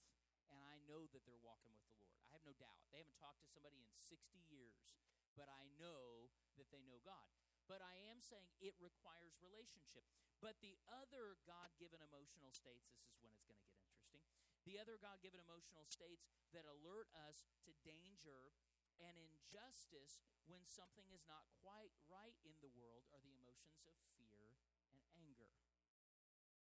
and 0.53 0.63
I 0.63 0.79
know 0.87 1.09
that 1.11 1.25
they're 1.27 1.41
walking 1.43 1.73
with 1.73 1.83
the 1.83 1.97
Lord. 1.97 2.13
I 2.29 2.37
have 2.37 2.47
no 2.47 2.55
doubt. 2.55 2.79
They 2.93 3.01
haven't 3.01 3.19
talked 3.19 3.43
to 3.43 3.49
somebody 3.51 3.81
in 3.81 3.89
60 4.07 4.39
years, 4.47 4.95
but 5.35 5.51
I 5.51 5.67
know 5.75 6.31
that 6.55 6.69
they 6.71 6.85
know 6.87 7.01
God. 7.03 7.27
But 7.67 7.83
I 7.83 7.99
am 8.07 8.23
saying 8.23 8.47
it 8.63 8.79
requires 8.79 9.35
relationship. 9.43 10.07
But 10.39 10.55
the 10.63 10.79
other 10.87 11.35
God 11.43 11.75
given 11.75 11.99
emotional 11.99 12.55
states, 12.55 12.87
this 12.95 13.11
is 13.11 13.19
when 13.19 13.33
it's 13.35 13.43
going 13.43 13.59
to 13.59 13.67
get 13.67 13.75
interesting. 13.75 14.23
The 14.63 14.79
other 14.79 14.95
God 14.95 15.19
given 15.19 15.43
emotional 15.43 15.83
states 15.83 16.31
that 16.55 16.63
alert 16.63 17.11
us 17.27 17.43
to 17.67 17.75
danger 17.83 18.55
and 19.03 19.19
injustice 19.19 20.23
when 20.47 20.63
something 20.63 21.11
is 21.11 21.27
not 21.27 21.43
quite 21.59 21.91
right 22.07 22.35
in 22.47 22.55
the 22.63 22.71
world 22.71 23.03
are 23.11 23.19
the 23.19 23.35
emotions 23.35 23.83
of 23.83 23.93
fear 24.15 24.55
and 24.95 25.03
anger. 25.19 25.51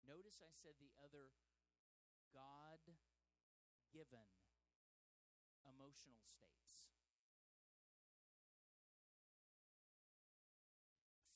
Notice 0.08 0.40
I 0.40 0.48
said 0.56 0.72
the 0.80 0.96
other 1.04 1.28
God 2.32 2.80
given 3.92 4.24
emotional 5.68 6.24
states. 6.24 6.88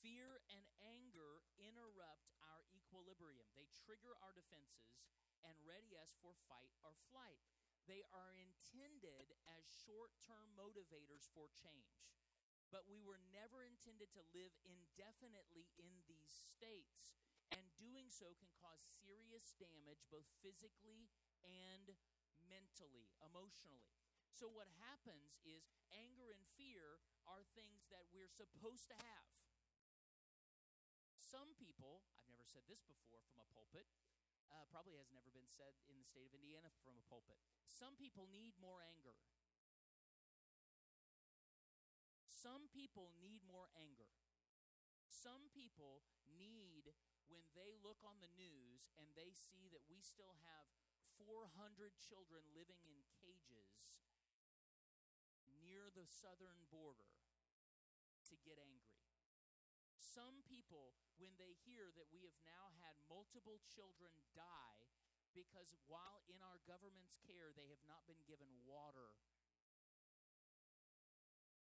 Fear 0.01 0.41
and 0.49 0.65
anger 0.81 1.45
interrupt 1.61 2.33
our 2.41 2.65
equilibrium. 2.73 3.45
They 3.53 3.69
trigger 3.85 4.17
our 4.25 4.33
defenses 4.33 5.05
and 5.45 5.53
ready 5.69 5.93
us 6.01 6.17
for 6.25 6.33
fight 6.49 6.73
or 6.81 6.97
flight. 7.13 7.45
They 7.85 8.09
are 8.09 8.33
intended 8.33 9.37
as 9.53 9.69
short 9.85 10.17
term 10.25 10.49
motivators 10.57 11.29
for 11.37 11.53
change. 11.53 12.09
But 12.73 12.89
we 12.89 13.05
were 13.05 13.21
never 13.37 13.61
intended 13.61 14.09
to 14.17 14.25
live 14.33 14.57
indefinitely 14.65 15.69
in 15.77 15.93
these 16.09 16.33
states 16.33 17.13
doing 17.83 18.07
so 18.07 18.31
can 18.39 18.55
cause 18.63 18.79
serious 19.03 19.59
damage 19.59 20.07
both 20.07 20.31
physically 20.39 21.11
and 21.43 21.91
mentally, 22.47 23.11
emotionally. 23.19 23.91
So, 24.31 24.47
what 24.47 24.71
happens 24.79 25.35
is 25.43 25.67
anger 25.91 26.31
and 26.31 26.47
fear 26.55 27.03
are 27.27 27.43
things 27.59 27.91
that 27.91 28.07
we're 28.15 28.31
supposed 28.31 28.87
to 28.95 28.97
have. 29.03 29.27
Some 31.19 31.59
people, 31.59 32.07
I've 32.15 32.31
never 32.31 32.47
said 32.47 32.65
this 32.71 32.85
before 32.87 33.25
from 33.27 33.43
a 33.43 33.49
pulpit, 33.51 33.89
uh, 34.53 34.69
probably 34.71 35.01
has 35.01 35.11
never 35.11 35.33
been 35.33 35.49
said 35.49 35.75
in 35.89 35.97
the 35.99 36.07
state 36.07 36.29
of 36.29 36.37
Indiana 36.37 36.69
from 36.85 37.01
a 37.01 37.05
pulpit. 37.09 37.41
Some 37.67 37.97
people 37.99 38.29
need 38.29 38.55
more 38.61 38.85
anger. 38.85 39.17
Some 42.29 42.69
people 42.69 43.15
need 43.23 43.41
more 43.49 43.71
anger. 43.79 44.11
Some 45.09 45.49
people 45.55 46.03
need 46.27 46.91
when 47.33 47.49
they 47.57 47.73
look 47.81 48.05
on 48.05 48.21
the 48.21 48.29
news 48.37 48.93
and 49.01 49.09
they 49.17 49.33
see 49.33 49.73
that 49.73 49.89
we 49.89 50.05
still 50.05 50.37
have 50.45 50.69
400 51.17 51.97
children 51.97 52.45
living 52.53 52.85
in 52.85 53.01
cages 53.25 53.89
near 55.65 55.89
the 55.97 56.05
southern 56.05 56.69
border 56.69 57.09
to 58.29 58.37
get 58.45 58.61
angry. 58.61 59.01
Some 59.97 60.45
people, 60.45 60.93
when 61.17 61.33
they 61.41 61.57
hear 61.65 61.89
that 61.97 62.13
we 62.13 62.29
have 62.29 62.37
now 62.45 62.69
had 62.85 63.01
multiple 63.09 63.65
children 63.65 64.13
die 64.37 64.85
because 65.33 65.73
while 65.89 66.21
in 66.29 66.37
our 66.45 66.61
government's 66.69 67.17
care 67.25 67.57
they 67.57 67.73
have 67.73 67.81
not 67.89 68.05
been 68.05 68.21
given 68.29 68.53
water, 68.69 69.17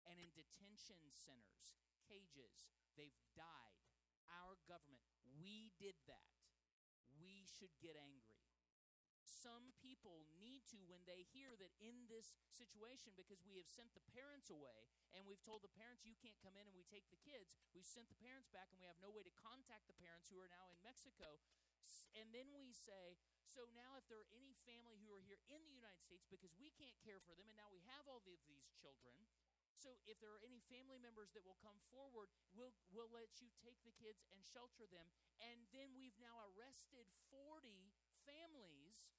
and 0.09 0.17
in 0.17 0.33
detention 0.33 0.97
centers, 1.13 1.77
cages, 2.09 2.65
they've 2.97 3.21
died. 3.37 3.80
Our 4.31 4.55
government 4.67 5.01
we 5.39 5.71
did 5.79 5.97
that. 6.05 6.29
We 7.17 7.47
should 7.47 7.73
get 7.79 7.95
angry. 7.97 8.41
Some 9.21 9.73
people 9.81 10.29
need 10.37 10.61
to 10.69 10.77
when 10.85 11.01
they 11.09 11.25
hear 11.33 11.57
that 11.57 11.73
in 11.81 12.05
this 12.05 12.37
situation, 12.45 13.17
because 13.17 13.41
we 13.41 13.57
have 13.57 13.65
sent 13.65 13.89
the 13.97 14.05
parents 14.13 14.53
away 14.53 14.85
and 15.17 15.25
we've 15.25 15.41
told 15.41 15.65
the 15.65 15.73
parents, 15.73 16.05
you 16.05 16.13
can't 16.21 16.37
come 16.45 16.53
in 16.53 16.69
and 16.69 16.77
we 16.77 16.85
take 16.85 17.09
the 17.09 17.17
kids, 17.25 17.49
we've 17.73 17.87
sent 17.89 18.05
the 18.05 18.21
parents 18.21 18.53
back 18.53 18.69
and 18.69 18.77
we 18.77 18.85
have 18.85 19.01
no 19.01 19.09
way 19.09 19.25
to 19.25 19.33
contact 19.33 19.89
the 19.89 19.97
parents 19.97 20.29
who 20.29 20.37
are 20.37 20.51
now 20.51 20.69
in 20.69 20.77
Mexico. 20.85 21.41
And 22.13 22.29
then 22.29 22.53
we 22.53 22.69
say, 22.69 23.17
so 23.49 23.65
now 23.73 23.97
if 23.97 24.05
there 24.05 24.21
are 24.21 24.33
any 24.37 24.53
family 24.69 25.01
who 25.01 25.09
are 25.09 25.25
here 25.25 25.41
in 25.49 25.65
the 25.65 25.73
United 25.73 26.05
States 26.05 26.29
because 26.29 26.53
we 26.61 26.69
can't 26.77 26.97
care 27.01 27.17
for 27.25 27.33
them 27.33 27.49
and 27.49 27.57
now 27.57 27.73
we 27.73 27.81
have 27.89 28.05
all 28.05 28.21
of 28.21 28.45
these 28.45 28.69
children, 28.77 29.17
so 29.81 29.97
if 30.05 30.21
there 30.21 30.29
are 30.29 30.45
any 30.45 30.61
family 30.69 31.01
members 31.01 31.33
that 31.33 31.41
will 31.41 31.57
come 31.57 31.81
forward, 31.89 32.29
we'll, 32.53 32.69
we'll 32.93 33.09
let 33.09 33.41
you 33.41 33.49
take 33.65 33.81
the 33.81 33.97
kids 33.97 34.21
and 34.29 34.45
shelter 34.45 34.85
them. 34.85 35.09
And 35.41 35.65
then 35.73 35.97
we've 35.97 36.15
now 36.21 36.37
arrested 36.53 37.09
40 37.33 37.89
families 38.21 39.09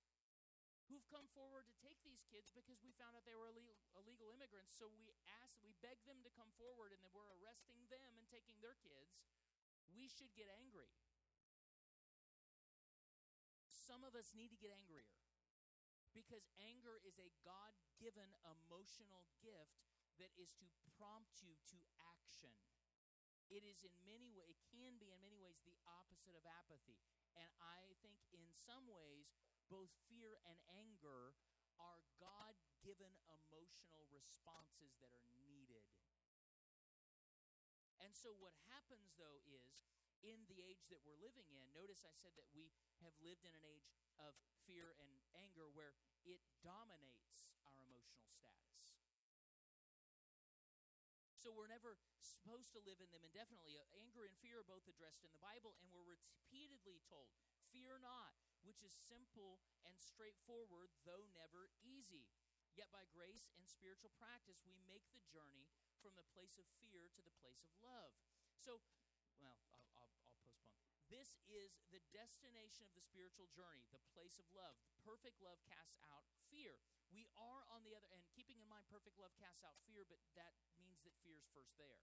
who've 0.86 1.02
come 1.10 1.26
forward 1.34 1.66
to 1.66 1.74
take 1.82 1.98
these 2.06 2.22
kids 2.30 2.54
because 2.54 2.78
we 2.78 2.94
found 2.94 3.18
out 3.18 3.26
they 3.26 3.34
were 3.34 3.50
illegal, 3.50 3.74
illegal 3.98 4.30
immigrants. 4.30 4.78
So 4.78 4.86
we 4.86 5.10
asked, 5.42 5.58
we 5.66 5.74
begged 5.82 6.06
them 6.06 6.22
to 6.22 6.30
come 6.38 6.54
forward, 6.54 6.94
and 6.94 7.02
then 7.02 7.10
we're 7.10 7.34
arresting 7.42 7.82
them 7.90 8.14
and 8.14 8.24
taking 8.30 8.62
their 8.62 8.78
kids. 8.78 9.18
We 9.90 10.06
should 10.06 10.30
get 10.38 10.46
angry. 10.62 10.94
Some 13.74 14.06
of 14.06 14.14
us 14.14 14.30
need 14.32 14.54
to 14.54 14.60
get 14.62 14.70
angrier 14.70 15.10
because 16.12 16.44
anger 16.60 17.00
is 17.08 17.16
a 17.16 17.32
God 17.40 17.72
given 17.96 18.28
emotional 18.44 19.24
gift 19.40 19.91
that 20.20 20.32
is 20.36 20.52
to 20.60 20.66
prompt 20.96 21.40
you 21.40 21.56
to 21.72 21.78
action. 22.16 22.52
It 23.52 23.64
is 23.68 23.84
in 23.84 23.92
many 24.08 24.32
ways, 24.32 24.48
it 24.48 24.60
can 24.72 24.96
be 24.96 25.12
in 25.12 25.20
many 25.20 25.36
ways 25.36 25.60
the 25.64 25.76
opposite 25.84 26.32
of 26.32 26.48
apathy. 26.48 27.00
And 27.36 27.48
I 27.60 27.92
think 28.00 28.20
in 28.32 28.48
some 28.56 28.88
ways, 28.88 29.32
both 29.68 29.92
fear 30.08 30.40
and 30.48 30.56
anger 30.72 31.36
are 31.80 32.04
God 32.20 32.56
given 32.84 33.12
emotional 33.28 34.04
responses 34.12 34.96
that 35.00 35.12
are 35.12 35.28
needed. 35.48 35.84
And 38.00 38.12
so, 38.12 38.34
what 38.34 38.56
happens 38.68 39.14
though 39.16 39.40
is 39.46 39.70
in 40.22 40.46
the 40.46 40.62
age 40.62 40.86
that 40.90 41.02
we're 41.02 41.18
living 41.18 41.50
in, 41.50 41.66
notice 41.74 42.06
I 42.06 42.14
said 42.14 42.34
that 42.38 42.50
we 42.54 42.70
have 43.02 43.14
lived 43.18 43.42
in 43.42 43.54
an 43.54 43.66
age 43.66 43.90
of 44.22 44.38
fear 44.66 44.94
and 45.02 45.10
anger 45.34 45.66
where 45.66 45.98
it 46.22 46.42
dominates 46.62 47.50
our 47.66 47.74
emotional 47.82 48.30
status. 48.30 48.91
So 51.42 51.50
we're 51.50 51.66
never 51.66 51.98
supposed 52.22 52.70
to 52.70 52.86
live 52.86 53.02
in 53.02 53.10
them 53.10 53.26
indefinitely. 53.26 53.74
Uh, 53.74 53.82
anger 53.98 54.22
and 54.22 54.30
fear 54.38 54.62
are 54.62 54.70
both 54.70 54.86
addressed 54.86 55.26
in 55.26 55.34
the 55.34 55.42
Bible, 55.42 55.74
and 55.82 55.90
we're 55.90 56.06
repeatedly 56.06 57.02
told, 57.10 57.34
Fear 57.74 57.98
not, 57.98 58.30
which 58.62 58.78
is 58.78 58.94
simple 58.94 59.58
and 59.82 59.98
straightforward, 59.98 60.94
though 61.02 61.26
never 61.34 61.66
easy. 61.82 62.30
Yet 62.78 62.94
by 62.94 63.10
grace 63.10 63.50
and 63.58 63.66
spiritual 63.66 64.14
practice, 64.22 64.62
we 64.62 64.78
make 64.86 65.02
the 65.10 65.26
journey 65.34 65.66
from 65.98 66.14
the 66.14 66.30
place 66.30 66.62
of 66.62 66.64
fear 66.78 67.10
to 67.10 67.20
the 67.26 67.34
place 67.42 67.66
of 67.66 67.74
love. 67.82 68.14
So, 68.62 68.78
well, 69.42 69.58
I'll, 69.74 69.82
I'll, 69.98 70.14
I'll 70.14 70.14
postpone. 70.30 70.62
Is 71.52 71.84
the 71.92 72.00
destination 72.16 72.88
of 72.88 72.96
the 72.96 73.04
spiritual 73.04 73.50
journey, 73.52 73.84
the 73.92 74.00
place 74.16 74.40
of 74.40 74.48
love. 74.56 74.72
Perfect 75.04 75.36
love 75.44 75.60
casts 75.68 76.00
out 76.08 76.24
fear. 76.48 76.80
We 77.12 77.28
are 77.36 77.68
on 77.68 77.84
the 77.84 77.92
other 77.92 78.08
end, 78.08 78.24
keeping 78.32 78.56
in 78.56 78.68
mind 78.72 78.88
perfect 78.88 79.20
love 79.20 79.36
casts 79.36 79.60
out 79.60 79.76
fear, 79.84 80.08
but 80.08 80.20
that 80.32 80.56
means 80.80 81.04
that 81.04 81.12
fear 81.20 81.36
is 81.36 81.44
first 81.52 81.76
there. 81.76 82.00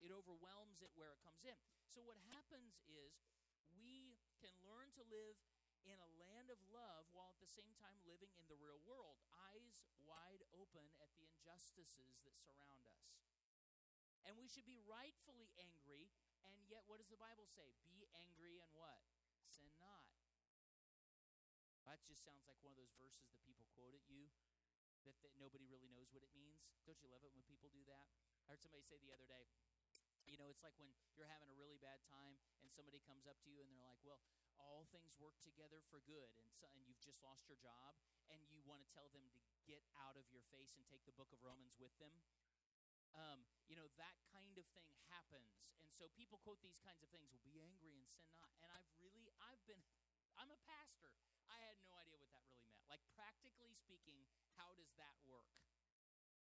It 0.00 0.08
overwhelms 0.12 0.80
it 0.80 0.92
where 0.96 1.12
it 1.12 1.20
comes 1.20 1.44
in. 1.44 1.56
So, 1.92 2.00
what 2.04 2.16
happens 2.32 2.80
is 2.88 3.20
we 3.76 4.16
can 4.40 4.52
learn 4.64 4.92
to 4.96 5.04
live 5.12 5.36
in 5.84 5.96
a 6.02 6.10
land 6.18 6.50
of 6.50 6.58
love 6.72 7.06
while 7.14 7.30
at 7.30 7.38
the 7.38 7.48
same 7.48 7.70
time 7.78 7.94
living 8.08 8.32
in 8.34 8.46
the 8.50 8.58
real 8.58 8.80
world, 8.82 9.20
eyes 9.30 9.84
wide 10.02 10.42
open 10.50 10.82
at 10.98 11.10
the 11.14 11.22
injustices 11.22 12.18
that 12.26 12.34
surround 12.42 12.82
us. 12.90 13.06
And 14.26 14.34
we 14.34 14.50
should 14.50 14.66
be 14.66 14.82
rightfully 14.82 15.54
angry, 15.62 16.10
and 16.50 16.58
yet 16.70 16.86
what 16.86 17.02
does 17.02 17.10
the 17.10 17.18
Bible 17.18 17.46
say? 17.50 17.66
Be 17.90 18.06
angry 18.22 18.62
and 18.62 18.70
what? 18.74 18.98
Sin 19.50 19.72
not. 19.82 20.06
That 21.86 22.02
just 22.06 22.26
sounds 22.26 22.46
like 22.50 22.58
one 22.66 22.74
of 22.74 22.78
those 22.78 22.94
verses 22.98 23.30
that 23.30 23.38
people 23.46 23.66
quote 23.78 23.94
at 23.94 24.02
you 24.10 24.26
that, 25.06 25.14
that 25.22 25.34
nobody 25.38 25.62
really 25.70 25.86
knows 25.94 26.10
what 26.10 26.26
it 26.26 26.34
means. 26.34 26.66
Don't 26.82 26.98
you 26.98 27.06
love 27.14 27.22
it 27.22 27.30
when 27.30 27.46
people 27.46 27.70
do 27.70 27.86
that? 27.86 28.10
I 28.42 28.50
heard 28.50 28.62
somebody 28.62 28.82
say 28.82 28.98
the 28.98 29.14
other 29.14 29.26
day, 29.26 29.46
you 30.26 30.34
know, 30.34 30.50
it's 30.50 30.66
like 30.66 30.74
when 30.82 30.90
you're 31.14 31.30
having 31.30 31.46
a 31.46 31.54
really 31.54 31.78
bad 31.78 32.02
time 32.10 32.34
and 32.58 32.66
somebody 32.74 32.98
comes 33.06 33.30
up 33.30 33.38
to 33.46 33.48
you 33.50 33.62
and 33.62 33.70
they're 33.70 33.86
like, 33.86 34.02
well, 34.02 34.18
all 34.58 34.90
things 34.90 35.14
work 35.22 35.38
together 35.38 35.78
for 35.86 36.02
good 36.02 36.26
and, 36.42 36.50
so, 36.50 36.66
and 36.74 36.82
you've 36.82 36.98
just 36.98 37.22
lost 37.22 37.46
your 37.46 37.58
job 37.62 37.94
and 38.34 38.42
you 38.50 38.58
want 38.66 38.82
to 38.82 38.88
tell 38.90 39.06
them 39.14 39.22
to 39.30 39.38
get 39.70 39.78
out 39.94 40.18
of 40.18 40.26
your 40.34 40.42
face 40.50 40.74
and 40.74 40.82
take 40.90 41.06
the 41.06 41.14
book 41.14 41.30
of 41.30 41.38
Romans 41.46 41.78
with 41.78 41.94
them. 42.02 42.14
Um, 43.14 43.46
you 43.66 43.74
know, 43.74 43.86
that 43.98 44.16
kind 44.30 44.54
of 44.58 44.66
thing 44.74 44.90
happens. 45.10 45.58
And 45.82 45.90
so 45.90 46.10
people 46.14 46.38
quote 46.42 46.62
these 46.62 46.78
kinds 46.82 47.02
of 47.02 47.10
things, 47.10 47.30
will 47.30 47.42
be 47.42 47.58
angry 47.58 47.94
and 47.94 48.06
sin 48.06 48.30
not. 48.38 48.54
And 48.62 48.70
I've 48.70 48.86
really, 49.02 49.30
I've 49.42 49.62
been, 49.66 49.82
I'm 50.40 50.50
a 50.50 50.60
pastor. 50.66 51.10
I 51.50 51.58
had 51.62 51.78
no 51.86 51.94
idea 51.98 52.18
what 52.18 52.30
that 52.34 52.46
really 52.50 52.66
meant. 52.70 52.86
Like, 52.90 53.02
practically 53.14 53.74
speaking, 53.74 54.26
how 54.58 54.74
does 54.74 54.90
that 54.98 55.14
work? 55.26 55.50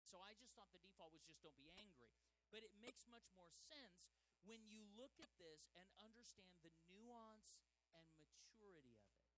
So 0.03 0.19
I 0.19 0.35
just 0.35 0.51
thought 0.55 0.71
the 0.75 0.83
default 0.83 1.15
was 1.15 1.23
just 1.23 1.39
don't 1.39 1.55
be 1.55 1.71
angry. 1.79 2.11
But 2.51 2.67
it 2.67 2.75
makes 2.83 3.07
much 3.07 3.31
more 3.31 3.47
sense 3.71 4.11
when 4.43 4.67
you 4.67 4.83
look 4.99 5.15
at 5.23 5.31
this 5.39 5.71
and 5.79 5.87
understand 6.03 6.51
the 6.59 6.73
nuance 6.91 7.63
and 7.95 8.03
maturity 8.19 8.99
of 8.99 9.07
it. 9.07 9.31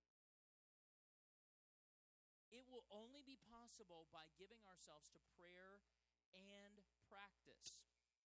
It 2.50 2.66
will 2.66 2.86
only 2.90 3.22
be 3.22 3.38
possible 3.50 4.10
by 4.10 4.30
giving 4.34 4.62
ourselves 4.66 5.10
to 5.14 5.20
prayer 5.38 5.82
and 6.34 6.82
practice. 7.14 7.78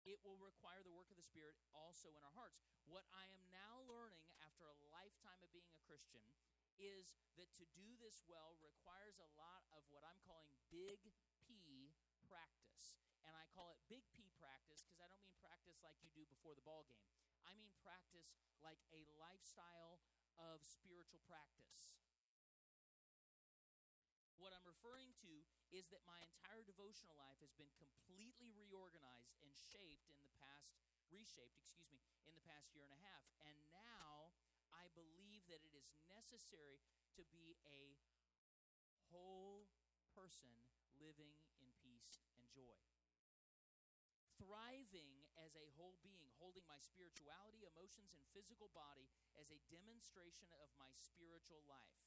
It 0.05 0.21
will 0.21 0.37
require 0.37 0.85
the 0.85 0.93
work 0.93 1.09
of 1.09 1.17
the 1.17 1.25
Spirit 1.25 1.57
also 1.73 2.13
in 2.13 2.21
our 2.21 2.37
hearts. 2.37 2.61
What 2.85 3.09
I 3.09 3.25
am 3.33 3.41
now 3.49 3.81
learning 3.89 4.21
after 4.45 4.69
a 4.69 4.77
lifetime 4.93 5.41
of 5.41 5.49
being 5.57 5.73
a 5.73 5.81
Christian 5.89 6.21
is 6.77 7.17
that 7.41 7.49
to 7.57 7.65
do 7.73 7.97
this 7.97 8.21
well 8.29 8.61
requires 8.61 9.17
a 9.17 9.31
lot 9.41 9.65
of 9.73 9.81
what 9.89 10.05
I'm 10.05 10.21
calling 10.29 10.53
big 10.69 11.01
P 11.49 11.97
practice. 12.29 13.01
And 13.25 13.33
I 13.33 13.49
call 13.57 13.73
it 13.73 13.81
big 13.89 14.05
P 14.13 14.29
practice 14.37 14.85
because 14.85 15.01
I 15.01 15.09
don't 15.09 15.25
mean 15.25 15.33
practice 15.41 15.81
like 15.81 15.97
you 16.05 16.13
do 16.13 16.29
before 16.29 16.53
the 16.53 16.67
ball 16.69 16.85
game. 16.85 17.09
I 17.49 17.57
mean 17.57 17.73
practice 17.81 18.37
like 18.61 18.85
a 18.93 19.09
lifestyle 19.17 20.05
of 20.37 20.61
spiritual 20.61 21.25
practice. 21.25 21.89
What 24.37 24.53
I'm 24.53 24.67
referring 24.69 25.17
to 25.25 25.33
is 25.75 25.91
that 25.91 26.07
my 26.07 26.23
entire 26.23 26.63
devotional 26.63 27.19
life 27.19 27.43
has 27.43 27.51
been 27.59 27.75
completely 27.75 28.55
reorganized 28.55 29.35
and 29.43 29.51
shaped 29.51 30.07
in 30.07 30.23
the 30.23 30.31
past, 30.39 30.79
reshaped, 31.11 31.59
excuse 31.59 31.91
me, 31.91 31.99
in 32.31 32.39
the 32.39 32.47
past 32.47 32.71
year 32.79 32.87
and 32.87 32.95
a 32.95 33.03
half. 33.03 33.27
And 33.43 33.59
now 33.75 34.31
I 34.71 34.87
believe 34.95 35.43
that 35.51 35.59
it 35.67 35.75
is 35.75 35.91
necessary 36.07 36.79
to 37.19 37.27
be 37.35 37.59
a 37.67 37.99
whole 39.11 39.67
person 40.15 40.55
living 41.03 41.35
in 41.59 41.67
peace 41.83 42.23
and 42.39 42.47
joy. 42.55 42.79
Thriving 44.39 45.27
as 45.43 45.59
a 45.59 45.67
whole 45.75 45.99
being, 46.03 46.31
holding 46.39 46.67
my 46.71 46.79
spirituality, 46.79 47.67
emotions, 47.67 48.15
and 48.15 48.23
physical 48.31 48.71
body 48.71 49.11
as 49.35 49.51
a 49.51 49.63
demonstration 49.71 50.47
of 50.63 50.71
my 50.79 50.91
spiritual 50.95 51.63
life. 51.67 51.99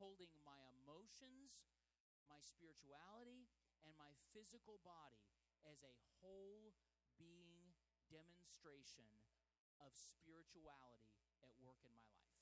Holding 0.00 0.32
my 0.42 0.58
emotions, 0.82 1.60
my 2.32 2.40
spirituality, 2.40 3.44
and 3.84 3.92
my 4.00 4.08
physical 4.32 4.80
body 4.80 5.28
as 5.68 5.84
a 5.84 5.92
whole 6.16 6.72
being 7.20 7.76
demonstration 8.08 9.04
of 9.76 9.92
spirituality 9.92 11.12
at 11.44 11.52
work 11.60 11.84
in 11.84 11.92
my 11.92 12.08
life. 12.16 12.40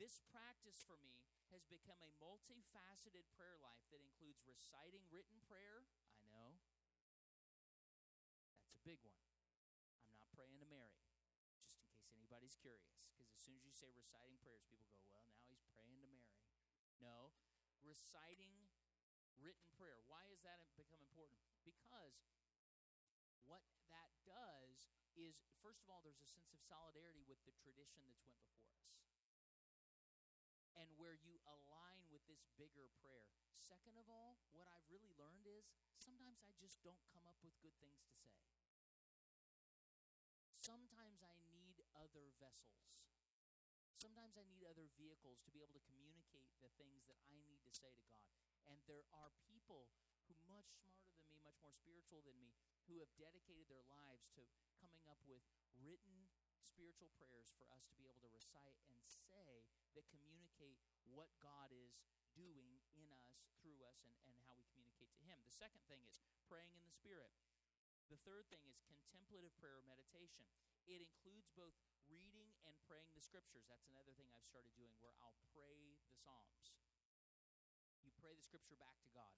This 0.00 0.24
practice 0.32 0.80
for 0.88 0.96
me 1.04 1.20
has 1.52 1.68
become 1.68 2.00
a 2.00 2.08
multifaceted 2.16 3.28
prayer 3.36 3.60
life 3.60 3.84
that 3.92 4.00
includes 4.00 4.40
reciting 4.48 5.04
written 5.12 5.36
prayer. 5.44 5.84
I 6.24 6.32
know. 6.32 6.56
That's 8.64 8.80
a 8.80 8.86
big 8.88 9.04
one. 9.04 9.20
I'm 10.08 10.16
not 10.16 10.32
praying 10.32 10.56
to 10.64 10.68
Mary, 10.72 10.96
just 11.60 11.76
in 11.76 11.84
case 11.92 12.16
anybody's 12.16 12.56
curious. 12.56 12.96
Because 13.12 13.28
as 13.36 13.44
soon 13.44 13.60
as 13.60 13.66
you 13.68 13.74
say 13.76 13.92
reciting 13.92 14.40
prayers, 14.40 14.64
people 14.72 14.88
go, 14.88 15.04
well, 15.12 15.28
now 15.28 15.44
he's 15.52 15.68
praying 15.74 15.92
to 15.92 16.00
Mary. 16.00 16.24
No, 17.02 17.34
reciting 17.84 18.52
written 19.40 19.68
prayer. 19.76 20.00
Why 20.06 20.28
is 20.28 20.40
that 20.44 20.60
become 20.76 21.00
important? 21.00 21.40
Because 21.64 22.16
what 23.48 23.64
that 23.90 24.12
does 24.28 24.92
is, 25.16 25.34
first 25.64 25.82
of 25.82 25.90
all, 25.90 26.04
there's 26.04 26.20
a 26.20 26.28
sense 26.28 26.52
of 26.52 26.60
solidarity 26.64 27.24
with 27.26 27.40
the 27.48 27.56
tradition 27.60 28.04
that's 28.06 28.24
went 28.24 28.40
before 28.44 28.78
us. 28.78 28.94
And 30.78 30.88
where 30.96 31.18
you 31.18 31.36
align 31.44 32.08
with 32.08 32.24
this 32.24 32.40
bigger 32.56 32.88
prayer. 33.04 33.28
Second 33.60 34.00
of 34.00 34.08
all, 34.08 34.40
what 34.56 34.70
I've 34.72 34.86
really 34.88 35.12
learned 35.20 35.44
is 35.44 35.68
sometimes 36.00 36.40
I 36.40 36.52
just 36.56 36.80
don't 36.80 37.04
come 37.12 37.28
up 37.28 37.36
with 37.44 37.52
good 37.60 37.76
things 37.84 38.00
to 38.08 38.16
say. 38.16 38.40
Sometimes 40.64 41.20
I 41.20 41.36
need 41.52 41.84
other 41.92 42.32
vessels. 42.40 42.80
Sometimes 44.00 44.40
I 44.40 44.48
need 44.48 44.64
other 44.64 44.88
vehicles 44.96 45.44
to 45.44 45.52
be 45.52 45.60
able 45.60 45.76
to 45.76 45.84
communicate 45.84 46.48
the 46.64 46.72
things 46.80 47.04
that 47.04 47.20
I 47.20 47.28
need 47.36 47.59
to 47.70 47.78
say 47.78 47.94
to 47.94 48.02
God. 48.10 48.26
And 48.66 48.82
there 48.90 49.06
are 49.14 49.30
people 49.46 49.86
who 50.26 50.34
much 50.50 50.66
smarter 50.74 51.06
than 51.06 51.22
me, 51.30 51.38
much 51.46 51.54
more 51.62 51.70
spiritual 51.70 52.26
than 52.26 52.34
me, 52.42 52.50
who 52.90 52.98
have 52.98 53.10
dedicated 53.14 53.70
their 53.70 53.86
lives 53.86 54.26
to 54.34 54.42
coming 54.82 54.98
up 55.06 55.22
with 55.30 55.42
written 55.78 56.26
spiritual 56.66 57.14
prayers 57.14 57.54
for 57.54 57.70
us 57.70 57.86
to 57.86 57.94
be 57.94 58.10
able 58.10 58.18
to 58.26 58.32
recite 58.34 58.74
and 58.90 58.98
say 59.06 59.62
that 59.94 60.02
communicate 60.10 60.82
what 61.14 61.30
God 61.38 61.70
is 61.70 62.02
doing 62.34 62.82
in 62.98 63.10
us, 63.14 63.46
through 63.62 63.78
us, 63.86 64.02
and, 64.02 64.14
and 64.26 64.34
how 64.42 64.58
we 64.58 64.66
communicate 64.74 65.14
to 65.14 65.22
Him. 65.22 65.38
The 65.46 65.54
second 65.54 65.86
thing 65.86 66.02
is 66.10 66.18
praying 66.50 66.74
in 66.74 66.82
the 66.82 66.94
Spirit. 66.94 67.30
The 68.10 68.18
third 68.26 68.50
thing 68.50 68.66
is 68.66 68.82
contemplative 68.82 69.54
prayer 69.62 69.78
or 69.78 69.86
meditation. 69.86 70.42
It 70.90 71.06
includes 71.06 71.46
both 71.54 71.74
reading 72.10 72.50
and 72.66 72.74
praying 72.90 73.14
the 73.14 73.22
scriptures. 73.22 73.62
That's 73.70 73.86
another 73.86 74.10
thing 74.18 74.26
I've 74.34 74.46
started 74.46 74.74
doing 74.74 74.90
where 74.98 75.14
I'll 75.22 75.38
pray 75.54 75.94
the 76.10 76.14
Psalms. 76.18 76.74
The 78.40 78.48
scripture 78.48 78.80
back 78.80 78.96
to 79.04 79.12
God. 79.12 79.36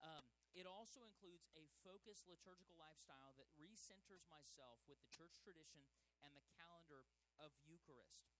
Um, 0.00 0.24
it 0.56 0.64
also 0.64 1.04
includes 1.04 1.52
a 1.52 1.68
focused 1.84 2.24
liturgical 2.24 2.80
lifestyle 2.80 3.36
that 3.36 3.52
recenters 3.60 4.24
myself 4.32 4.80
with 4.88 4.96
the 5.04 5.12
church 5.12 5.36
tradition 5.44 5.84
and 6.24 6.32
the 6.32 6.48
calendar 6.56 7.04
of 7.36 7.52
Eucharist. 7.60 8.32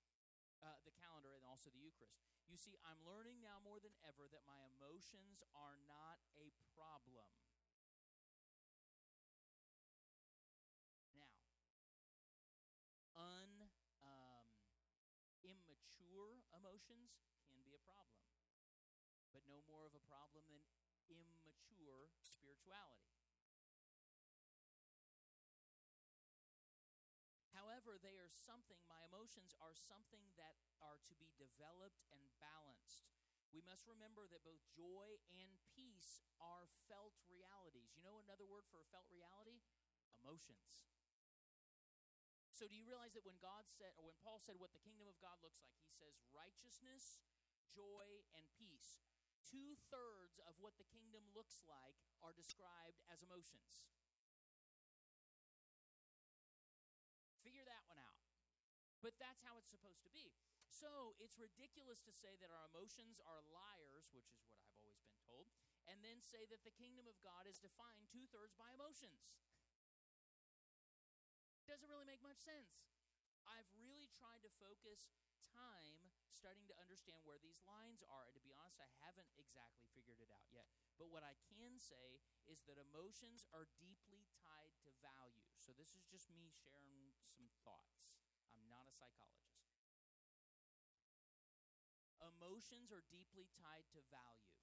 Uh, 0.65 0.81
the 0.89 0.97
calendar 0.97 1.37
and 1.37 1.45
also 1.45 1.69
the 1.69 1.83
Eucharist. 1.85 2.25
You 2.49 2.57
see, 2.57 2.81
I'm 2.89 3.05
learning 3.05 3.45
now 3.45 3.61
more 3.61 3.85
than 3.85 3.93
ever 4.01 4.33
that 4.33 4.49
my 4.49 4.65
emotions 4.65 5.45
are 5.53 5.77
not 5.85 6.25
a 6.41 6.49
problem. 6.73 7.29
Now, 11.13 11.37
un, 13.13 13.69
um, 14.01 14.49
immature 15.45 16.41
emotions 16.55 17.19
can 17.51 17.59
be 17.67 17.75
a 17.75 17.83
problem, 17.83 18.23
but 19.35 19.43
no 19.51 19.67
more 19.67 19.83
of 19.89 19.99
a 19.99 20.02
problem 20.13 20.45
than 21.09 21.25
immature 21.25 22.13
spirituality. 22.21 23.17
However, 27.57 27.97
they 27.97 28.21
are 28.21 28.29
something, 28.29 28.77
my 28.85 29.01
emotions 29.09 29.57
are 29.65 29.73
something 29.73 30.21
that 30.37 30.61
are 30.85 31.01
to 31.09 31.15
be 31.17 31.33
developed 31.41 32.05
and 32.13 32.21
balanced. 32.37 33.09
We 33.57 33.65
must 33.65 33.89
remember 33.89 34.29
that 34.29 34.45
both 34.45 34.61
joy 34.77 35.17
and 35.33 35.57
peace 35.73 36.21
are 36.41 36.69
felt 36.89 37.17
realities. 37.29 37.93
You 37.97 38.05
know 38.05 38.21
another 38.21 38.45
word 38.45 38.69
for 38.69 38.85
a 38.85 38.89
felt 38.93 39.09
reality? 39.09 39.61
Emotions. 40.21 40.93
So, 42.53 42.69
do 42.69 42.77
you 42.77 42.85
realize 42.85 43.17
that 43.17 43.25
when 43.25 43.41
God 43.41 43.65
said, 43.69 43.97
or 43.97 44.09
when 44.09 44.17
Paul 44.21 44.41
said 44.41 44.61
what 44.61 44.73
the 44.77 44.85
kingdom 44.85 45.09
of 45.09 45.17
God 45.21 45.41
looks 45.41 45.61
like, 45.65 45.77
he 45.81 45.93
says 45.93 46.17
righteousness, 46.33 47.21
joy, 47.73 48.07
and 48.37 48.45
peace. 48.61 49.01
Two 49.53 49.77
thirds 49.93 50.41
of 50.49 50.57
what 50.57 50.73
the 50.81 50.89
kingdom 50.89 51.21
looks 51.37 51.61
like 51.69 52.01
are 52.25 52.33
described 52.33 53.05
as 53.13 53.21
emotions. 53.21 53.69
Figure 57.45 57.69
that 57.69 57.85
one 57.85 58.01
out. 58.01 58.17
But 59.05 59.21
that's 59.21 59.45
how 59.45 59.61
it's 59.61 59.69
supposed 59.69 60.01
to 60.09 60.13
be. 60.15 60.33
So 60.73 61.13
it's 61.21 61.37
ridiculous 61.37 62.01
to 62.09 62.17
say 62.17 62.41
that 62.41 62.49
our 62.49 62.65
emotions 62.73 63.21
are 63.29 63.45
liars, 63.53 64.09
which 64.17 64.33
is 64.33 64.41
what 64.49 64.57
I've 64.57 64.73
always 64.73 64.97
been 65.05 65.21
told, 65.21 65.53
and 65.85 66.01
then 66.01 66.25
say 66.25 66.49
that 66.49 66.65
the 66.65 66.73
kingdom 66.73 67.05
of 67.05 67.21
God 67.21 67.45
is 67.45 67.61
defined 67.61 68.09
two 68.09 68.25
thirds 68.33 68.57
by 68.57 68.73
emotions. 68.73 69.29
Doesn't 71.69 71.93
really 71.93 72.09
make 72.09 72.25
much 72.25 72.41
sense. 72.41 72.89
I've 73.45 73.69
really 73.77 74.09
tried 74.17 74.41
to 74.47 74.51
focus 74.63 75.13
time 75.53 76.12
starting 76.43 76.67
to 76.67 76.75
understand 76.83 77.23
where 77.23 77.39
these 77.39 77.63
lines 77.63 78.03
are. 78.11 78.27
And 78.27 78.35
to 78.35 78.43
be 78.43 78.51
honest, 78.51 78.83
I 78.83 78.91
haven't 78.99 79.31
exactly 79.39 79.87
figured 79.95 80.19
it 80.19 80.27
out 80.35 80.51
yet. 80.51 80.67
But 80.99 81.15
what 81.15 81.23
I 81.23 81.39
can 81.55 81.79
say 81.79 82.19
is 82.51 82.67
that 82.67 82.83
emotions 82.83 83.47
are 83.55 83.71
deeply 83.79 84.27
tied 84.43 84.75
to 84.83 84.91
value. 84.99 85.47
So 85.63 85.71
this 85.71 85.95
is 85.95 86.03
just 86.11 86.27
me 86.35 86.51
sharing 86.51 87.15
some 87.31 87.47
thoughts. 87.63 88.11
I'm 88.59 88.67
not 88.67 88.91
a 88.91 88.95
psychologist. 88.99 89.71
Emotions 92.19 92.91
are 92.91 93.07
deeply 93.07 93.47
tied 93.63 93.87
to 93.95 94.03
value. 94.11 94.59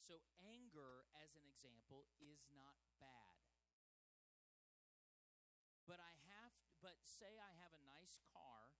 So 0.00 0.24
anger, 0.40 1.04
as 1.20 1.36
an 1.36 1.44
example, 1.44 2.08
is 2.16 2.48
not 2.56 2.80
bad. 2.96 3.44
But 5.84 6.00
I 6.00 6.16
have 6.32 6.56
but 6.80 6.96
say 7.04 7.38
I 7.38 7.52
have 7.60 7.76
a 7.76 7.84
nice 7.86 8.18
car 8.32 8.72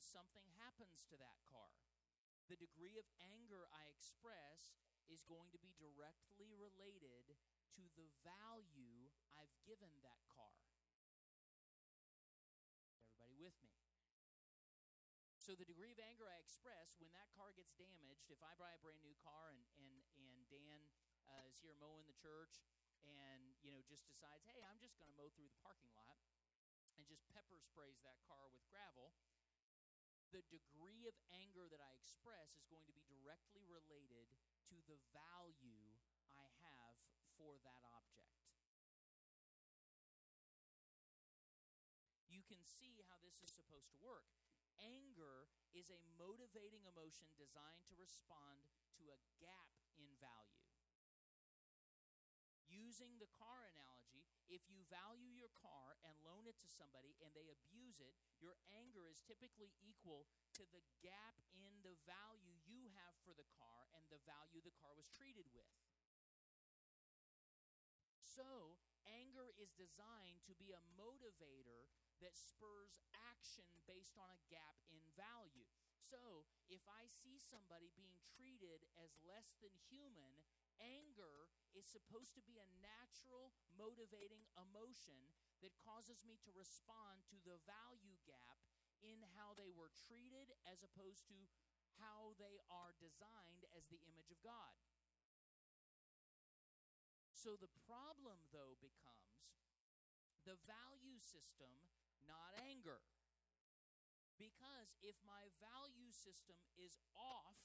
and 0.00 0.08
something 0.08 0.48
happens 0.64 1.04
to 1.12 1.16
that 1.20 1.36
car. 1.44 1.76
The 2.48 2.56
degree 2.56 2.96
of 2.96 3.04
anger 3.20 3.68
I 3.68 3.92
express 3.92 4.80
is 5.12 5.20
going 5.28 5.52
to 5.52 5.60
be 5.60 5.76
directly 5.76 6.56
related 6.56 7.36
to 7.76 7.84
the 8.00 8.08
value 8.24 9.12
I've 9.36 9.52
given 9.68 9.92
that 10.00 10.24
car. 10.32 10.56
Everybody 13.12 13.36
with 13.36 13.52
me? 13.60 13.76
So 15.36 15.52
the 15.52 15.68
degree 15.68 15.92
of 15.92 16.00
anger 16.00 16.24
I 16.24 16.40
express 16.40 16.96
when 16.96 17.12
that 17.12 17.28
car 17.36 17.52
gets 17.52 17.76
damaged, 17.76 18.32
if 18.32 18.40
I 18.40 18.56
buy 18.56 18.72
a 18.72 18.80
brand 18.80 19.04
new 19.04 19.16
car 19.20 19.52
and 19.52 19.60
and 19.76 20.00
and 20.16 20.48
Dan 20.48 20.80
uh, 21.28 21.44
is 21.44 21.60
here 21.60 21.76
mowing 21.76 22.08
the 22.08 22.16
church 22.16 22.64
and 23.04 23.52
you 23.60 23.68
know 23.68 23.84
just 23.84 24.08
decides, 24.08 24.48
hey, 24.48 24.64
I'm 24.64 24.80
just 24.80 24.96
going 24.96 25.12
to 25.12 25.16
mow 25.20 25.28
through 25.36 25.52
the 25.52 25.60
parking 25.60 25.92
lot 25.92 26.16
and 26.96 27.04
just 27.04 27.24
pepper 27.32 27.60
sprays 27.60 28.00
that 28.04 28.20
car 28.28 28.48
with 28.52 28.60
gravel, 28.68 29.16
the 30.30 30.46
degree 30.46 31.10
of 31.10 31.14
anger 31.34 31.66
that 31.66 31.82
I 31.82 31.90
express 31.98 32.54
is 32.54 32.70
going 32.70 32.86
to 32.86 32.94
be 32.94 33.02
directly 33.10 33.66
related 33.66 34.30
to 34.70 34.76
the 34.86 34.98
value 35.10 35.98
I 36.38 36.46
have 36.62 36.94
for 37.34 37.58
that 37.66 37.82
object. 37.98 38.30
You 42.30 42.46
can 42.46 42.62
see 42.62 43.02
how 43.10 43.18
this 43.26 43.42
is 43.42 43.50
supposed 43.50 43.90
to 43.90 43.98
work. 43.98 44.30
Anger 44.78 45.50
is 45.74 45.90
a 45.90 46.00
motivating 46.14 46.86
emotion 46.86 47.26
designed 47.34 47.84
to 47.90 47.98
respond 47.98 48.62
to 48.96 49.10
a 49.10 49.18
gap 49.42 49.74
in 49.98 50.08
value. 50.22 50.69
Using 53.00 53.16
the 53.16 53.32
car 53.32 53.64
analogy, 53.64 54.28
if 54.44 54.60
you 54.68 54.84
value 54.92 55.32
your 55.32 55.48
car 55.56 55.96
and 56.04 56.12
loan 56.20 56.44
it 56.44 56.60
to 56.60 56.68
somebody 56.68 57.16
and 57.24 57.32
they 57.32 57.48
abuse 57.48 57.96
it, 57.96 58.12
your 58.44 58.60
anger 58.76 59.08
is 59.08 59.24
typically 59.24 59.72
equal 59.80 60.28
to 60.60 60.68
the 60.68 60.84
gap 61.00 61.32
in 61.56 61.80
the 61.80 61.96
value 62.04 62.52
you 62.68 62.92
have 62.92 63.16
for 63.24 63.32
the 63.32 63.48
car 63.56 63.88
and 63.96 64.04
the 64.12 64.20
value 64.28 64.60
the 64.60 64.76
car 64.76 64.92
was 64.92 65.08
treated 65.16 65.48
with. 65.56 65.72
So, 68.20 68.76
anger 69.08 69.48
is 69.56 69.72
designed 69.72 70.44
to 70.44 70.52
be 70.60 70.76
a 70.76 70.84
motivator 70.92 71.88
that 72.20 72.36
spurs 72.36 73.00
action 73.32 73.80
based 73.88 74.20
on 74.20 74.28
a 74.28 74.44
gap 74.52 74.76
in 74.92 75.00
value. 75.16 75.72
So, 75.96 76.44
if 76.68 76.84
I 76.84 77.08
see 77.08 77.40
somebody 77.40 77.88
being 77.96 78.20
treated 78.36 78.84
as 79.00 79.16
less 79.24 79.56
than 79.64 79.72
human, 79.88 80.44
anger 80.82 81.48
is 81.76 81.86
supposed 81.86 82.34
to 82.34 82.42
be 82.42 82.58
a 82.58 82.72
natural 82.80 83.54
motivating 83.76 84.42
emotion 84.58 85.20
that 85.60 85.76
causes 85.80 86.24
me 86.26 86.40
to 86.42 86.50
respond 86.56 87.22
to 87.30 87.38
the 87.44 87.60
value 87.68 88.16
gap 88.26 88.58
in 89.00 89.20
how 89.36 89.56
they 89.56 89.72
were 89.72 89.92
treated 90.08 90.52
as 90.68 90.84
opposed 90.84 91.24
to 91.28 91.36
how 92.00 92.36
they 92.40 92.60
are 92.72 92.96
designed 92.96 93.64
as 93.76 93.88
the 93.88 94.00
image 94.08 94.32
of 94.32 94.40
God. 94.40 94.72
So 97.32 97.56
the 97.56 97.72
problem, 97.88 98.36
though, 98.52 98.76
becomes 98.84 99.48
the 100.44 100.60
value 100.68 101.20
system, 101.20 101.72
not 102.28 102.52
anger. 102.68 103.00
Because 104.36 104.96
if 105.04 105.16
my 105.24 105.52
value 105.60 106.12
system 106.12 106.56
is 106.76 106.96
off, 107.16 107.60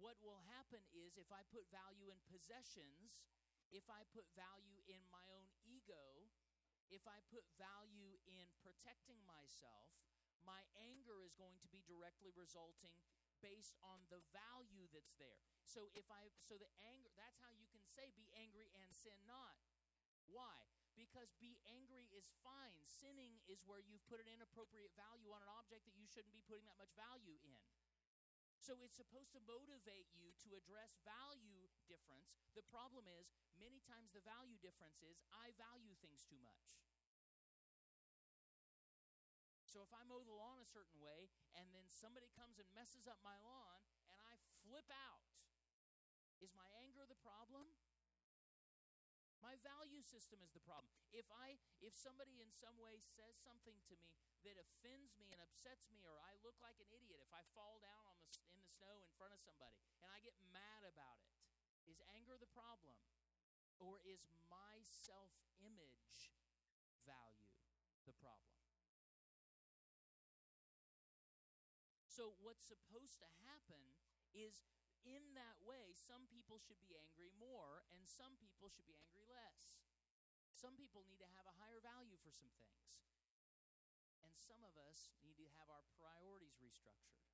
what 0.00 0.16
will 0.24 0.40
happen 0.48 0.80
is 0.96 1.20
if 1.20 1.28
I 1.28 1.44
put 1.52 1.68
value 1.68 2.08
in 2.08 2.18
possessions, 2.32 3.28
if 3.70 3.86
I 3.86 4.02
put 4.10 4.26
value 4.34 4.80
in 4.88 5.04
my 5.12 5.22
own 5.30 5.46
ego, 5.62 6.26
if 6.90 7.06
I 7.06 7.22
put 7.30 7.46
value 7.54 8.18
in 8.26 8.50
protecting 8.64 9.20
myself, 9.28 9.92
my 10.42 10.64
anger 10.80 11.20
is 11.22 11.36
going 11.36 11.60
to 11.60 11.70
be 11.70 11.84
directly 11.84 12.32
resulting 12.34 12.96
based 13.44 13.76
on 13.84 14.00
the 14.08 14.20
value 14.32 14.88
that's 14.90 15.14
there. 15.20 15.44
So 15.64 15.92
if 15.96 16.08
I 16.08 16.32
so 16.40 16.56
the 16.56 16.68
anger 16.82 17.12
that's 17.16 17.40
how 17.40 17.52
you 17.56 17.68
can 17.72 17.84
say 17.84 18.12
be 18.16 18.28
angry 18.36 18.68
and 18.76 18.88
sin 18.92 19.16
not. 19.28 19.56
Why? 20.28 20.56
Because 20.98 21.32
be 21.40 21.56
angry 21.70 22.10
is 22.12 22.28
fine. 22.44 22.76
Sinning 22.84 23.40
is 23.48 23.64
where 23.64 23.80
you've 23.80 24.04
put 24.10 24.20
an 24.20 24.28
inappropriate 24.28 24.92
value 24.98 25.32
on 25.32 25.40
an 25.40 25.50
object 25.56 25.88
that 25.88 25.96
you 25.96 26.04
shouldn't 26.04 26.34
be 26.34 26.44
putting 26.44 26.66
that 26.68 26.76
much 26.76 26.92
value 26.98 27.38
in. 27.46 27.62
So 28.70 28.78
it's 28.86 29.02
supposed 29.02 29.34
to 29.34 29.42
motivate 29.50 30.06
you 30.14 30.30
to 30.46 30.54
address 30.54 30.94
value 31.02 31.66
difference. 31.90 32.30
The 32.54 32.62
problem 32.70 33.02
is, 33.10 33.26
many 33.58 33.82
times 33.82 34.14
the 34.14 34.22
value 34.22 34.62
difference 34.62 35.02
is 35.02 35.18
I 35.34 35.50
value 35.58 35.98
things 35.98 36.22
too 36.22 36.38
much. 36.38 36.78
So 39.66 39.82
if 39.82 39.90
I 39.90 40.06
mow 40.06 40.22
the 40.22 40.38
lawn 40.38 40.62
a 40.62 40.70
certain 40.70 41.02
way 41.02 41.34
and 41.58 41.66
then 41.74 41.82
somebody 41.90 42.30
comes 42.30 42.62
and 42.62 42.70
messes 42.70 43.10
up 43.10 43.18
my 43.26 43.34
lawn 43.42 43.82
and 44.06 44.22
I 44.22 44.38
flip 44.62 44.86
out, 44.94 45.26
is 46.38 46.54
my 46.54 46.70
anger 46.78 47.02
the 47.10 47.18
problem? 47.26 47.74
My 49.50 49.58
value 49.66 49.98
system 49.98 50.38
is 50.46 50.54
the 50.54 50.62
problem. 50.62 50.94
If 51.10 51.26
I 51.34 51.58
if 51.82 51.90
somebody 51.90 52.38
in 52.38 52.54
some 52.54 52.78
way 52.78 53.02
says 53.02 53.34
something 53.42 53.74
to 53.90 53.98
me 53.98 54.14
that 54.46 54.54
offends 54.54 55.18
me 55.18 55.34
and 55.34 55.42
upsets 55.42 55.90
me 55.90 56.06
or 56.06 56.14
I 56.22 56.38
look 56.46 56.54
like 56.62 56.78
an 56.78 56.86
idiot, 56.94 57.18
if 57.18 57.34
I 57.34 57.42
fall 57.50 57.82
down 57.82 58.06
on 58.06 58.14
the 58.22 58.30
in 58.54 58.62
the 58.62 58.70
snow 58.78 59.02
in 59.02 59.10
front 59.18 59.34
of 59.34 59.42
somebody 59.42 59.74
and 60.06 60.06
I 60.14 60.22
get 60.22 60.38
mad 60.54 60.86
about 60.86 61.18
it, 61.26 61.34
is 61.90 61.98
anger 62.14 62.38
the 62.38 62.46
problem? 62.54 62.94
Or 63.82 63.98
is 64.06 64.22
my 64.46 64.86
self-image 64.86 66.30
value 67.02 67.58
the 68.06 68.14
problem? 68.22 68.54
So 72.06 72.38
what's 72.38 72.62
supposed 72.70 73.18
to 73.18 73.28
happen 73.50 73.82
is 74.30 74.62
in 75.04 75.34
that 75.36 75.56
way, 75.64 75.96
some 75.96 76.28
people 76.28 76.60
should 76.60 76.80
be 76.80 76.96
angry 76.96 77.32
more 77.40 77.84
and 77.96 78.04
some 78.04 78.36
people 78.36 78.68
should 78.68 78.86
be 78.86 78.96
angry 78.96 79.24
less. 79.28 79.80
Some 80.52 80.76
people 80.76 81.04
need 81.08 81.20
to 81.24 81.30
have 81.36 81.48
a 81.48 81.56
higher 81.56 81.80
value 81.80 82.20
for 82.20 82.32
some 82.32 82.52
things. 82.60 82.84
And 84.20 84.36
some 84.36 84.60
of 84.60 84.76
us 84.76 85.08
need 85.24 85.40
to 85.40 85.48
have 85.56 85.72
our 85.72 85.84
priorities 85.96 86.60
restructured. 86.60 87.24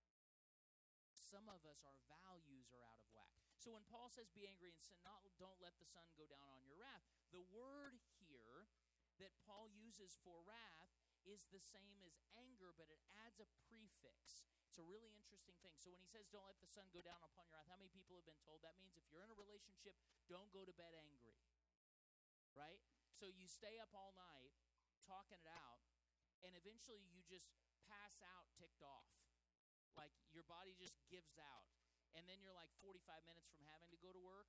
Some 1.19 1.51
of 1.51 1.67
us, 1.67 1.83
our 1.83 1.99
values 2.07 2.71
are 2.71 2.87
out 2.87 3.03
of 3.03 3.11
whack. 3.11 3.43
So 3.59 3.75
when 3.75 3.83
Paul 3.91 4.15
says 4.15 4.31
be 4.31 4.47
angry 4.47 4.71
and 4.71 4.79
sin 4.79 5.03
not, 5.03 5.27
don't 5.43 5.59
let 5.59 5.75
the 5.83 5.91
sun 5.91 6.07
go 6.15 6.31
down 6.31 6.47
on 6.55 6.63
your 6.63 6.79
wrath, 6.79 7.03
the 7.35 7.43
word 7.51 7.99
here 8.23 8.71
that 9.19 9.35
Paul 9.43 9.67
uses 9.75 10.15
for 10.23 10.39
wrath 10.47 10.96
is 11.27 11.47
the 11.51 11.63
same 11.75 11.99
as 12.07 12.15
anger, 12.39 12.71
but 12.75 12.91
it 12.91 13.03
adds 13.27 13.43
a 13.43 13.49
prefix. 13.67 14.47
It's 14.71 14.79
a 14.79 14.87
really 14.87 15.11
interesting 15.15 15.59
thing. 15.61 15.75
So 15.83 15.91
when 15.91 15.99
he 15.99 16.09
says, 16.09 16.31
don't 16.31 16.47
let 16.47 16.59
the 16.63 16.71
sun 16.71 16.87
go 16.95 17.03
down 17.03 17.19
upon 17.27 17.49
your 17.51 17.59
wrath, 17.59 17.69
how 17.71 17.79
many 17.81 17.91
people 17.91 18.15
have 18.19 18.29
been 18.29 18.39
told 18.47 18.63
that 18.63 18.79
means 18.79 18.95
if 18.95 19.07
you're 19.11 19.25
in 19.25 19.33
a 19.33 19.39
relationship, 19.39 19.97
don't 20.31 20.51
go 20.55 20.63
to 20.63 20.75
bed 20.75 20.95
angry? 20.95 21.39
Right? 22.55 22.81
So 23.17 23.29
you 23.33 23.49
stay 23.49 23.81
up 23.81 23.91
all 23.97 24.13
night 24.17 24.53
talking 25.07 25.39
it 25.39 25.49
out, 25.49 25.81
and 26.43 26.53
eventually 26.59 27.03
you 27.09 27.23
just 27.25 27.49
pass 27.87 28.19
out 28.27 28.51
ticked 28.59 28.83
off. 28.83 29.07
Like 29.95 30.13
your 30.35 30.45
body 30.45 30.77
just 30.77 30.99
gives 31.09 31.39
out. 31.41 31.71
And 32.13 32.25
then 32.25 32.41
you're 32.41 32.57
like 32.57 32.73
45 32.81 33.29
minutes 33.29 33.53
from 33.53 33.69
having 33.69 33.93
to 33.93 34.01
go 34.01 34.13
to 34.13 34.21
work. 34.21 34.49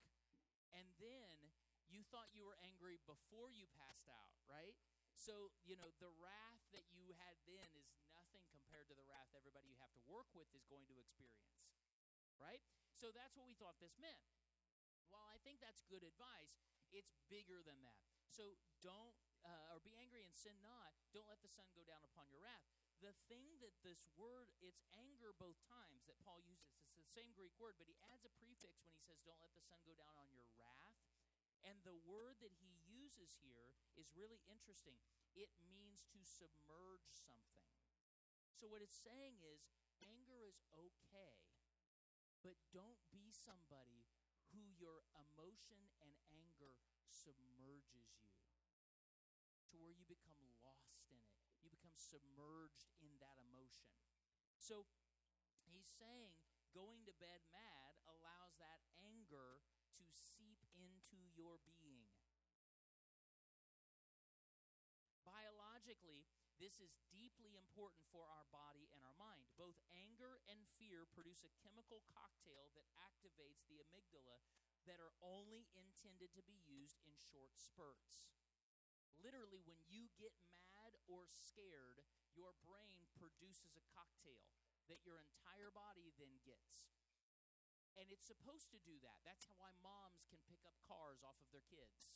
And 0.72 0.88
then 1.00 1.52
you 1.88 2.04
thought 2.12 2.32
you 2.36 2.44
were 2.44 2.60
angry 2.64 3.00
before 3.08 3.52
you 3.52 3.68
passed 3.76 4.08
out, 4.12 4.32
right? 4.48 4.76
So, 5.18 5.50
you 5.66 5.76
know, 5.76 5.90
the 5.98 6.14
wrath 6.22 6.62
that 6.72 6.86
you 6.94 7.10
had 7.18 7.36
then 7.50 7.68
is 7.74 7.90
nothing 8.14 8.46
compared 8.54 8.86
to 8.88 8.96
the 8.96 9.04
wrath 9.10 9.34
everybody 9.34 9.68
you 9.68 9.82
have 9.82 9.92
to 9.98 10.04
work 10.06 10.30
with 10.38 10.48
is 10.54 10.64
going 10.70 10.86
to 10.88 10.96
experience. 11.02 11.58
right? 12.38 12.62
So 12.94 13.10
that's 13.10 13.34
what 13.34 13.50
we 13.50 13.58
thought 13.58 13.78
this 13.82 13.98
meant. 13.98 14.22
While 15.10 15.26
I 15.30 15.42
think 15.42 15.58
that's 15.58 15.82
good 15.90 16.06
advice, 16.06 16.62
it's 16.94 17.18
bigger 17.28 17.66
than 17.66 17.82
that. 17.82 18.06
So 18.30 18.58
don't, 18.86 19.18
uh, 19.42 19.74
or 19.74 19.82
be 19.82 19.98
angry 19.98 20.22
and 20.22 20.34
sin 20.38 20.58
not. 20.62 20.94
Don't 21.14 21.26
let 21.26 21.42
the 21.42 21.50
sun 21.50 21.66
go 21.74 21.82
down 21.88 22.06
upon 22.06 22.30
your 22.30 22.44
wrath. 22.44 22.62
The 23.02 23.14
thing 23.30 23.58
that 23.62 23.74
this 23.86 24.06
word, 24.18 24.50
it's 24.62 24.82
anger 24.94 25.34
both 25.38 25.58
times 25.70 26.06
that 26.10 26.18
Paul 26.22 26.42
uses. 26.46 26.78
It's 26.86 26.98
the 26.98 27.10
same 27.10 27.34
Greek 27.34 27.54
word, 27.58 27.78
but 27.78 27.90
he 27.90 27.98
adds 28.14 28.26
a 28.26 28.34
prefix 28.38 28.82
when 28.86 28.94
he 28.94 29.02
says, 29.06 29.22
don't 29.26 29.42
let 29.42 29.54
the 29.54 29.66
sun 29.66 29.82
go 29.86 29.94
down 29.98 30.18
on 30.18 30.30
your 30.34 30.50
wrath. 30.58 30.98
And 31.66 31.78
the 31.86 31.98
word 32.06 32.38
that 32.42 32.54
he 32.62 32.77
uses 33.08 33.40
here 33.40 33.72
is 33.96 34.12
really 34.20 34.44
interesting. 34.52 35.00
It 35.32 35.48
means 35.64 36.04
to 36.12 36.20
submerge 36.28 37.08
something. 37.08 37.72
So, 38.52 38.68
what 38.68 38.84
it's 38.84 39.00
saying 39.00 39.40
is 39.48 39.72
anger 40.04 40.44
is 40.44 40.60
okay, 40.76 41.40
but 42.44 42.60
don't 42.76 43.00
be 43.08 43.32
somebody 43.32 44.04
who 44.52 44.60
your 44.76 45.08
emotion 45.16 45.88
and 46.04 46.12
anger 46.28 46.76
submerges 47.08 48.12
you 48.20 48.36
to 49.72 49.80
where 49.80 49.96
you 49.96 50.04
become 50.04 50.44
lost 50.60 51.00
in 51.08 51.16
it. 51.24 51.32
You 51.64 51.72
become 51.72 51.96
submerged 51.96 52.92
in 53.00 53.16
that 53.24 53.40
emotion. 53.40 53.88
So, 54.60 54.84
he's 55.64 55.88
saying 55.96 56.36
going 56.76 57.08
to 57.08 57.16
bed 57.24 57.40
mad 57.56 57.96
allows 58.12 58.60
that 58.60 58.84
anger 59.00 59.64
Biologically, 65.88 66.28
this 66.60 66.84
is 66.84 67.00
deeply 67.08 67.56
important 67.56 68.04
for 68.12 68.28
our 68.28 68.44
body 68.52 68.92
and 68.92 69.00
our 69.08 69.16
mind. 69.16 69.48
Both 69.56 69.80
anger 69.96 70.44
and 70.52 70.68
fear 70.76 71.08
produce 71.16 71.48
a 71.48 71.56
chemical 71.64 72.04
cocktail 72.12 72.68
that 72.76 72.92
activates 73.00 73.64
the 73.72 73.80
amygdala 73.80 74.44
that 74.84 75.00
are 75.00 75.16
only 75.24 75.72
intended 75.72 76.36
to 76.36 76.44
be 76.44 76.60
used 76.68 77.00
in 77.08 77.16
short 77.16 77.56
spurts. 77.56 78.28
Literally, 79.16 79.64
when 79.64 79.80
you 79.88 80.12
get 80.20 80.36
mad 80.52 80.92
or 81.08 81.24
scared, 81.32 82.04
your 82.36 82.52
brain 82.68 83.08
produces 83.16 83.80
a 83.80 83.88
cocktail 83.96 84.52
that 84.92 85.08
your 85.08 85.24
entire 85.24 85.72
body 85.72 86.12
then 86.20 86.36
gets. 86.44 87.00
And 87.96 88.12
it's 88.12 88.28
supposed 88.28 88.76
to 88.76 88.84
do 88.84 89.00
that. 89.08 89.24
That's 89.24 89.48
how 89.48 89.56
why 89.56 89.72
moms 89.80 90.28
can 90.28 90.44
pick 90.52 90.68
up 90.68 90.76
cars 90.84 91.24
off 91.24 91.40
of 91.40 91.48
their 91.56 91.64
kids. 91.72 92.12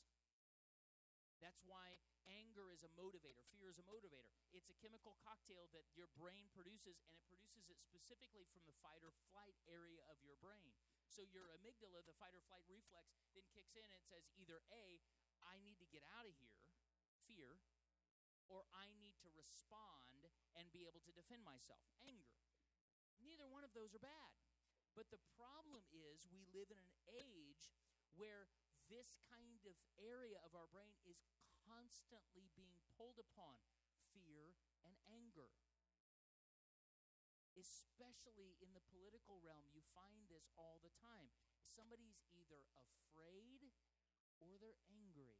That's 1.42 1.66
why 1.66 1.98
anger 2.30 2.70
is 2.70 2.86
a 2.86 2.92
motivator, 2.94 3.42
fear 3.50 3.74
is 3.74 3.82
a 3.82 3.86
motivator. 3.89 4.30
It's 4.54 4.70
a 4.70 4.78
chemical 4.78 5.18
cocktail 5.26 5.66
that 5.74 5.89
your 5.98 6.08
brain 6.14 6.48
produces, 6.54 7.02
and 7.02 7.12
it 7.12 7.22
produces 7.26 7.66
it 7.68 7.82
specifically 7.82 8.46
from 8.54 8.62
the 8.70 8.78
fight 8.86 9.02
or 9.02 9.12
flight 9.34 9.58
area 9.66 10.06
of 10.06 10.22
your 10.22 10.38
brain. 10.38 10.72
So 11.10 11.26
your 11.34 11.50
amygdala, 11.58 12.06
the 12.06 12.16
fight 12.22 12.38
or 12.38 12.46
flight 12.46 12.64
reflex, 12.70 13.10
then 13.34 13.44
kicks 13.52 13.74
in 13.76 13.89
and 13.89 14.00
says 14.06 14.30
either 14.38 14.62
A, 14.72 15.02
I 15.44 15.58
need 15.66 15.82
to 15.82 15.89
get 15.89 16.06
out 16.14 16.30
of 16.30 16.38
here, 16.38 16.62
fear, 17.26 17.58
or 18.48 18.64
I 18.72 18.94
need 19.02 19.18
to 19.26 19.30
respond 19.34 20.30
and 20.54 20.70
be 20.70 20.86
able 20.86 21.02
to 21.04 21.12
defend 21.16 21.42
myself, 21.42 21.82
anger. 22.06 22.38
Neither 23.24 23.50
one 23.50 23.66
of 23.66 23.74
those 23.74 23.98
are 23.98 24.04
bad. 24.04 24.34
But 24.94 25.08
the 25.10 25.24
problem 25.39 25.88
is 25.89 26.28
we 26.28 26.44
live 26.52 26.68
in 26.68 26.78
an 26.78 26.92
age 27.08 27.72
where 28.20 28.52
this 28.92 29.16
kind 29.32 29.64
of 29.64 29.80
area 29.96 30.36
of 30.44 30.52
our 30.52 30.68
brain 30.68 31.00
is 31.08 31.24
constantly 31.64 32.52
being 32.60 32.76
pulled 33.00 33.16
upon 33.16 33.56
fear 34.12 34.60
and 34.84 35.00
anger. 35.08 35.48
Especially 37.56 38.60
in 38.60 38.76
the 38.76 38.84
political 38.92 39.39
realm, 39.39 39.64
you 39.72 39.80
find 39.96 40.28
this 40.28 40.52
all 40.60 40.84
the 40.84 40.92
time. 41.00 41.32
Somebody's 41.72 42.20
either 42.36 42.68
afraid 42.76 43.72
or 44.44 44.60
they're 44.60 44.84
angry. 44.92 45.39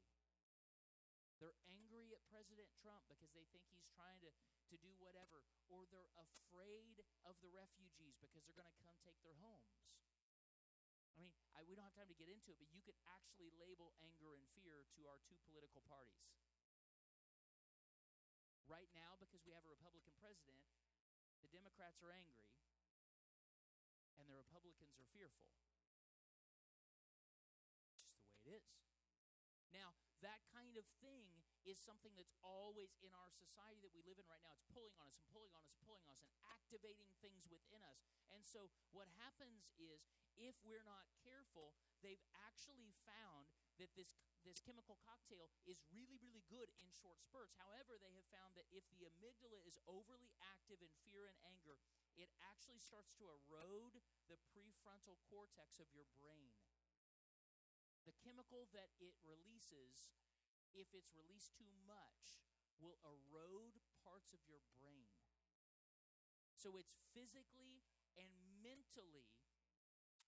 They're 1.44 1.58
angry 1.68 2.14
at 2.16 2.22
President 2.30 2.70
Trump 2.80 3.04
because 3.12 3.34
they 3.36 3.50
think 3.50 3.66
he's 3.68 3.90
trying 3.98 4.22
to, 4.22 4.30
to 4.30 4.76
do 4.78 4.94
whatever, 5.02 5.44
or 5.68 5.90
they're 5.90 6.14
afraid 6.16 7.02
of 7.26 7.34
the 7.42 7.50
refugees 7.50 8.16
because 8.22 8.46
they're 8.46 8.56
going 8.56 8.70
to 8.70 8.84
come 8.86 8.94
take 9.02 9.18
their 9.26 9.40
homes. 9.42 9.82
I 11.16 11.20
mean, 11.20 11.34
I, 11.56 11.64
we 11.68 11.76
don't 11.76 11.84
have 11.84 11.96
time 11.98 12.08
to 12.08 12.18
get 12.18 12.32
into 12.32 12.52
it, 12.52 12.58
but 12.60 12.72
you 12.72 12.80
could 12.84 12.98
actually 13.08 13.52
label 13.60 13.92
anger 14.00 14.36
and 14.36 14.44
fear 14.56 14.88
to 14.96 15.08
our 15.08 15.20
two 15.28 15.36
political 15.48 15.84
parties. 15.92 16.24
Right 18.70 18.88
now, 18.96 19.20
because 19.20 19.44
we 19.44 19.52
have 19.52 19.68
a 19.68 19.72
Republican 19.72 20.16
president, 20.24 20.64
the 21.44 21.52
Democrats 21.52 22.00
are 22.00 22.16
angry 22.16 22.48
and 24.16 24.30
the 24.30 24.38
Republicans 24.38 24.96
are 24.96 25.10
fearful. 25.12 25.50
Just 28.32 28.40
the 28.40 28.48
way 28.48 28.56
it 28.56 28.64
is. 28.64 28.80
Now, 29.76 29.98
that 30.22 30.40
kind 30.54 30.78
of 30.78 30.86
thing 31.02 31.28
is 31.66 31.78
something 31.78 32.14
that's 32.18 32.34
always 32.42 32.98
in 33.06 33.14
our 33.14 33.30
society 33.30 33.78
that 33.86 33.94
we 33.94 34.02
live 34.02 34.18
in 34.18 34.26
right 34.26 34.42
now. 34.42 34.54
It's 34.58 34.66
pulling 34.74 34.94
on 34.98 35.06
us 35.06 35.18
and 35.22 35.28
pulling 35.30 35.54
on 35.54 35.62
us, 35.66 35.78
pulling 35.86 36.02
on 36.10 36.14
us, 36.14 36.22
and 36.26 36.34
activating 36.58 37.10
things 37.22 37.46
within 37.50 37.86
us. 37.86 38.02
And 38.34 38.42
so, 38.42 38.74
what 38.90 39.06
happens 39.22 39.70
is, 39.78 40.10
if 40.40 40.58
we're 40.66 40.86
not 40.86 41.06
careful, 41.22 41.78
they've 42.02 42.24
actually 42.50 42.96
found 43.06 43.52
that 43.78 43.94
this 43.94 44.18
this 44.42 44.58
chemical 44.62 44.98
cocktail 45.06 45.54
is 45.70 45.86
really 45.94 46.18
really 46.18 46.42
good 46.50 46.70
in 46.82 46.90
short 46.90 47.22
spurts. 47.22 47.54
However, 47.62 48.02
they 48.02 48.14
have 48.18 48.26
found 48.34 48.58
that 48.58 48.66
if 48.74 48.86
the 48.90 49.06
amygdala 49.06 49.62
is 49.62 49.78
overly 49.86 50.34
active 50.42 50.82
in 50.82 50.90
fear 51.06 51.30
and 51.30 51.38
anger, 51.46 51.78
it 52.18 52.34
actually 52.42 52.82
starts 52.82 53.14
to 53.22 53.30
erode 53.30 54.02
the 54.30 54.42
prefrontal 54.50 55.22
cortex 55.30 55.78
of 55.78 55.90
your 55.94 56.10
brain. 56.18 56.58
The 58.10 58.18
chemical 58.18 58.66
that 58.74 58.90
it 58.98 59.14
releases 59.22 60.10
if 60.76 60.92
it's 60.96 61.14
released 61.16 61.56
too 61.56 61.70
much, 61.86 62.42
will 62.82 62.98
erode 63.06 63.78
parts 64.02 64.34
of 64.34 64.42
your 64.50 64.62
brain. 64.80 65.12
So 66.56 66.78
it's 66.78 66.98
physically 67.14 67.86
and 68.18 68.30
mentally 68.62 69.34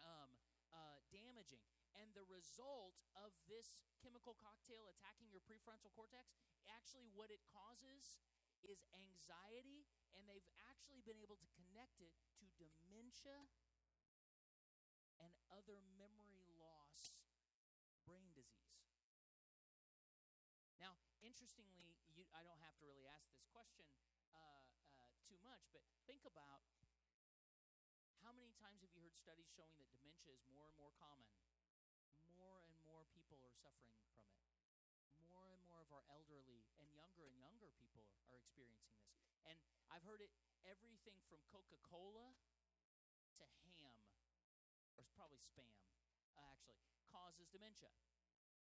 um, 0.01 0.33
uh, 0.73 1.01
damaging. 1.13 1.61
And 1.93 2.09
the 2.17 2.25
result 2.25 2.97
of 3.13 3.37
this 3.45 3.77
chemical 4.01 4.33
cocktail 4.33 4.89
attacking 4.89 5.29
your 5.29 5.45
prefrontal 5.45 5.93
cortex, 5.93 6.33
actually, 6.65 7.05
what 7.13 7.29
it 7.29 7.45
causes 7.45 8.17
is 8.65 8.81
anxiety, 8.97 9.85
and 10.17 10.25
they've 10.25 10.49
actually 10.65 11.05
been 11.05 11.21
able 11.21 11.37
to 11.37 11.47
connect 11.53 12.01
it 12.01 12.17
to 12.41 12.65
dementia 12.81 13.45
and 15.21 15.37
other 15.53 15.79
memory 15.95 16.41
loss 16.57 17.13
brain 18.03 18.33
disease. 18.33 18.82
Interestingly, 21.33 21.97
you, 22.13 22.29
I 22.29 22.45
don't 22.45 22.61
have 22.61 22.77
to 22.77 22.85
really 22.85 23.09
ask 23.09 23.25
this 23.33 23.41
question 23.49 23.89
uh, 24.37 24.61
uh, 25.01 25.09
too 25.25 25.41
much, 25.41 25.65
but 25.73 25.81
think 26.05 26.21
about 26.29 26.61
how 28.21 28.29
many 28.37 28.53
times 28.61 28.85
have 28.85 28.93
you 28.93 29.01
heard 29.01 29.17
studies 29.17 29.49
showing 29.49 29.73
that 29.81 29.89
dementia 29.89 30.29
is 30.37 30.45
more 30.45 30.69
and 30.69 30.77
more 30.77 30.93
common? 30.93 31.33
More 32.37 32.61
and 32.69 32.77
more 32.85 33.09
people 33.09 33.41
are 33.41 33.53
suffering 33.65 33.97
from 34.05 34.13
it. 34.21 34.29
More 35.25 35.49
and 35.57 35.65
more 35.65 35.81
of 35.81 35.89
our 35.89 36.05
elderly 36.13 36.69
and 36.77 36.93
younger 36.93 37.25
and 37.25 37.35
younger 37.41 37.73
people 37.81 38.05
are 38.29 38.37
experiencing 38.37 38.93
this. 39.01 39.17
And 39.49 39.57
I've 39.89 40.05
heard 40.05 40.21
it 40.21 40.29
everything 40.69 41.17
from 41.25 41.41
Coca 41.49 41.81
Cola 41.81 42.37
to 43.41 43.69
ham, 43.81 43.97
or 44.97 45.03
probably 45.17 45.41
spam, 45.41 45.73
uh, 46.37 46.45
actually, 46.53 46.77
causes 47.09 47.49
dementia, 47.49 47.89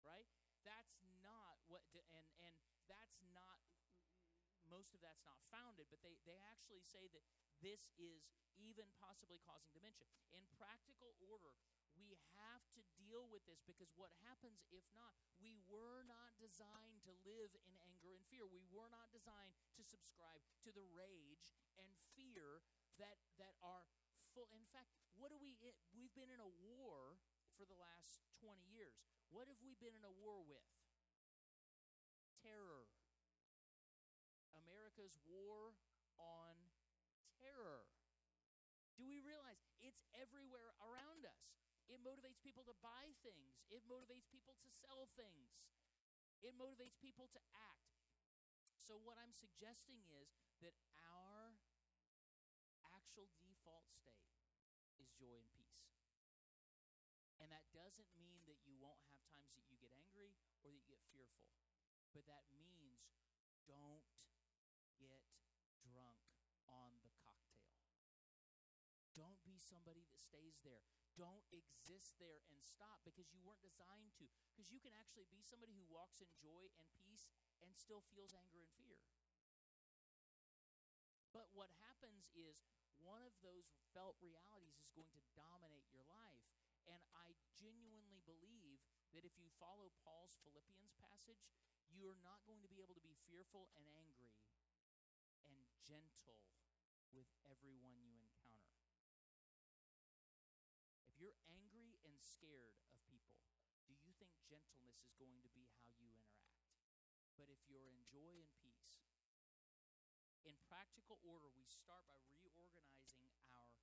right? 0.04 0.28
That's 0.68 1.00
not 1.24 1.60
what, 1.68 1.82
and 1.94 2.28
and 2.44 2.56
that's 2.88 3.20
not 3.32 3.60
most 4.70 4.94
of 4.94 5.02
that's 5.02 5.26
not 5.26 5.42
founded, 5.50 5.90
but 5.90 6.00
they, 6.06 6.14
they 6.30 6.38
actually 6.46 6.86
say 6.86 7.10
that 7.10 7.26
this 7.60 7.90
is 7.98 8.30
even 8.62 8.86
possibly 9.02 9.42
causing 9.42 9.74
dementia. 9.74 10.06
In 10.30 10.46
practical 10.62 11.18
order, 11.26 11.58
we 11.98 12.22
have 12.38 12.62
to 12.78 12.86
deal 12.96 13.26
with 13.34 13.42
this 13.50 13.66
because 13.66 13.90
what 13.98 14.14
happens 14.22 14.62
if 14.70 14.86
not? 14.94 15.18
We 15.42 15.58
were 15.66 16.06
not 16.06 16.38
designed 16.38 17.02
to 17.10 17.14
live 17.26 17.52
in 17.66 17.76
anger 17.90 18.14
and 18.14 18.24
fear. 18.30 18.46
We 18.46 18.64
were 18.70 18.94
not 18.94 19.10
designed 19.10 19.58
to 19.76 19.84
subscribe 19.84 20.46
to 20.64 20.70
the 20.70 20.86
rage 20.94 21.50
and 21.82 21.90
fear 22.14 22.62
that 23.02 23.18
that 23.42 23.58
are 23.66 23.84
full. 24.38 24.48
In 24.54 24.64
fact, 24.70 24.94
what 25.18 25.34
do 25.34 25.38
we 25.42 25.58
we've 25.92 26.14
been 26.14 26.30
in 26.30 26.40
a 26.40 26.52
war 26.62 27.18
for 27.60 27.68
the 27.68 27.76
last 27.76 28.24
20 28.40 28.56
years. 28.72 29.09
What 29.30 29.46
have 29.46 29.62
we 29.62 29.78
been 29.78 29.94
in 29.94 30.02
a 30.02 30.14
war 30.26 30.42
with? 30.42 30.66
Terror. 32.42 32.90
America's 34.58 35.14
war 35.30 35.78
on 36.18 36.58
terror. 37.38 37.86
Do 38.98 39.06
we 39.06 39.22
realize 39.22 39.62
it's 39.80 40.02
everywhere 40.18 40.74
around 40.82 41.30
us? 41.30 41.46
It 41.90 42.02
motivates 42.02 42.42
people 42.42 42.66
to 42.70 42.76
buy 42.86 43.14
things, 43.26 43.66
it 43.74 43.82
motivates 43.90 44.30
people 44.30 44.54
to 44.62 44.70
sell 44.70 45.10
things, 45.18 45.58
it 46.46 46.54
motivates 46.54 46.98
people 47.02 47.26
to 47.34 47.42
act. 47.54 47.98
So, 48.78 48.98
what 49.02 49.18
I'm 49.18 49.34
suggesting 49.34 50.06
is 50.22 50.30
that 50.62 50.78
our 51.02 51.58
actual 52.94 53.30
default 53.42 53.90
state 53.90 54.30
is 55.02 55.10
joy 55.18 55.42
and 55.42 55.50
peace. 55.58 55.90
And 57.42 57.50
that 57.50 57.66
doesn't 57.74 58.10
mean 58.18 58.30
have 58.84 59.22
times 59.30 59.52
that 59.54 59.68
you 59.70 59.78
get 59.78 59.94
angry 59.94 60.34
or 60.64 60.72
that 60.72 60.76
you 60.76 60.84
get 60.92 61.00
fearful, 61.16 61.56
but 62.12 62.28
that 62.28 62.44
means 62.52 63.08
don't 63.64 64.04
get 65.00 65.24
drunk 65.80 66.20
on 66.68 67.00
the 67.00 67.14
cocktail. 67.24 67.80
Don't 69.16 69.40
be 69.44 69.60
somebody 69.60 70.04
that 70.08 70.20
stays 70.20 70.60
there. 70.64 70.84
Don't 71.20 71.44
exist 71.52 72.16
there 72.20 72.40
and 72.48 72.64
stop 72.64 73.04
because 73.04 73.28
you 73.36 73.44
weren't 73.44 73.60
designed 73.60 74.16
to. 74.20 74.28
Because 74.56 74.72
you 74.72 74.80
can 74.80 74.96
actually 74.96 75.28
be 75.28 75.44
somebody 75.44 75.76
who 75.76 75.84
walks 75.92 76.24
in 76.24 76.32
joy 76.40 76.72
and 76.80 76.88
peace 76.96 77.28
and 77.60 77.76
still 77.76 78.00
feels 78.08 78.32
anger 78.32 78.64
and 78.64 78.72
fear. 78.80 79.00
But 81.36 81.52
what 81.52 81.70
happens 81.84 82.32
is 82.34 82.64
one 83.04 83.22
of 83.24 83.36
those 83.44 83.68
felt 83.92 84.16
realities 84.24 84.80
is 84.80 84.92
going 84.96 85.12
to 85.12 85.24
dominate 85.36 85.88
your 85.92 86.08
life. 86.08 86.44
And 86.88 87.00
I 87.14 87.36
genuinely 87.54 88.24
believe 88.26 88.59
that 89.14 89.26
if 89.26 89.34
you 89.42 89.50
follow 89.58 89.90
Paul's 90.06 90.38
Philippians 90.46 90.94
passage, 91.02 91.50
you 91.90 92.06
are 92.06 92.20
not 92.22 92.46
going 92.46 92.62
to 92.62 92.70
be 92.70 92.80
able 92.80 92.94
to 92.94 93.04
be 93.04 93.18
fearful 93.26 93.74
and 93.74 93.86
angry 93.98 94.38
and 95.50 95.60
gentle 95.82 96.46
with 97.10 97.28
everyone 97.50 97.98
you 97.98 98.14
encounter. 98.22 98.78
If 101.10 101.18
you're 101.18 101.40
angry 101.50 101.98
and 102.06 102.14
scared 102.22 102.78
of 102.94 103.02
people, 103.10 103.42
do 103.84 103.92
you 103.92 104.14
think 104.22 104.32
gentleness 104.46 105.02
is 105.02 105.18
going 105.18 105.42
to 105.42 105.52
be 105.52 105.66
how 105.82 105.90
you 105.98 106.14
interact? 106.14 106.70
But 107.34 107.50
if 107.50 107.60
you're 107.66 107.90
in 107.90 108.06
joy 108.06 108.40
and 108.40 108.50
peace, 108.62 109.04
in 110.46 110.56
practical 110.70 111.20
order, 111.26 111.50
we 111.52 111.66
start 111.68 112.06
by 112.08 112.22
reorganizing 112.32 113.34
our 113.52 113.74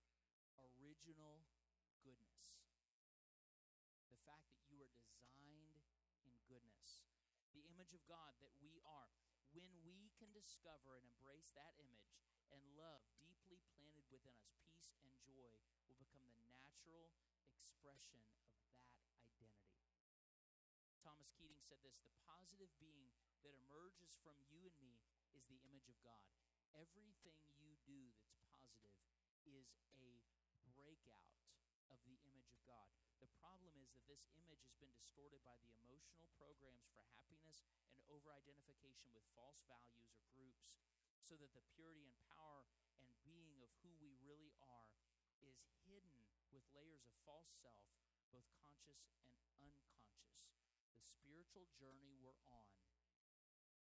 original 0.81 1.45
goodness. 2.01 2.65
The 4.09 4.23
fact 4.25 4.49
that 4.51 4.63
you 4.71 4.81
are 4.81 4.91
designed 4.97 5.83
in 6.25 6.35
goodness, 6.49 7.05
the 7.53 7.63
image 7.87 8.03
of 8.03 8.11
God 8.11 8.35
that 8.43 8.51
we 8.59 8.83
are. 8.83 9.15
When 9.55 9.71
we 9.87 10.11
can 10.19 10.35
discover 10.35 10.99
and 10.99 11.07
embrace 11.07 11.47
that 11.55 11.71
image 11.79 12.19
and 12.51 12.59
love 12.75 13.07
deeply 13.23 13.63
planted 13.79 14.03
within 14.11 14.35
us, 14.43 14.59
peace 14.67 14.91
and 15.07 15.15
joy 15.23 15.55
will 15.87 15.95
become 15.95 16.27
the 16.35 16.43
natural 16.51 17.15
expression 17.63 18.19
of 18.27 18.67
that 18.75 18.91
identity. 19.23 19.79
Thomas 20.99 21.31
Keating 21.39 21.63
said 21.63 21.79
this 21.87 22.03
the 22.03 22.11
positive 22.27 22.75
being 22.83 23.15
that 23.47 23.55
emerges 23.55 24.19
from 24.19 24.35
you 24.51 24.67
and 24.67 24.75
me 24.83 24.99
is 25.31 25.47
the 25.47 25.63
image 25.63 25.87
of 25.87 25.95
God. 26.03 26.27
Everything 26.75 27.39
you 27.55 27.79
do 27.87 28.11
that's 28.19 28.35
positive 28.51 28.99
is 29.47 29.79
a 29.95 30.27
breakout 30.75 31.39
of 31.87 32.03
the 32.03 32.19
image 32.27 32.51
of 32.51 32.59
God. 32.67 33.06
The 33.25 33.33
problem 33.41 33.73
is 33.81 33.89
that 33.97 34.05
this 34.05 34.29
image 34.37 34.61
has 34.69 34.77
been 34.77 34.93
distorted 34.93 35.41
by 35.43 35.57
the 35.65 35.73
emotional 35.81 36.29
programs 36.37 36.85
for 36.93 37.01
happiness 37.17 37.65
and 37.97 38.01
over 38.13 38.29
identification 38.33 39.09
with 39.17 39.25
false 39.33 39.65
values 39.65 40.13
or 40.13 40.21
groups, 40.37 40.77
so 41.25 41.35
that 41.41 41.53
the 41.57 41.65
purity 41.75 42.07
and 42.13 42.21
power 42.37 42.69
and 43.01 43.09
being 43.25 43.59
of 43.65 43.73
who 43.83 43.91
we 43.99 44.13
really 44.21 44.53
are 44.61 44.93
is 45.43 45.57
hidden 45.89 46.29
with 46.53 46.63
layers 46.77 47.03
of 47.09 47.13
false 47.25 47.49
self, 47.59 47.83
both 48.31 48.47
conscious 48.61 49.11
and 49.59 49.73
unconscious. 49.73 50.53
The 50.95 51.03
spiritual 51.03 51.67
journey 51.75 52.15
we're 52.21 52.39
on 52.53 52.77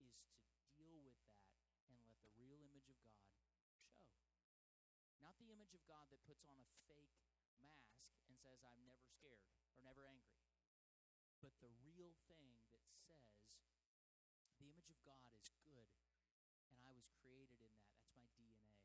is 0.01 0.15
to 0.23 0.65
deal 0.79 0.99
with 1.03 1.19
that 1.27 1.45
and 1.91 1.99
let 2.01 2.15
the 2.23 2.31
real 2.39 2.63
image 2.65 2.87
of 2.87 2.97
God 3.03 3.27
show. 3.29 3.61
Not 5.21 5.37
the 5.37 5.51
image 5.53 5.75
of 5.75 5.83
God 5.85 6.09
that 6.09 6.23
puts 6.25 6.47
on 6.47 6.57
a 6.57 6.67
fake 6.89 7.15
mask 7.61 7.95
and 8.27 8.35
says, 8.35 8.59
I'm 8.65 8.83
never 8.85 9.05
scared 9.07 9.45
or 9.71 9.79
never 9.83 10.03
angry, 10.07 10.43
but 11.39 11.53
the 11.61 11.71
real 11.83 12.15
thing 12.27 12.57
that 12.73 12.83
says, 12.99 13.29
the 14.59 14.65
image 14.65 14.89
of 14.89 14.99
God 15.05 15.31
is 15.37 15.51
good 15.63 15.87
and 16.71 16.81
I 16.81 16.91
was 16.91 17.07
created 17.21 17.61
in 17.61 17.71
that. 17.79 17.93
That's 17.95 18.11
my 18.17 18.27
DNA. 18.35 18.75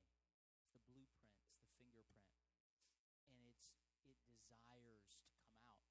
It's 0.54 0.70
the 0.70 0.82
blueprint, 0.86 1.34
it's 1.42 1.58
the 1.58 1.72
fingerprint. 1.80 2.36
And 3.26 3.40
it's 3.42 3.66
it 4.06 4.18
desires 4.46 5.08
to 5.10 5.18
come 5.34 5.50
out. 5.66 5.82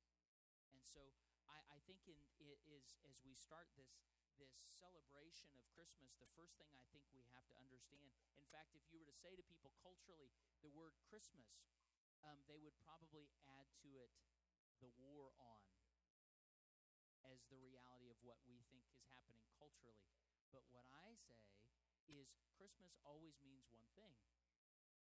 And 0.72 0.80
so 0.84 1.02
I, 1.50 1.60
I 1.74 1.80
think 1.84 2.06
in 2.08 2.20
it 2.40 2.62
is 2.70 2.96
as 3.08 3.20
we 3.26 3.34
start 3.36 3.68
this 3.76 4.00
this 4.40 4.56
celebration 4.80 5.52
of 5.60 5.68
Christmas, 5.76 6.16
the 6.16 6.32
first 6.32 6.56
thing 6.56 6.72
I 6.72 6.80
think 6.96 7.04
we 7.12 7.28
have 7.36 7.44
to 7.52 7.56
understand. 7.60 8.08
In 8.40 8.48
fact, 8.48 8.72
if 8.72 8.88
you 8.88 8.96
were 8.96 9.10
to 9.12 9.18
say 9.20 9.36
to 9.36 9.44
people 9.44 9.76
culturally 9.84 10.32
the 10.64 10.72
word 10.72 10.96
Christmas, 11.12 11.60
um, 12.26 12.40
they 12.48 12.60
would 12.60 12.76
probably 12.84 13.30
add 13.48 13.68
to 13.84 13.90
it 14.00 14.12
the 14.84 14.92
war 15.00 15.32
on 15.40 15.64
as 17.28 17.44
the 17.52 17.60
reality 17.60 18.10
of 18.10 18.20
what 18.24 18.40
we 18.48 18.64
think 18.72 18.88
is 18.90 19.04
happening 19.12 19.44
culturally. 19.60 20.08
But 20.50 20.66
what 20.72 20.88
I 20.90 21.14
say 21.30 21.46
is 22.10 22.32
Christmas 22.58 22.96
always 23.06 23.38
means 23.44 23.68
one 23.94 24.16
thing 24.24 24.50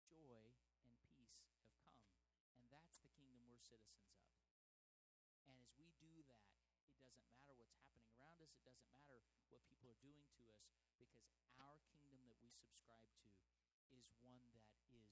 joy 0.09 0.51
and 0.83 0.97
peace 1.07 1.31
have 1.47 1.47
come. 1.79 2.03
And 2.59 2.67
that's 2.67 2.99
the 2.99 3.09
kingdom 3.15 3.47
we're 3.47 3.63
citizens 3.63 4.11
of. 4.19 4.35
And 5.47 5.55
as 5.55 5.71
we 5.79 5.87
do 6.03 6.25
that, 6.27 6.51
it 6.91 6.99
doesn't 7.07 7.31
matter 7.31 7.55
what's 7.55 7.77
happening 7.79 8.11
around 8.11 8.43
us, 8.43 8.51
it 8.59 8.65
doesn't 8.67 8.91
matter 8.91 9.23
what 9.47 9.63
people 9.71 9.87
are 9.87 10.01
doing 10.03 10.27
to 10.35 10.41
us, 10.51 10.61
because 10.99 11.07
our 11.57 11.79
kingdom 11.95 12.27
that 12.27 12.37
we 12.43 12.51
subscribe 12.51 13.07
to 13.23 13.31
is 13.95 14.05
one 14.19 14.51
that 14.51 14.67
is 14.91 15.07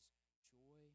joy 0.52 0.92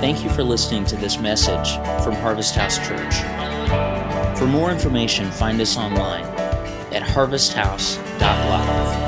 Thank 0.00 0.22
you 0.22 0.30
for 0.30 0.44
listening 0.44 0.84
to 0.86 0.96
this 0.96 1.18
message 1.18 1.74
from 2.04 2.14
Harvest 2.14 2.54
House 2.54 2.78
Church. 2.78 3.16
For 4.38 4.46
more 4.46 4.70
information, 4.70 5.28
find 5.32 5.60
us 5.60 5.76
online 5.76 6.24
at 6.94 7.02
harvesthouse.live. 7.02 9.07